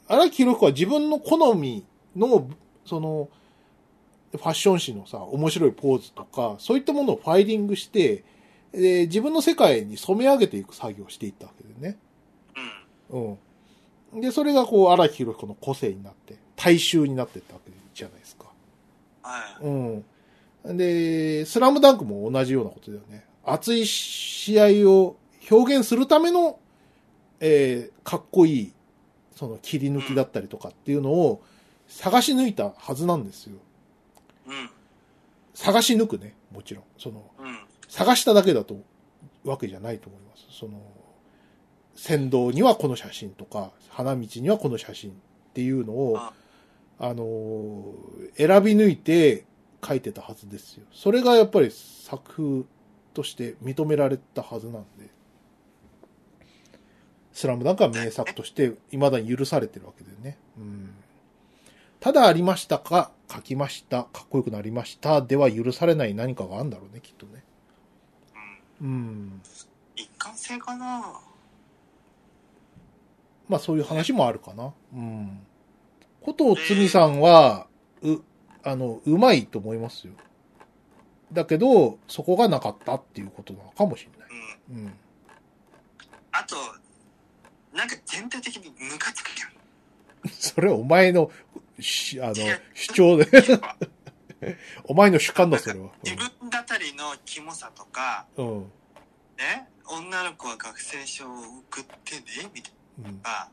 [0.07, 1.85] 荒木博彦は自分の好み
[2.17, 2.49] の、
[2.85, 3.29] その、
[4.31, 8.23] ファッション誌のさ、面白いポーズとか、そういったものをファイリングして、
[8.71, 11.97] で自分の世界に染め上げていく作業をしていったわけでね。
[13.11, 13.37] うん。
[14.13, 14.21] うん。
[14.21, 18.45] で、それがこう、荒木博彦の個性になって、大衆になっていったわけじゃないですか。
[19.21, 19.65] はい。
[19.65, 20.77] うん。
[20.77, 23.25] で、スラムダンクも同じようなことだよね。
[23.43, 25.17] 熱い試合を
[25.49, 26.59] 表現するための、
[27.39, 28.73] えーかっこいい、
[29.35, 31.41] その切り抜きだったりとかっていうのを
[31.87, 33.57] 探し抜いたはずなんですよ。
[34.47, 34.69] うん。
[35.53, 36.83] 探し抜くね、もちろん。
[36.97, 37.59] その、うん。
[37.87, 38.77] 探しただけだと、
[39.43, 40.45] わけじゃないと思います。
[40.51, 40.81] その、
[41.95, 45.13] 先導にはこの写真とか、花道にはこの写真っ
[45.53, 46.33] ていうのを、あ
[46.99, 47.93] あのー
[48.37, 49.45] 選び抜いて
[49.85, 50.85] 書いてたはずですよ。
[50.93, 52.63] それがやっぱり作風
[53.13, 55.09] として認められたはずなんで、
[57.33, 60.37] スラムダンクは名作として未だに許されてるわけでね。
[60.57, 60.93] うん。
[61.99, 67.43] ただありましたか、書きました、かっこよくなりました、では許されない何かがあるんだろうね、きっとね。
[68.81, 68.87] うん。
[68.87, 69.41] うん。
[69.95, 71.21] 一貫性かな
[73.47, 74.73] まあそういう話もあるかな。
[74.93, 75.39] うん。
[76.21, 77.67] ことつみさんは、
[78.01, 78.17] う、
[78.63, 80.13] あの、うまいと思いますよ。
[81.33, 84.29] だけど、そこがなかったっていうことなのかもしれない。
[84.71, 84.85] うん。
[84.85, 84.93] うん。
[86.31, 86.55] あと、
[87.75, 89.51] なんか全体的にムカつくじゃん。
[90.31, 91.31] それはお前の、
[91.81, 92.33] しあの
[92.73, 93.27] 主張で、
[94.85, 95.89] お前の主観だ、それは。
[96.03, 98.47] 自分だたりのキモさとか、うん。
[98.47, 98.71] うん。
[99.37, 103.21] ね、女の子は学生証を送ってね、みたいうん。
[103.21, 103.49] な。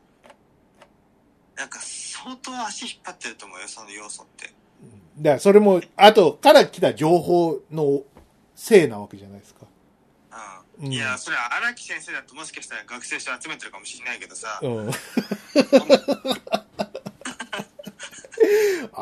[1.55, 4.47] なんか相当足引っ張ってると思うよ、その要素って。
[5.17, 8.03] だから、それも、後から来た情報の
[8.55, 9.65] せいなわけじゃないですか。
[10.79, 10.85] うん。
[10.85, 14.91] うんいや、それは荒木先生だともしかしたら学生証集めてるかもしれないけどさ、うん。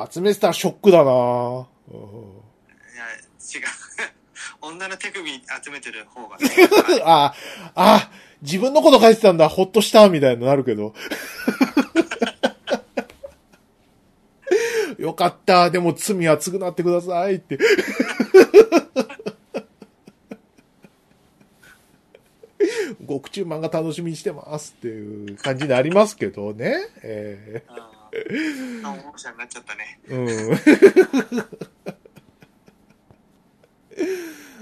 [0.10, 1.98] 集めてたらショックだなぁうんい
[2.98, 3.68] や、違う。
[4.62, 5.42] 女の手首集
[5.72, 6.38] めてる方が、
[7.06, 7.34] あ、
[7.76, 8.12] あ、
[8.42, 10.94] 自分のこと書いてたんだ、ほっとした、みたいになるけど。
[14.98, 17.60] よかった、でも罪は償ってくださいって。
[23.08, 26.76] 極中漫画楽しみにしてますっていう感じになりますけどね。
[27.02, 27.97] えう
[28.82, 28.86] ん。
[28.86, 30.00] あ、保護者になっちゃったね。
[30.08, 30.16] ー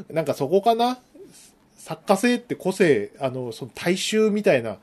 [0.09, 0.13] うん。
[0.15, 0.99] なんかそこかな？
[1.77, 4.77] 作家性って個性、あの、その大衆みたいな、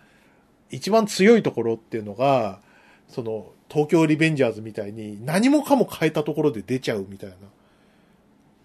[0.70, 2.60] 一番強いところっていうのが、
[3.08, 7.36] その、東京リベンジャーズみたいに何もかも変えたところで出ちゃうみたいな、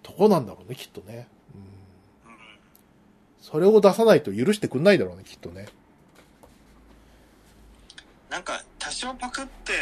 [0.03, 1.27] とこなんだろうね、きっとね。
[2.25, 2.31] うん。
[2.31, 2.39] うん。
[3.41, 5.67] それを出さないと許してくんないだろうね、きっとね。
[8.29, 9.73] なんか、多少パクって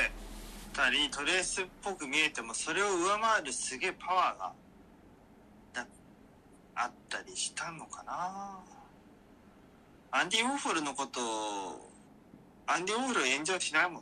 [0.74, 4.54] たり、トレースっぽく見えても、それを上回るすげえパワーが、
[5.74, 5.88] だ
[6.74, 8.58] あったりしたのかな
[10.10, 11.92] アンディ・ウォーホルのことを、
[12.66, 14.02] アンディ・ウォーホルは炎上しないもん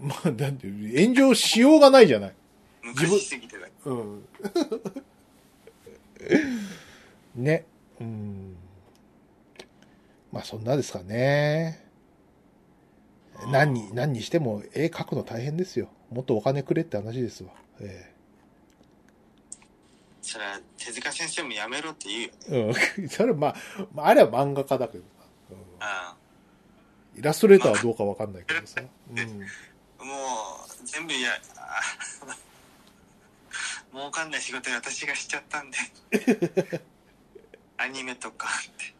[0.00, 2.34] まあ、だって、炎上しようがないじゃない。
[2.80, 4.28] 昔すぎてだけうん。
[7.42, 7.64] ね。
[8.00, 8.56] うん。
[10.30, 11.81] まあそんなですかね。
[13.50, 15.88] 何に、何にしても絵描くの大変ですよ。
[16.10, 17.50] もっとお金くれって話ですわ。
[17.80, 18.12] え
[20.20, 22.80] それは手塚先生もやめろって言うよね。
[22.98, 23.08] えうん。
[23.10, 23.56] それまあ、
[23.92, 25.04] まあ、あれは漫画家だけど
[25.50, 27.18] うん。
[27.18, 28.80] イラストレーターはどうかわかんないけどさ。
[28.80, 29.18] うん。
[29.18, 30.14] あも
[30.82, 31.80] う、全部や、あ
[33.92, 35.78] 儲かんない仕事私がしちゃったんで。
[37.76, 38.94] アニメとかって。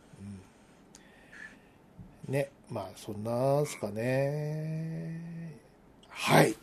[2.29, 2.51] うんね。
[2.73, 5.21] まあ、そんなんすかね。
[6.09, 6.57] はい。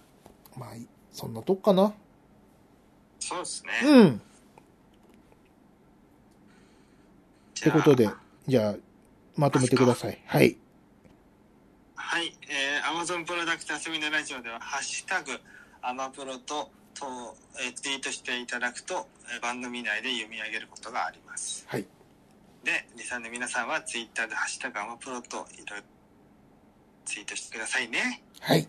[0.57, 0.69] まあ、
[1.11, 1.93] そんなとこかな。
[3.19, 3.71] そうですね。
[3.85, 4.15] うん。
[4.15, 4.19] っ
[7.61, 8.09] てことで、
[8.47, 8.75] じゃあ、
[9.35, 10.19] まとめてください。
[10.25, 10.57] はい。
[11.95, 15.39] はい、えー、Amazon プロダクト遊びのラジオでは、ハッシュタグ、
[15.83, 17.05] アマプロと、と、
[17.63, 21.65] えーツイートしていただくと、えー番組内で読み上げることがあります。
[21.67, 21.85] はい。
[22.63, 25.85] で、リサの皆さんはツイッターでハッシュタグアマプロといろいろ
[27.05, 28.21] ツイートしてくださいね。
[28.41, 28.67] はい。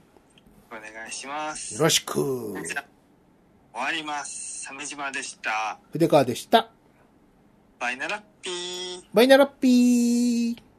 [0.70, 1.74] お願いします。
[1.74, 2.54] よろしく。
[3.72, 4.66] 終わります。
[4.66, 5.78] 鮫島でした。
[5.92, 6.70] 筆川でした。
[7.78, 9.02] バイナラッピー。
[9.12, 10.69] バイナラッピー。